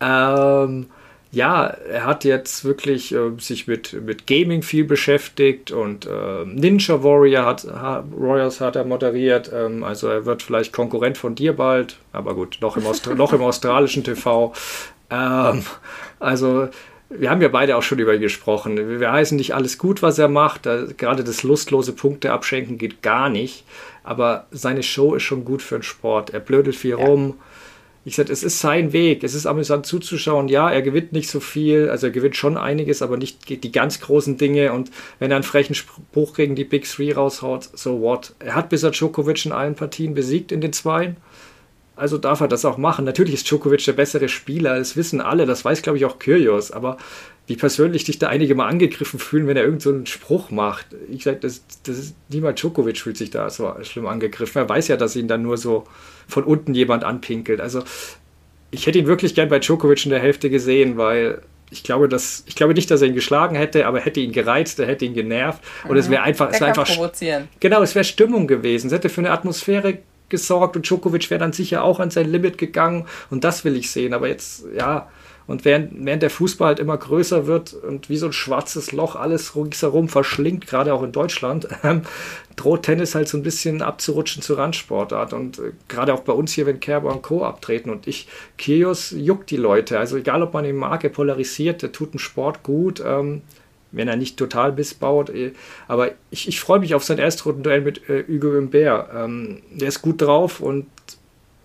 Ähm, 0.00 0.86
ja, 1.34 1.66
er 1.66 2.06
hat 2.06 2.24
jetzt 2.24 2.64
wirklich 2.64 3.14
äh, 3.14 3.32
sich 3.38 3.66
mit, 3.66 3.92
mit 3.92 4.26
Gaming 4.26 4.62
viel 4.62 4.84
beschäftigt 4.84 5.70
und 5.70 6.06
äh, 6.06 6.44
Ninja 6.44 7.02
Warrior 7.02 7.44
hat, 7.44 7.64
ha, 7.64 8.04
Warriors 8.10 8.60
hat 8.60 8.76
er 8.76 8.84
moderiert. 8.84 9.50
Ähm, 9.52 9.82
also 9.82 10.08
er 10.08 10.24
wird 10.24 10.42
vielleicht 10.42 10.72
Konkurrent 10.72 11.18
von 11.18 11.34
dir 11.34 11.54
bald, 11.54 11.98
aber 12.12 12.34
gut, 12.34 12.58
noch 12.60 12.76
im, 12.76 12.86
Austra 12.86 13.14
noch 13.14 13.32
im 13.32 13.42
australischen 13.42 14.04
TV. 14.04 14.52
Ähm, 15.10 15.64
also 16.20 16.68
wir 17.10 17.30
haben 17.30 17.42
ja 17.42 17.48
beide 17.48 17.76
auch 17.76 17.82
schon 17.82 17.98
über 17.98 18.14
ihn 18.14 18.20
gesprochen. 18.20 19.00
Wir, 19.00 19.12
heißen 19.12 19.36
nicht 19.36 19.54
alles 19.54 19.78
gut, 19.78 20.02
was 20.02 20.18
er 20.18 20.28
macht. 20.28 20.62
Gerade 20.62 21.22
das 21.22 21.42
lustlose 21.42 21.92
Punkte 21.92 22.32
abschenken 22.32 22.78
geht 22.78 23.02
gar 23.02 23.28
nicht. 23.28 23.64
Aber 24.02 24.46
seine 24.50 24.82
Show 24.82 25.14
ist 25.14 25.22
schon 25.22 25.44
gut 25.44 25.62
für 25.62 25.76
den 25.76 25.82
Sport. 25.82 26.30
Er 26.30 26.40
blödelt 26.40 26.76
viel 26.76 26.98
ja. 26.98 27.04
rum 27.04 27.34
ich 28.06 28.16
sagte, 28.16 28.32
es 28.32 28.42
ist 28.42 28.60
sein 28.60 28.92
Weg. 28.92 29.24
Es 29.24 29.34
ist 29.34 29.46
amüsant 29.46 29.86
zuzuschauen. 29.86 30.48
Ja, 30.48 30.70
er 30.70 30.82
gewinnt 30.82 31.12
nicht 31.12 31.30
so 31.30 31.40
viel. 31.40 31.88
Also 31.88 32.08
er 32.08 32.12
gewinnt 32.12 32.36
schon 32.36 32.58
einiges, 32.58 33.00
aber 33.00 33.16
nicht 33.16 33.48
die 33.48 33.72
ganz 33.72 34.00
großen 34.00 34.36
Dinge. 34.36 34.72
Und 34.72 34.90
wenn 35.18 35.30
er 35.30 35.36
einen 35.36 35.44
frechen 35.44 35.74
Spruch 35.74 36.34
gegen 36.34 36.54
die 36.54 36.64
Big 36.64 36.84
Three 36.84 37.12
raushaut, 37.12 37.70
so 37.72 38.00
what? 38.00 38.34
Er 38.40 38.54
hat 38.54 38.68
bisher 38.68 38.90
Djokovic 38.90 39.46
in 39.46 39.52
allen 39.52 39.74
Partien 39.74 40.12
besiegt, 40.12 40.52
in 40.52 40.60
den 40.60 40.74
zwei. 40.74 41.16
Also 41.96 42.18
darf 42.18 42.40
er 42.40 42.48
das 42.48 42.64
auch 42.64 42.76
machen. 42.76 43.04
Natürlich 43.04 43.34
ist 43.34 43.50
Djokovic 43.50 43.84
der 43.84 43.92
bessere 43.92 44.28
Spieler, 44.28 44.78
das 44.78 44.96
wissen 44.96 45.20
alle, 45.20 45.46
das 45.46 45.64
weiß, 45.64 45.80
glaube 45.82 45.96
ich, 45.96 46.04
auch 46.04 46.18
Kyrgios. 46.18 46.72
Aber 46.72 46.98
wie 47.46 47.56
persönlich 47.56 48.04
dich 48.04 48.18
da 48.18 48.28
einige 48.28 48.54
mal 48.54 48.68
angegriffen 48.68 49.18
fühlen, 49.18 49.46
wenn 49.46 49.56
er 49.56 49.64
irgendeinen 49.64 50.06
so 50.06 50.12
Spruch 50.12 50.50
macht. 50.50 50.86
Ich 51.10 51.24
sage, 51.24 51.38
das, 51.40 51.62
das 51.82 51.98
ist, 51.98 52.14
niemand 52.30 52.60
Djokovic 52.60 52.98
fühlt 52.98 53.18
sich 53.18 53.30
da 53.30 53.50
so 53.50 53.74
schlimm 53.82 54.06
angegriffen. 54.06 54.62
Er 54.62 54.68
weiß 54.68 54.88
ja, 54.88 54.96
dass 54.96 55.14
ihn 55.14 55.28
dann 55.28 55.42
nur 55.42 55.58
so 55.58 55.84
von 56.26 56.44
unten 56.44 56.72
jemand 56.74 57.04
anpinkelt. 57.04 57.60
Also 57.60 57.82
ich 58.70 58.86
hätte 58.86 58.98
ihn 58.98 59.06
wirklich 59.06 59.34
gern 59.34 59.50
bei 59.50 59.58
Djokovic 59.58 60.04
in 60.04 60.10
der 60.10 60.20
Hälfte 60.20 60.48
gesehen, 60.48 60.96
weil 60.96 61.42
ich 61.70 61.82
glaube, 61.82 62.08
dass, 62.08 62.44
ich 62.46 62.54
glaube 62.54 62.72
nicht, 62.72 62.90
dass 62.90 63.02
er 63.02 63.08
ihn 63.08 63.14
geschlagen 63.14 63.56
hätte, 63.56 63.86
aber 63.86 64.00
hätte 64.00 64.20
ihn 64.20 64.32
gereizt, 64.32 64.78
er 64.78 64.86
hätte 64.86 65.04
ihn 65.04 65.14
genervt. 65.14 65.62
Und 65.84 65.92
mhm. 65.92 65.96
es 65.98 66.08
wäre 66.08 66.22
einfach, 66.22 66.46
Der 66.46 66.54
es 66.54 66.60
wäre 66.60 66.70
einfach. 66.70 66.86
Provozieren. 66.86 67.48
Genau, 67.60 67.82
es 67.82 67.94
wäre 67.94 68.04
Stimmung 68.04 68.46
gewesen. 68.46 68.86
Es 68.86 68.92
hätte 68.92 69.08
für 69.08 69.20
eine 69.20 69.32
Atmosphäre 69.32 69.98
gesorgt 70.30 70.76
und 70.76 70.88
Djokovic 70.88 71.30
wäre 71.30 71.40
dann 71.40 71.52
sicher 71.52 71.84
auch 71.84 72.00
an 72.00 72.10
sein 72.10 72.30
Limit 72.30 72.56
gegangen. 72.56 73.06
Und 73.28 73.44
das 73.44 73.64
will 73.64 73.76
ich 73.76 73.90
sehen. 73.90 74.14
Aber 74.14 74.28
jetzt, 74.28 74.64
ja, 74.76 75.08
Und 75.46 75.64
während, 75.64 76.04
während 76.04 76.22
der 76.22 76.30
Fußball 76.30 76.68
halt 76.68 76.78
immer 76.78 76.96
größer 76.96 77.46
wird 77.46 77.74
und 77.74 78.08
wie 78.08 78.16
so 78.16 78.26
ein 78.26 78.32
schwarzes 78.32 78.92
Loch 78.92 79.14
alles 79.14 79.54
ringsherum 79.54 80.08
verschlingt, 80.08 80.66
gerade 80.66 80.94
auch 80.94 81.02
in 81.02 81.12
Deutschland, 81.12 81.68
ähm, 81.82 82.02
droht 82.56 82.84
Tennis 82.84 83.14
halt 83.14 83.28
so 83.28 83.36
ein 83.36 83.42
bisschen 83.42 83.82
abzurutschen 83.82 84.42
zur 84.42 84.58
Randsportart. 84.58 85.32
Und 85.32 85.58
äh, 85.58 85.72
gerade 85.88 86.14
auch 86.14 86.20
bei 86.20 86.32
uns 86.32 86.52
hier, 86.52 86.66
wenn 86.66 86.80
Kerber 86.80 87.12
und 87.12 87.22
Co. 87.22 87.44
abtreten 87.44 87.90
und 87.90 88.06
ich, 88.06 88.28
Kyrgios 88.58 89.10
juckt 89.10 89.50
die 89.50 89.56
Leute. 89.56 89.98
Also 89.98 90.16
egal, 90.16 90.42
ob 90.42 90.54
man 90.54 90.64
ihn 90.64 90.76
mag, 90.76 91.04
er 91.04 91.10
polarisiert, 91.10 91.82
der 91.82 91.92
tut 91.92 92.14
den 92.14 92.18
Sport 92.18 92.62
gut. 92.62 93.02
Ähm, 93.04 93.42
wenn 93.96 94.08
er 94.08 94.16
nicht 94.16 94.36
total 94.36 94.72
missbaut. 94.72 95.30
Äh, 95.30 95.52
aber 95.88 96.12
ich, 96.30 96.48
ich 96.48 96.60
freue 96.60 96.80
mich 96.80 96.94
auf 96.94 97.04
sein 97.04 97.18
Erstrundenduell 97.18 97.80
mit 97.80 98.08
äh, 98.08 98.24
Hugo 98.26 98.56
Imbert. 98.56 99.10
Ähm, 99.14 99.62
der 99.70 99.88
ist 99.88 100.02
gut 100.02 100.20
drauf 100.20 100.60
und 100.60 100.86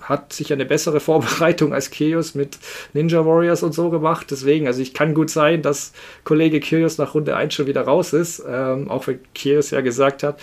hat 0.10 0.34
sich 0.34 0.52
eine 0.52 0.66
bessere 0.66 1.00
Vorbereitung 1.10 1.74
als 1.74 1.92
Kyrgios 1.92 2.36
mit 2.36 2.58
Ninja 2.94 3.26
Warriors 3.26 3.64
und 3.64 3.74
so 3.74 3.90
gemacht. 3.90 4.28
Deswegen, 4.32 4.68
also 4.68 4.82
ich 4.82 4.94
kann 4.94 5.14
gut 5.14 5.30
sein, 5.30 5.62
dass 5.62 5.94
Kollege 6.26 6.60
Kyrgios 6.60 6.98
nach 6.98 7.14
Runde 7.14 7.36
1 7.36 7.54
schon 7.54 7.68
wieder 7.68 7.84
raus 7.84 8.12
ist, 8.12 8.44
ähm, 8.48 8.90
auch 8.90 9.08
wenn 9.08 9.20
Kyrgios 9.34 9.72
ja 9.72 9.82
gesagt 9.82 10.24
hat, 10.24 10.42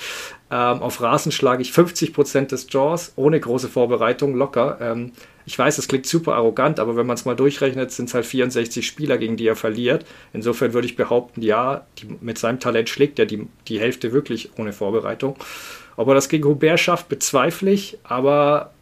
ähm, 0.51 0.81
auf 0.81 1.01
Rasen 1.01 1.33
schlage 1.33 1.63
ich 1.63 1.73
50% 1.73 2.53
des 2.53 2.69
Jaws 2.71 3.13
ohne 3.17 3.41
große 3.41 3.69
Vorbereitung 3.69 4.37
locker. 4.37 4.79
Ähm, 4.81 5.13
ich 5.45 5.59
weiß, 5.59 5.79
es 5.79 5.89
klingt 5.89 6.07
super 6.07 6.35
arrogant, 6.35 6.81
aber 6.81 6.97
wenn 6.97 7.07
man 7.07 7.15
es 7.15 7.25
mal 7.25 7.37
durchrechnet, 7.37 7.93
sind 7.93 8.09
es 8.09 8.15
halt 8.15 8.27
64 8.27 8.87
Spieler, 8.87 9.19
gegen 9.19 9.37
die 9.37 9.47
er 9.47 9.57
verliert. 9.57 10.05
Insofern 10.33 10.73
würde 10.73 10.87
ich 10.87 10.97
behaupten, 10.97 11.43
ja, 11.43 11.87
die, 11.99 12.09
mit 12.21 12.39
seinem 12.39 12.61
Talent 12.61 12.89
schlägt 12.89 13.19
er 13.19 13.27
die, 13.27 13.47
die 13.69 13.81
Hälfte 13.81 14.13
wirklich 14.13 14.51
ohne 14.57 14.73
Vorbereitung. 14.73 15.37
Ob 15.97 16.09
er 16.09 16.15
das 16.15 16.29
gegen 16.29 16.45
Hubert 16.45 16.81
schafft, 16.81 17.09
bezweifle 17.09 17.71
ich, 17.71 17.99
aber 18.05 18.73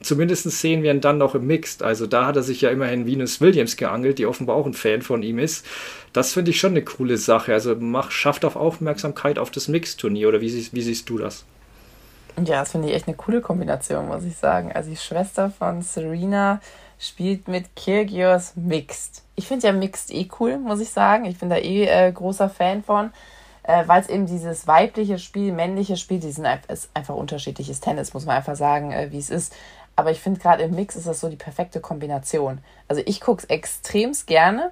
zumindest 0.00 0.50
sehen 0.50 0.82
wir 0.82 0.90
ihn 0.90 1.00
dann 1.00 1.18
noch 1.18 1.34
im 1.34 1.46
Mixed. 1.46 1.82
Also 1.82 2.06
da 2.06 2.26
hat 2.26 2.36
er 2.36 2.42
sich 2.42 2.60
ja 2.60 2.70
immerhin 2.70 3.06
Venus 3.06 3.40
Williams 3.40 3.76
geangelt, 3.76 4.18
die 4.18 4.26
offenbar 4.26 4.56
auch 4.56 4.66
ein 4.66 4.74
Fan 4.74 5.02
von 5.02 5.22
ihm 5.22 5.38
ist. 5.38 5.66
Das 6.12 6.32
finde 6.32 6.50
ich 6.50 6.60
schon 6.60 6.72
eine 6.72 6.82
coole 6.82 7.16
Sache. 7.16 7.52
Also 7.52 7.74
mach, 7.78 8.10
schafft 8.10 8.44
auf 8.44 8.56
Aufmerksamkeit 8.56 9.38
auf 9.38 9.50
das 9.50 9.68
Mixed-Turnier 9.68 10.28
oder 10.28 10.40
wie, 10.40 10.68
wie 10.72 10.82
siehst 10.82 11.08
du 11.08 11.18
das? 11.18 11.44
Ja, 12.36 12.60
das 12.60 12.70
finde 12.70 12.88
ich 12.88 12.94
echt 12.94 13.08
eine 13.08 13.16
coole 13.16 13.40
Kombination, 13.40 14.06
muss 14.06 14.24
ich 14.24 14.36
sagen. 14.36 14.72
Also 14.72 14.90
die 14.90 14.96
Schwester 14.96 15.50
von 15.50 15.82
Serena 15.82 16.60
spielt 16.98 17.48
mit 17.48 17.74
Kyrgios 17.76 18.52
Mixed. 18.56 19.22
Ich 19.34 19.46
finde 19.46 19.66
ja 19.66 19.72
Mixed 19.72 20.10
eh 20.10 20.28
cool, 20.38 20.58
muss 20.58 20.80
ich 20.80 20.90
sagen. 20.90 21.24
Ich 21.24 21.38
bin 21.38 21.50
da 21.50 21.56
eh 21.56 21.84
äh, 21.84 22.12
großer 22.12 22.48
Fan 22.48 22.82
von, 22.82 23.12
äh, 23.62 23.84
weil 23.86 24.00
es 24.00 24.08
eben 24.08 24.26
dieses 24.26 24.66
weibliche 24.66 25.18
Spiel, 25.18 25.52
männliche 25.52 25.96
Spiel, 25.96 26.20
die 26.20 26.30
sind 26.30 26.46
ist 26.68 26.90
einfach 26.94 27.14
unterschiedliches 27.14 27.80
Tennis, 27.80 28.14
muss 28.14 28.26
man 28.26 28.36
einfach 28.36 28.56
sagen, 28.56 28.92
äh, 28.92 29.08
wie 29.10 29.18
es 29.18 29.30
ist. 29.30 29.54
Aber 29.98 30.12
ich 30.12 30.20
finde 30.20 30.38
gerade 30.38 30.62
im 30.62 30.76
Mix 30.76 30.94
ist 30.94 31.08
das 31.08 31.18
so 31.18 31.28
die 31.28 31.34
perfekte 31.34 31.80
Kombination. 31.80 32.58
Also 32.86 33.02
ich 33.04 33.20
gucke 33.20 33.42
es 33.42 33.50
extremst 33.50 34.28
gerne 34.28 34.70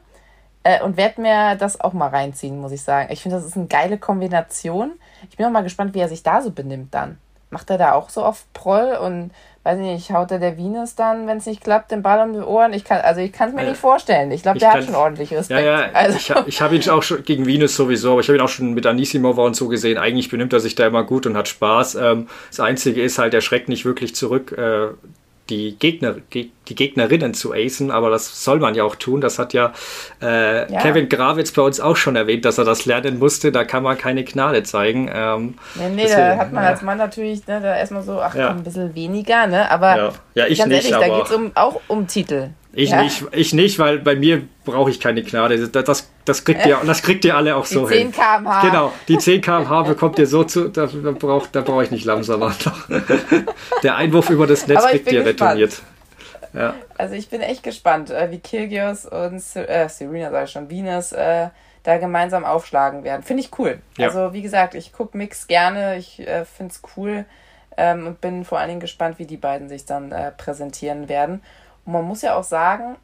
äh, 0.62 0.81
und 0.85 0.97
werde 0.97 1.21
mir 1.21 1.57
das 1.57 1.81
auch 1.81 1.93
mal 1.93 2.11
reinziehen, 2.11 2.61
muss 2.61 2.71
ich 2.71 2.83
sagen. 2.83 3.12
Ich 3.12 3.23
finde, 3.23 3.39
das 3.39 3.45
ist 3.45 3.57
eine 3.57 3.67
geile 3.67 3.99
Kombination. 3.99 4.93
Ich 5.29 5.37
bin 5.37 5.45
auch 5.45 5.51
mal 5.51 5.65
gespannt, 5.65 5.95
wie 5.95 5.99
er 5.99 6.09
sich 6.09 6.23
da 6.23 6.43
so 6.43 6.53
benimmt 6.53 6.95
dann 6.95 7.19
macht 7.51 7.71
er 7.71 7.79
da 7.79 7.93
auch 7.93 8.11
so 8.11 8.25
oft 8.25 8.53
Proll 8.53 8.99
und 9.01 9.31
weiß 9.67 9.79
nicht, 9.79 10.13
haut 10.13 10.31
er 10.31 10.39
der 10.39 10.57
Venus 10.57 10.95
dann, 10.95 11.27
wenn 11.27 11.39
es 11.39 11.47
nicht 11.47 11.63
klappt, 11.63 11.91
den 11.91 12.03
Ball 12.03 12.27
um 12.27 12.33
die 12.33 12.39
Ohren? 12.39 12.73
Ich 12.73 12.85
kann, 12.85 13.01
also 13.01 13.21
ich 13.21 13.33
kann 13.33 13.49
es 13.49 13.55
mir 13.55 13.63
äh, 13.63 13.71
nicht 13.71 13.81
vorstellen. 13.81 14.31
Ich 14.31 14.43
glaube, 14.43 14.59
der 14.59 14.73
hat 14.73 14.85
schon 14.85 14.95
ordentlich 14.95 15.33
Respekt. 15.33 15.61
Ja, 15.61 15.81
ja, 15.81 15.91
also. 15.93 16.17
ich 16.17 16.31
habe 16.31 16.49
ich 16.49 16.63
hab 16.63 16.73
ihn 16.73 16.89
auch 16.89 17.03
schon 17.03 17.25
gegen 17.25 17.47
Venus 17.47 17.75
sowieso, 17.75 18.13
aber 18.13 18.21
ich 18.21 18.29
habe 18.29 18.39
ihn 18.39 18.43
auch 18.43 18.49
schon 18.49 18.75
mit 18.75 18.87
Anisimova 18.87 19.43
und 19.43 19.57
so 19.57 19.69
gesehen. 19.69 19.99
Eigentlich 19.99 20.31
benimmt 20.31 20.53
er 20.53 20.61
sich 20.61 20.77
da 20.77 20.87
immer 20.87 21.03
gut 21.03 21.27
und 21.27 21.37
hat 21.37 21.49
Spaß. 21.49 21.97
Ähm, 21.97 22.29
das 22.49 22.61
Einzige 22.61 23.03
ist 23.03 23.19
halt, 23.19 23.35
er 23.35 23.41
schreckt 23.41 23.69
nicht 23.69 23.85
wirklich 23.85 24.15
zurück. 24.15 24.55
Die, 25.49 25.77
Gegner, 25.79 26.17
die 26.33 26.51
Gegnerinnen 26.65 27.33
zu 27.33 27.53
acen, 27.53 27.91
aber 27.91 28.11
das 28.11 28.43
soll 28.43 28.59
man 28.59 28.75
ja 28.75 28.83
auch 28.83 28.97
tun. 28.97 29.21
Das 29.21 29.39
hat 29.39 29.53
ja, 29.53 29.73
äh, 30.21 30.73
ja. 30.73 30.81
Kevin 30.81 31.09
Gravitz 31.09 31.53
bei 31.53 31.63
uns 31.63 31.79
auch 31.79 31.97
schon 31.97 32.17
erwähnt, 32.17 32.45
dass 32.45 32.59
er 32.59 32.65
das 32.65 32.85
lernen 32.85 33.19
musste. 33.19 33.53
Da 33.53 33.65
kann 33.65 33.83
man 33.83 33.97
keine 33.97 34.25
Gnade 34.25 34.65
zeigen. 34.65 35.09
Ähm, 35.13 35.55
nee, 35.77 35.89
nee 35.91 36.03
deswegen, 36.03 36.21
da 36.21 36.37
hat 36.39 36.53
man 36.53 36.65
ja. 36.65 36.71
als 36.71 36.83
Mann 36.83 36.99
natürlich 36.99 37.47
ne, 37.47 37.61
da 37.61 37.77
erstmal 37.77 38.03
so, 38.03 38.21
ach 38.21 38.35
ja. 38.35 38.51
ein 38.51 38.65
bisschen 38.65 38.95
weniger, 38.95 39.47
ne? 39.47 39.71
aber 39.71 39.97
ja, 39.97 40.13
ja 40.35 40.47
ich 40.47 40.59
ganz 40.59 40.71
nicht, 40.71 40.91
ehrlich, 40.91 41.09
da 41.09 41.17
geht 41.17 41.27
es 41.27 41.33
um, 41.33 41.53
auch 41.55 41.81
um 41.89 42.07
Titel. 42.07 42.51
Ich, 42.79 42.91
ja? 42.91 43.03
nicht, 43.03 43.25
ich 43.33 43.55
nicht, 43.55 43.79
weil 43.79 44.01
bei 44.01 44.15
mir 44.15 44.43
brauche 44.67 44.91
ich 44.91 45.01
keine 45.01 45.23
Gnade. 45.23 45.67
Das, 45.67 45.85
das, 45.85 46.11
das, 46.27 46.45
kriegt 46.45 46.67
ihr, 46.67 46.79
das 46.85 47.03
kriegt 47.03 47.25
ihr 47.25 47.35
alle 47.35 47.57
auch 47.57 47.67
die 47.67 47.73
so 47.73 47.87
10 47.87 47.99
hin. 47.99 48.12
10 48.12 48.23
km/h. 48.23 48.69
Genau, 48.69 48.93
die 49.09 49.17
10 49.17 49.41
km/h 49.41 49.83
bekommt 49.85 50.19
ihr 50.19 50.27
so 50.27 50.45
zu, 50.45 50.69
da, 50.69 50.87
da 50.87 51.12
brauche 51.12 51.49
da 51.51 51.62
brauch 51.62 51.81
ich 51.81 51.91
nicht 51.91 52.05
langsamer. 52.05 52.55
Der 53.83 53.97
Einwurf 53.97 54.29
über 54.29 54.47
das 54.47 54.67
Netz 54.67 54.85
kriegt 54.89 55.11
ihr 55.11 55.25
retourniert. 55.25 55.81
Ja. 56.53 56.75
Also 56.99 57.15
ich 57.15 57.31
bin 57.31 57.41
echt 57.41 57.62
gespannt, 57.62 58.11
äh, 58.11 58.31
wie 58.31 58.41
Kyrgios 58.41 59.07
und 59.07 59.43
äh, 59.57 59.89
Serena, 59.89 60.31
sage 60.31 60.45
ich 60.45 60.51
schon, 60.51 60.71
Venus 60.71 61.12
äh, 61.12 61.49
da 61.83 61.97
gemeinsam 61.97 62.45
aufschlagen 62.45 63.05
werden. 63.05 63.23
Finde 63.23 63.43
ich 63.43 63.59
cool. 63.59 63.79
Ja. 63.97 64.09
Also 64.09 64.35
wie 64.35 64.43
gesagt, 64.43 64.75
ich 64.75 64.93
gucke 64.93 65.17
Mix 65.17 65.47
gerne, 65.47 65.97
ich 65.97 66.21
äh, 66.21 66.45
finde 66.45 66.75
es 66.75 66.83
cool 66.97 67.25
ähm, 67.79 68.07
und 68.07 68.21
bin 68.21 68.45
vor 68.45 68.59
allen 68.59 68.69
Dingen 68.69 68.81
gespannt, 68.81 69.19
wie 69.19 69.27
die 69.27 69.39
beiden 69.39 69.71
sich 69.71 69.87
dann 69.87 70.12
äh, 70.12 70.31
präsentieren 70.31 71.09
werden. 71.09 71.41
Und 71.87 71.92
man 71.92 72.05
muss 72.05 72.22
ja 72.22 72.37
auch 72.37 72.44
sagen, 72.44 72.96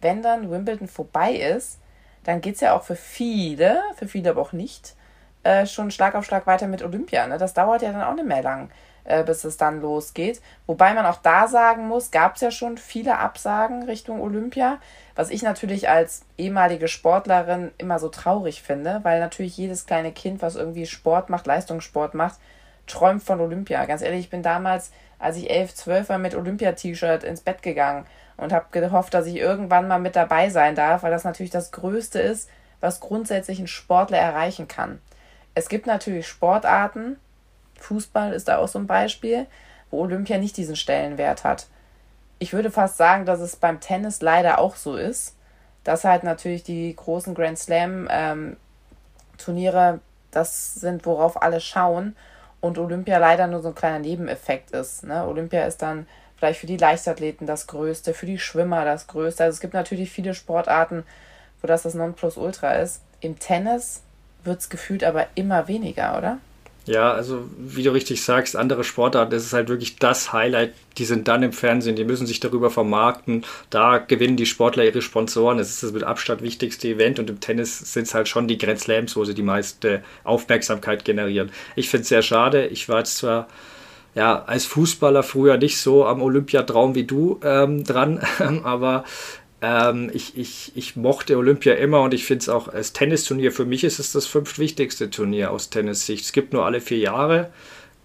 wenn 0.00 0.22
dann 0.22 0.50
Wimbledon 0.50 0.88
vorbei 0.88 1.34
ist, 1.34 1.78
dann 2.24 2.40
geht 2.40 2.56
es 2.56 2.60
ja 2.60 2.76
auch 2.76 2.82
für 2.82 2.96
viele, 2.96 3.82
für 3.96 4.08
viele 4.08 4.30
aber 4.30 4.42
auch 4.42 4.52
nicht, 4.52 4.94
äh, 5.42 5.66
schon 5.66 5.90
Schlag 5.90 6.14
auf 6.14 6.24
Schlag 6.24 6.46
weiter 6.46 6.66
mit 6.66 6.82
Olympia. 6.82 7.26
Ne? 7.26 7.38
Das 7.38 7.54
dauert 7.54 7.82
ja 7.82 7.92
dann 7.92 8.02
auch 8.02 8.14
nicht 8.14 8.26
mehr 8.26 8.42
lang, 8.42 8.70
äh, 9.04 9.24
bis 9.24 9.44
es 9.44 9.56
dann 9.56 9.80
losgeht. 9.80 10.42
Wobei 10.66 10.92
man 10.92 11.06
auch 11.06 11.16
da 11.16 11.48
sagen 11.48 11.88
muss, 11.88 12.10
gab 12.10 12.34
es 12.34 12.42
ja 12.42 12.50
schon 12.50 12.76
viele 12.76 13.18
Absagen 13.18 13.84
Richtung 13.84 14.20
Olympia, 14.20 14.78
was 15.14 15.30
ich 15.30 15.42
natürlich 15.42 15.88
als 15.88 16.26
ehemalige 16.36 16.88
Sportlerin 16.88 17.70
immer 17.78 17.98
so 17.98 18.08
traurig 18.08 18.62
finde, 18.62 19.00
weil 19.02 19.20
natürlich 19.20 19.56
jedes 19.56 19.86
kleine 19.86 20.12
Kind, 20.12 20.42
was 20.42 20.56
irgendwie 20.56 20.86
Sport 20.86 21.30
macht, 21.30 21.46
Leistungssport 21.46 22.14
macht, 22.14 22.38
träumt 22.86 23.22
von 23.22 23.40
Olympia. 23.40 23.84
Ganz 23.86 24.02
ehrlich, 24.02 24.20
ich 24.20 24.30
bin 24.30 24.42
damals, 24.42 24.90
als 25.20 25.36
ich 25.36 25.50
elf, 25.50 25.74
zwölf 25.74 26.08
war, 26.08 26.18
mit 26.18 26.34
Olympia-T-Shirt 26.34 27.22
ins 27.22 27.42
Bett 27.42 27.62
gegangen 27.62 28.06
und 28.36 28.52
habe 28.52 28.66
gehofft, 28.72 29.14
dass 29.14 29.26
ich 29.26 29.36
irgendwann 29.36 29.86
mal 29.86 30.00
mit 30.00 30.16
dabei 30.16 30.48
sein 30.48 30.74
darf, 30.74 31.02
weil 31.02 31.10
das 31.10 31.24
natürlich 31.24 31.52
das 31.52 31.70
Größte 31.70 32.18
ist, 32.18 32.48
was 32.80 33.00
grundsätzlich 33.00 33.60
ein 33.60 33.66
Sportler 33.66 34.18
erreichen 34.18 34.66
kann. 34.66 35.00
Es 35.54 35.68
gibt 35.68 35.86
natürlich 35.86 36.26
Sportarten, 36.26 37.18
Fußball 37.78 38.32
ist 38.32 38.48
da 38.48 38.58
auch 38.58 38.68
so 38.68 38.78
ein 38.78 38.86
Beispiel, 38.86 39.46
wo 39.90 40.00
Olympia 40.00 40.38
nicht 40.38 40.56
diesen 40.56 40.76
Stellenwert 40.76 41.44
hat. 41.44 41.66
Ich 42.38 42.54
würde 42.54 42.70
fast 42.70 42.96
sagen, 42.96 43.26
dass 43.26 43.40
es 43.40 43.56
beim 43.56 43.80
Tennis 43.80 44.22
leider 44.22 44.58
auch 44.58 44.76
so 44.76 44.96
ist, 44.96 45.36
dass 45.84 46.04
halt 46.04 46.24
natürlich 46.24 46.62
die 46.62 46.94
großen 46.96 47.34
Grand 47.34 47.58
Slam 47.58 48.08
ähm, 48.10 48.56
Turniere 49.36 50.00
das 50.30 50.74
sind, 50.74 51.04
worauf 51.06 51.42
alle 51.42 51.60
schauen 51.60 52.16
und 52.60 52.78
Olympia 52.78 53.18
leider 53.18 53.46
nur 53.46 53.62
so 53.62 53.68
ein 53.68 53.74
kleiner 53.74 53.98
Nebeneffekt 53.98 54.70
ist. 54.72 55.04
Ne? 55.04 55.26
Olympia 55.26 55.64
ist 55.64 55.82
dann 55.82 56.06
vielleicht 56.36 56.60
für 56.60 56.66
die 56.66 56.76
Leichtathleten 56.76 57.46
das 57.46 57.66
Größte, 57.66 58.14
für 58.14 58.26
die 58.26 58.38
Schwimmer 58.38 58.84
das 58.84 59.06
Größte. 59.06 59.44
Also 59.44 59.56
es 59.56 59.60
gibt 59.60 59.74
natürlich 59.74 60.10
viele 60.10 60.34
Sportarten, 60.34 61.04
wo 61.60 61.66
das 61.66 61.82
das 61.82 61.94
Nonplusultra 61.94 62.72
ist. 62.74 63.02
Im 63.20 63.38
Tennis 63.38 64.02
wird 64.44 64.60
es 64.60 64.70
gefühlt 64.70 65.04
aber 65.04 65.26
immer 65.34 65.68
weniger, 65.68 66.16
oder? 66.16 66.38
Ja, 66.86 67.12
also 67.12 67.44
wie 67.58 67.82
du 67.82 67.92
richtig 67.92 68.22
sagst, 68.24 68.56
andere 68.56 68.84
Sportarten, 68.84 69.30
das 69.30 69.44
ist 69.44 69.52
halt 69.52 69.68
wirklich 69.68 69.96
das 69.96 70.32
Highlight. 70.32 70.72
Die 70.98 71.04
sind 71.04 71.28
dann 71.28 71.42
im 71.42 71.52
Fernsehen, 71.52 71.94
die 71.94 72.04
müssen 72.04 72.26
sich 72.26 72.40
darüber 72.40 72.70
vermarkten. 72.70 73.44
Da 73.68 73.98
gewinnen 73.98 74.36
die 74.36 74.46
Sportler 74.46 74.84
ihre 74.84 75.02
Sponsoren. 75.02 75.58
Das 75.58 75.68
ist 75.68 75.82
das 75.82 75.92
mit 75.92 76.04
Abstand 76.04 76.42
wichtigste 76.42 76.88
Event 76.88 77.18
und 77.18 77.28
im 77.30 77.38
Tennis 77.40 77.78
sind 77.92 78.06
es 78.06 78.14
halt 78.14 78.28
schon 78.28 78.48
die 78.48 78.58
Grand 78.58 78.80
Slams, 78.80 79.14
wo 79.14 79.24
sie 79.24 79.34
die 79.34 79.42
meiste 79.42 80.02
Aufmerksamkeit 80.24 81.04
generieren. 81.04 81.50
Ich 81.76 81.90
finde 81.90 82.02
es 82.02 82.08
sehr 82.08 82.22
schade. 82.22 82.66
Ich 82.66 82.88
war 82.88 82.98
jetzt 82.98 83.18
zwar 83.18 83.46
ja, 84.14 84.42
als 84.44 84.66
Fußballer 84.66 85.22
früher 85.22 85.56
nicht 85.56 85.78
so 85.78 86.04
am 86.04 86.20
Olympiatraum 86.22 86.94
wie 86.94 87.04
du 87.04 87.38
ähm, 87.44 87.84
dran, 87.84 88.20
aber 88.64 89.04
ähm, 89.62 90.10
ich, 90.14 90.36
ich, 90.36 90.72
ich 90.74 90.96
mochte 90.96 91.36
Olympia 91.36 91.74
immer 91.74 92.00
und 92.00 92.14
ich 92.14 92.24
finde 92.24 92.42
es 92.42 92.48
auch 92.48 92.68
als 92.68 92.92
Tennisturnier, 92.92 93.52
für 93.52 93.64
mich 93.64 93.84
ist 93.84 93.98
es 93.98 94.12
das 94.12 94.26
fünftwichtigste 94.26 95.10
Turnier 95.10 95.50
aus 95.50 95.70
Tennissicht. 95.70 96.24
Es 96.24 96.32
gibt 96.32 96.52
nur 96.52 96.64
alle 96.64 96.80
vier 96.80 96.98
Jahre. 96.98 97.50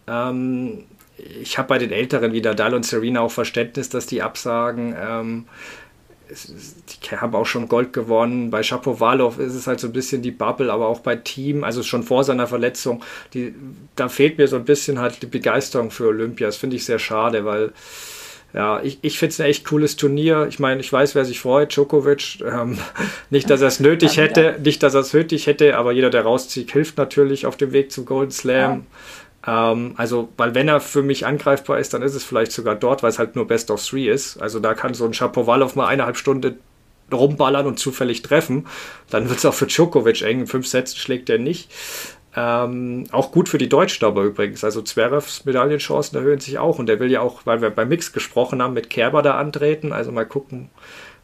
Ähm, 0.07 0.83
ich 1.17 1.57
habe 1.57 1.69
bei 1.69 1.77
den 1.77 1.91
Älteren 1.91 2.33
wie 2.33 2.41
Nadal 2.41 2.73
und 2.73 2.85
Serena 2.85 3.21
auch 3.21 3.31
Verständnis, 3.31 3.89
dass 3.89 4.05
die 4.05 4.21
absagen. 4.21 4.95
Ähm, 4.99 5.45
die 6.29 7.15
haben 7.15 7.35
auch 7.35 7.45
schon 7.45 7.67
Gold 7.67 7.93
gewonnen. 7.93 8.49
Bei 8.49 8.63
Shapovalov 8.63 9.39
ist 9.39 9.53
es 9.53 9.67
halt 9.67 9.79
so 9.79 9.87
ein 9.87 9.93
bisschen 9.93 10.21
die 10.21 10.31
Bubble, 10.31 10.73
aber 10.73 10.87
auch 10.87 10.99
bei 10.99 11.15
Team, 11.15 11.63
also 11.63 11.83
schon 11.83 12.03
vor 12.03 12.23
seiner 12.23 12.47
Verletzung, 12.47 13.03
die, 13.33 13.53
da 13.95 14.09
fehlt 14.09 14.37
mir 14.37 14.47
so 14.47 14.55
ein 14.55 14.65
bisschen 14.65 14.99
halt 14.99 15.21
die 15.21 15.27
Begeisterung 15.27 15.91
für 15.91 16.07
Olympia. 16.07 16.47
Das 16.47 16.57
finde 16.57 16.75
ich 16.75 16.85
sehr 16.85 16.99
schade, 16.99 17.45
weil 17.45 17.73
ja, 18.55 18.81
ich, 18.81 18.99
ich 19.01 19.19
finde 19.19 19.33
es 19.33 19.41
ein 19.41 19.47
echt 19.47 19.65
cooles 19.65 19.97
Turnier. 19.97 20.47
Ich 20.47 20.59
meine, 20.59 20.79
ich 20.79 20.91
weiß, 20.91 21.13
wer 21.13 21.25
sich 21.25 21.41
freut, 21.41 21.75
Djokovic. 21.75 22.39
Ähm, 22.41 22.77
nicht, 23.29 23.49
dass 23.49 23.59
er 23.59 23.67
es 23.67 23.81
nötig 23.81 24.15
hätte, 24.15 24.57
nicht, 24.63 24.81
dass 24.81 24.93
er 24.93 25.01
es 25.01 25.13
nötig 25.13 25.45
hätte, 25.45 25.75
aber 25.75 25.91
jeder, 25.91 26.09
der 26.09 26.21
rauszieht, 26.21 26.71
hilft 26.71 26.97
natürlich 26.97 27.45
auf 27.45 27.57
dem 27.57 27.73
Weg 27.73 27.91
zum 27.91 28.05
Golden 28.05 28.31
Slam. 28.31 28.85
Ja. 29.45 29.71
Ähm, 29.71 29.93
also, 29.97 30.29
weil 30.37 30.55
wenn 30.55 30.69
er 30.69 30.79
für 30.79 31.03
mich 31.03 31.25
angreifbar 31.25 31.79
ist, 31.79 31.93
dann 31.93 32.01
ist 32.01 32.15
es 32.15 32.23
vielleicht 32.23 32.53
sogar 32.53 32.75
dort, 32.75 33.03
weil 33.03 33.09
es 33.09 33.19
halt 33.19 33.35
nur 33.35 33.45
Best 33.45 33.69
of 33.71 33.85
Three 33.85 34.09
ist. 34.09 34.37
Also 34.37 34.61
da 34.61 34.73
kann 34.73 34.93
so 34.93 35.03
ein 35.03 35.13
Shapovalov 35.13 35.75
mal 35.75 35.87
eineinhalb 35.87 36.15
Stunden 36.15 36.57
rumballern 37.11 37.67
und 37.67 37.77
zufällig 37.77 38.21
treffen. 38.21 38.67
Dann 39.09 39.27
wird 39.27 39.39
es 39.39 39.45
auch 39.45 39.53
für 39.53 39.67
Djokovic 39.67 40.21
eng. 40.21 40.39
In 40.39 40.47
fünf 40.47 40.65
Sätzen 40.65 40.97
schlägt 40.97 41.29
er 41.29 41.39
nicht. 41.39 41.69
Ähm, 42.37 43.05
auch 43.11 43.31
gut 43.31 43.47
für 43.47 43.57
die 43.57 43.69
Deutschen 43.69 44.05
aber 44.05 44.23
übrigens. 44.23 44.63
Also 44.63 44.81
Zverevs 44.81 45.45
Medaillenchancen 45.45 46.17
erhöhen 46.17 46.39
sich 46.39 46.57
auch. 46.57 46.79
Und 46.79 46.87
der 46.87 46.99
will 46.99 47.11
ja 47.11 47.21
auch, 47.21 47.45
weil 47.45 47.61
wir 47.61 47.69
beim 47.69 47.89
Mix 47.89 48.11
gesprochen 48.11 48.61
haben, 48.61 48.73
mit 48.73 48.89
Kerber 48.89 49.21
da 49.21 49.37
antreten. 49.37 49.93
Also 49.93 50.11
mal 50.11 50.25
gucken, 50.25 50.69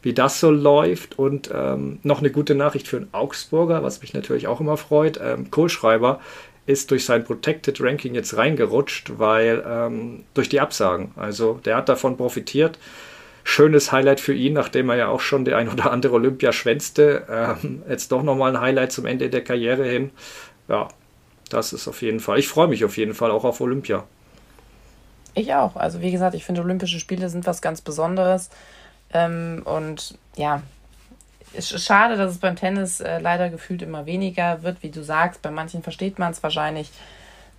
wie 0.00 0.14
das 0.14 0.40
so 0.40 0.50
läuft. 0.50 1.18
Und 1.18 1.50
ähm, 1.54 1.98
noch 2.02 2.20
eine 2.20 2.30
gute 2.30 2.54
Nachricht 2.54 2.88
für 2.88 2.96
einen 2.96 3.12
Augsburger, 3.12 3.82
was 3.82 4.00
mich 4.00 4.14
natürlich 4.14 4.46
auch 4.46 4.60
immer 4.60 4.76
freut. 4.76 5.20
Ähm, 5.22 5.50
Kohlschreiber 5.50 6.20
ist 6.64 6.90
durch 6.90 7.04
sein 7.04 7.24
Protected 7.24 7.80
Ranking 7.80 8.14
jetzt 8.14 8.36
reingerutscht, 8.36 9.18
weil 9.18 9.62
ähm, 9.66 10.24
durch 10.32 10.48
die 10.48 10.60
Absagen. 10.60 11.10
Also 11.16 11.60
der 11.64 11.76
hat 11.76 11.88
davon 11.88 12.16
profitiert. 12.16 12.78
Schönes 13.44 13.90
Highlight 13.90 14.20
für 14.20 14.32
ihn, 14.32 14.52
nachdem 14.52 14.88
er 14.88 14.96
ja 14.96 15.08
auch 15.08 15.20
schon 15.20 15.44
die 15.44 15.52
ein 15.52 15.68
oder 15.68 15.90
andere 15.90 16.14
Olympia 16.14 16.52
schwänzte. 16.52 17.26
Ähm, 17.28 17.82
jetzt 17.88 18.12
doch 18.12 18.22
nochmal 18.22 18.54
ein 18.54 18.62
Highlight 18.62 18.92
zum 18.92 19.04
Ende 19.04 19.28
der 19.28 19.42
Karriere 19.42 19.84
hin. 19.84 20.10
Ja, 20.68 20.88
das 21.50 21.72
ist 21.72 21.88
auf 21.88 22.02
jeden 22.02 22.20
Fall. 22.20 22.38
Ich 22.38 22.48
freue 22.48 22.68
mich 22.68 22.84
auf 22.84 22.96
jeden 22.96 23.14
Fall 23.14 23.30
auch 23.30 23.44
auf 23.44 23.60
Olympia. 23.60 24.04
Ich 25.34 25.54
auch. 25.54 25.76
Also 25.76 26.00
wie 26.00 26.10
gesagt, 26.10 26.34
ich 26.34 26.44
finde 26.44 26.62
Olympische 26.62 27.00
Spiele 27.00 27.28
sind 27.28 27.46
was 27.46 27.62
ganz 27.62 27.80
Besonderes. 27.80 28.50
Ähm, 29.12 29.62
und 29.64 30.18
ja, 30.36 30.62
es 31.54 31.72
ist 31.72 31.84
schade, 31.84 32.16
dass 32.16 32.32
es 32.32 32.38
beim 32.38 32.56
Tennis 32.56 33.00
äh, 33.00 33.18
leider 33.18 33.50
gefühlt 33.50 33.82
immer 33.82 34.06
weniger 34.06 34.62
wird, 34.62 34.82
wie 34.82 34.90
du 34.90 35.02
sagst. 35.02 35.42
Bei 35.42 35.50
manchen 35.50 35.82
versteht 35.82 36.18
man 36.18 36.32
es 36.32 36.42
wahrscheinlich. 36.42 36.90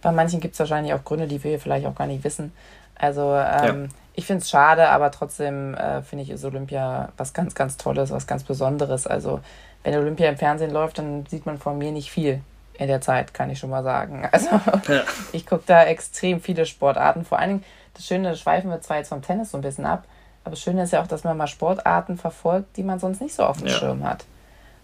Bei 0.02 0.12
manchen 0.12 0.40
gibt 0.40 0.54
es 0.54 0.60
wahrscheinlich 0.60 0.94
auch 0.94 1.04
Gründe, 1.04 1.28
die 1.28 1.44
wir 1.44 1.60
vielleicht 1.60 1.86
auch 1.86 1.96
gar 1.96 2.08
nicht 2.08 2.24
wissen. 2.24 2.52
Also 2.96 3.34
ähm, 3.34 3.84
ja. 3.84 3.90
ich 4.14 4.26
finde 4.26 4.42
es 4.42 4.50
schade, 4.50 4.90
aber 4.90 5.12
trotzdem 5.12 5.74
äh, 5.76 6.02
finde 6.02 6.24
ich, 6.24 6.30
ist 6.30 6.46
Olympia 6.46 7.12
was 7.18 7.34
ganz, 7.34 7.56
ganz 7.56 7.78
Tolles, 7.78 8.12
was 8.12 8.28
ganz 8.28 8.44
Besonderes. 8.44 9.08
Also 9.08 9.40
wenn 9.84 9.96
Olympia 9.96 10.30
im 10.30 10.38
Fernsehen 10.38 10.72
läuft, 10.72 11.00
dann 11.00 11.26
sieht 11.26 11.46
man 11.46 11.58
von 11.58 11.78
mir 11.78 11.92
nicht 11.92 12.12
viel 12.12 12.42
in 12.78 12.88
der 12.88 13.02
Zeit, 13.02 13.34
kann 13.34 13.50
ich 13.50 13.60
schon 13.60 13.70
mal 13.70 13.84
sagen. 13.84 14.28
Also 14.32 14.50
ja. 14.88 15.04
ich 15.32 15.46
gucke 15.46 15.64
da 15.66 15.84
extrem 15.84 16.42
viele 16.42 16.66
Sportarten. 16.66 17.26
Vor 17.26 17.40
allen 17.40 17.50
Dingen, 17.50 17.64
das 17.94 18.06
Schöne, 18.06 18.30
das 18.30 18.40
schweifen 18.40 18.70
wir 18.70 18.82
zwar 18.82 18.98
jetzt 18.98 19.10
vom 19.10 19.22
Tennis 19.22 19.52
so 19.52 19.58
ein 19.58 19.62
bisschen 19.62 19.86
ab, 19.86 20.06
aber 20.44 20.52
das 20.52 20.62
Schöne 20.62 20.84
ist 20.84 20.92
ja 20.92 21.02
auch, 21.02 21.08
dass 21.08 21.24
man 21.24 21.38
mal 21.38 21.48
Sportarten 21.48 22.18
verfolgt, 22.18 22.76
die 22.78 22.84
man 22.84 23.00
sonst 23.00 23.22
nicht 23.22 23.34
so 23.34 23.44
auf 23.44 23.60
dem 23.60 23.68
ja. 23.68 23.74
Schirm 23.74 24.04
hat. 24.04 24.26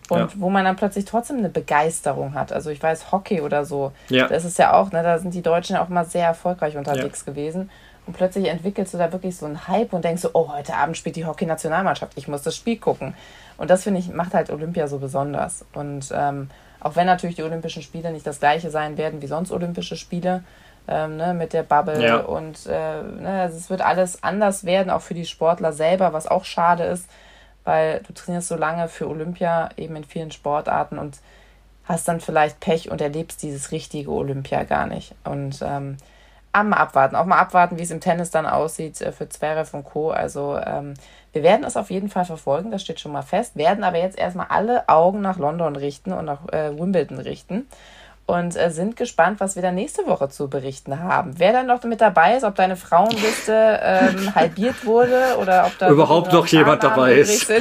Und 0.09 0.19
ja. 0.19 0.27
wo 0.35 0.49
man 0.49 0.65
dann 0.65 0.75
plötzlich 0.75 1.05
trotzdem 1.05 1.37
eine 1.37 1.49
Begeisterung 1.49 2.33
hat. 2.33 2.51
Also 2.51 2.71
ich 2.71 2.81
weiß, 2.81 3.11
Hockey 3.11 3.41
oder 3.41 3.65
so, 3.65 3.91
ja. 4.09 4.27
das 4.27 4.43
ist 4.43 4.57
ja 4.57 4.73
auch, 4.73 4.91
ne, 4.91 5.03
da 5.03 5.19
sind 5.19 5.33
die 5.33 5.41
Deutschen 5.41 5.77
auch 5.77 5.89
mal 5.89 6.05
sehr 6.05 6.25
erfolgreich 6.25 6.77
unterwegs 6.77 7.25
gewesen. 7.25 7.69
Und 8.07 8.13
plötzlich 8.13 8.47
entwickelst 8.47 8.93
du 8.93 8.97
da 8.97 9.11
wirklich 9.11 9.37
so 9.37 9.45
einen 9.45 9.67
Hype 9.67 9.93
und 9.93 10.03
denkst 10.03 10.23
so, 10.23 10.31
oh, 10.33 10.51
heute 10.51 10.75
Abend 10.75 10.97
spielt 10.97 11.15
die 11.15 11.25
Hockey-Nationalmannschaft, 11.25 12.13
ich 12.15 12.27
muss 12.27 12.41
das 12.41 12.55
Spiel 12.55 12.77
gucken. 12.77 13.13
Und 13.57 13.69
das, 13.69 13.83
finde 13.83 13.99
ich, 13.99 14.11
macht 14.11 14.33
halt 14.33 14.49
Olympia 14.49 14.87
so 14.87 14.97
besonders. 14.97 15.63
Und 15.73 16.11
ähm, 16.11 16.49
auch 16.79 16.95
wenn 16.95 17.05
natürlich 17.05 17.35
die 17.35 17.43
Olympischen 17.43 17.83
Spiele 17.83 18.11
nicht 18.11 18.25
das 18.25 18.39
gleiche 18.39 18.69
sein 18.69 18.97
werden 18.97 19.21
wie 19.21 19.27
sonst 19.27 19.51
Olympische 19.51 19.95
Spiele, 19.95 20.43
ähm, 20.87 21.17
ne, 21.17 21.33
mit 21.33 21.53
der 21.53 21.63
Bubble 21.63 22.03
ja. 22.03 22.17
und 22.17 22.65
äh, 22.65 23.03
ne, 23.03 23.41
also 23.41 23.57
es 23.57 23.69
wird 23.69 23.81
alles 23.81 24.23
anders 24.23 24.63
werden, 24.63 24.89
auch 24.89 25.01
für 25.01 25.13
die 25.13 25.25
Sportler 25.25 25.71
selber, 25.71 26.13
was 26.13 26.27
auch 26.27 26.45
schade 26.45 26.83
ist, 26.83 27.07
weil 27.63 28.01
du 28.07 28.13
trainierst 28.13 28.47
so 28.47 28.55
lange 28.55 28.87
für 28.87 29.07
Olympia 29.07 29.69
eben 29.77 29.95
in 29.95 30.03
vielen 30.03 30.31
Sportarten 30.31 30.97
und 30.97 31.19
hast 31.85 32.07
dann 32.07 32.21
vielleicht 32.21 32.59
Pech 32.59 32.89
und 32.91 33.01
erlebst 33.01 33.43
dieses 33.43 33.71
richtige 33.71 34.11
Olympia 34.11 34.63
gar 34.63 34.85
nicht. 34.85 35.15
Und 35.23 35.59
ähm, 35.63 35.97
mal 36.53 36.77
abwarten, 36.77 37.15
auch 37.15 37.25
mal 37.25 37.39
abwarten, 37.39 37.77
wie 37.77 37.83
es 37.83 37.91
im 37.91 38.01
Tennis 38.01 38.31
dann 38.31 38.45
aussieht 38.45 39.01
äh, 39.01 39.11
für 39.11 39.29
Zverev 39.29 39.75
und 39.75 39.83
Co. 39.83 40.11
Also 40.11 40.57
ähm, 40.57 40.93
wir 41.31 41.43
werden 41.43 41.63
es 41.63 41.77
auf 41.77 41.91
jeden 41.91 42.09
Fall 42.09 42.25
verfolgen, 42.25 42.71
das 42.71 42.81
steht 42.81 42.99
schon 42.99 43.11
mal 43.11 43.21
fest, 43.21 43.55
werden 43.55 43.83
aber 43.83 43.97
jetzt 43.97 44.17
erstmal 44.17 44.47
alle 44.49 44.89
Augen 44.89 45.21
nach 45.21 45.37
London 45.37 45.75
richten 45.75 46.11
und 46.11 46.25
nach 46.25 46.47
äh, 46.49 46.77
Wimbledon 46.77 47.19
richten 47.19 47.67
und 48.29 48.55
äh, 48.55 48.69
sind 48.69 48.95
gespannt, 48.95 49.39
was 49.39 49.55
wir 49.55 49.63
dann 49.63 49.73
nächste 49.73 50.05
Woche 50.05 50.29
zu 50.29 50.49
berichten 50.49 50.99
haben. 50.99 51.33
Wer 51.37 51.51
dann 51.51 51.65
noch 51.65 51.83
mit 51.83 51.99
dabei 51.99 52.37
ist, 52.37 52.43
ob 52.43 52.53
deine 52.53 52.75
Frauenliste 52.75 53.79
ähm, 53.81 54.35
halbiert 54.35 54.85
wurde 54.85 55.35
oder 55.41 55.65
ob 55.65 55.75
da 55.79 55.89
überhaupt 55.89 56.31
noch 56.31 56.45
jemand 56.45 56.83
dabei 56.83 57.15
ist. 57.15 57.51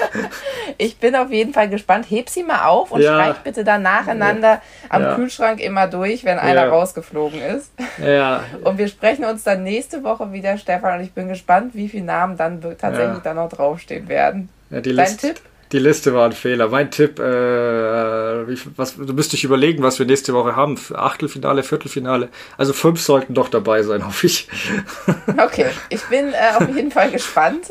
ich 0.78 0.98
bin 0.98 1.14
auf 1.14 1.30
jeden 1.30 1.54
Fall 1.54 1.68
gespannt. 1.68 2.06
Heb 2.10 2.28
sie 2.28 2.42
mal 2.42 2.64
auf 2.64 2.90
und 2.90 3.02
ja. 3.02 3.14
schreib 3.14 3.44
bitte 3.44 3.62
dann 3.62 3.82
nacheinander 3.82 4.54
ja. 4.54 4.62
am 4.88 5.02
ja. 5.02 5.14
Kühlschrank 5.14 5.60
immer 5.60 5.86
durch, 5.86 6.24
wenn 6.24 6.40
einer 6.40 6.66
rausgeflogen 6.68 7.40
ist. 7.40 7.70
Ja. 8.04 8.42
Und 8.64 8.78
wir 8.78 8.88
sprechen 8.88 9.24
uns 9.24 9.44
dann 9.44 9.62
nächste 9.62 10.02
Woche 10.02 10.32
wieder, 10.32 10.58
Stefan, 10.58 10.98
und 10.98 11.04
ich 11.04 11.12
bin 11.12 11.28
gespannt, 11.28 11.76
wie 11.76 11.88
viele 11.88 12.04
Namen 12.04 12.36
dann 12.36 12.60
tatsächlich 12.76 13.20
da 13.22 13.32
noch 13.32 13.48
draufstehen 13.48 14.08
werden. 14.08 14.48
Ja, 14.70 14.80
Dein 14.80 14.94
List, 14.96 15.20
Tipp? 15.20 15.40
Die 15.72 15.78
Liste 15.78 16.12
war 16.14 16.24
ein 16.24 16.32
Fehler. 16.32 16.68
Mein 16.68 16.90
Tipp, 16.90 17.20
äh, 17.20 17.22
wie, 17.22 18.58
was, 18.76 18.96
du 18.96 19.12
müsst 19.12 19.32
dich 19.32 19.44
überlegen, 19.44 19.82
was 19.84 19.98
wir 20.00 20.06
nächste 20.06 20.34
Woche 20.34 20.56
haben. 20.56 20.78
Achtelfinale, 20.94 21.62
Viertelfinale. 21.62 22.28
Also 22.56 22.72
fünf 22.72 23.00
sollten 23.00 23.34
doch 23.34 23.48
dabei 23.48 23.82
sein, 23.82 24.04
hoffe 24.06 24.26
ich. 24.26 24.48
Okay, 25.38 25.66
ich 25.88 26.02
bin 26.06 26.32
äh, 26.32 26.56
auf 26.56 26.68
jeden 26.74 26.90
Fall 26.90 27.10
gespannt 27.10 27.68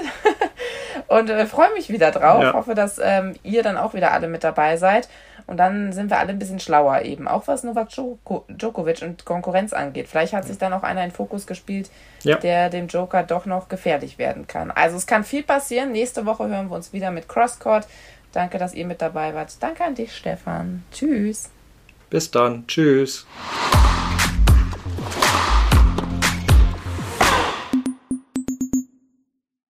und 1.08 1.30
äh, 1.30 1.46
freue 1.46 1.74
mich 1.74 1.90
wieder 1.90 2.12
drauf. 2.12 2.42
Ja. 2.42 2.54
Hoffe, 2.54 2.74
dass 2.74 3.00
ähm, 3.04 3.36
ihr 3.44 3.64
dann 3.64 3.76
auch 3.76 3.94
wieder 3.94 4.14
alle 4.14 4.30
mit 4.30 4.46
dabei 4.46 4.78
seid. 4.78 5.10
Und 5.50 5.58
dann 5.58 5.94
sind 5.94 6.12
wir 6.12 6.20
alle 6.20 6.30
ein 6.30 6.38
bisschen 6.38 6.60
schlauer 6.60 7.02
eben, 7.02 7.28
auch 7.28 7.48
was 7.48 7.64
Novak 7.64 7.90
Djokovic 7.90 9.02
und 9.02 9.26
Konkurrenz 9.26 9.74
angeht. 9.74 10.08
Vielleicht 10.08 10.34
hat 10.34 10.46
sich 10.46 10.60
dann 10.60 10.74
auch 10.74 10.84
einer 10.84 11.04
in 11.04 11.10
Fokus 11.10 11.48
gespielt, 11.48 11.90
ja. 12.22 12.36
der 12.36 12.70
dem 12.70 12.86
Joker 12.86 13.24
doch 13.24 13.48
noch 13.48 13.68
gefährlich 13.68 14.20
werden 14.20 14.46
kann. 14.46 14.70
Also 14.70 14.96
es 14.96 15.08
kann 15.08 15.24
viel 15.24 15.42
passieren. 15.42 15.92
Nächste 15.92 16.28
Woche 16.28 16.48
hören 16.48 16.70
wir 16.70 16.76
uns 16.76 16.94
wieder 16.94 17.10
mit 17.10 17.28
Crosscourt. 17.28 17.88
Danke, 18.32 18.60
dass 18.60 18.76
ihr 18.76 18.86
mit 18.86 19.02
dabei 19.02 19.34
wart. 19.34 19.52
Danke 19.60 19.86
an 19.86 19.96
dich, 19.96 20.16
Stefan. 20.16 20.84
Tschüss. 20.92 21.50
Bis 22.12 22.30
dann. 22.30 22.68
Tschüss. 22.68 23.26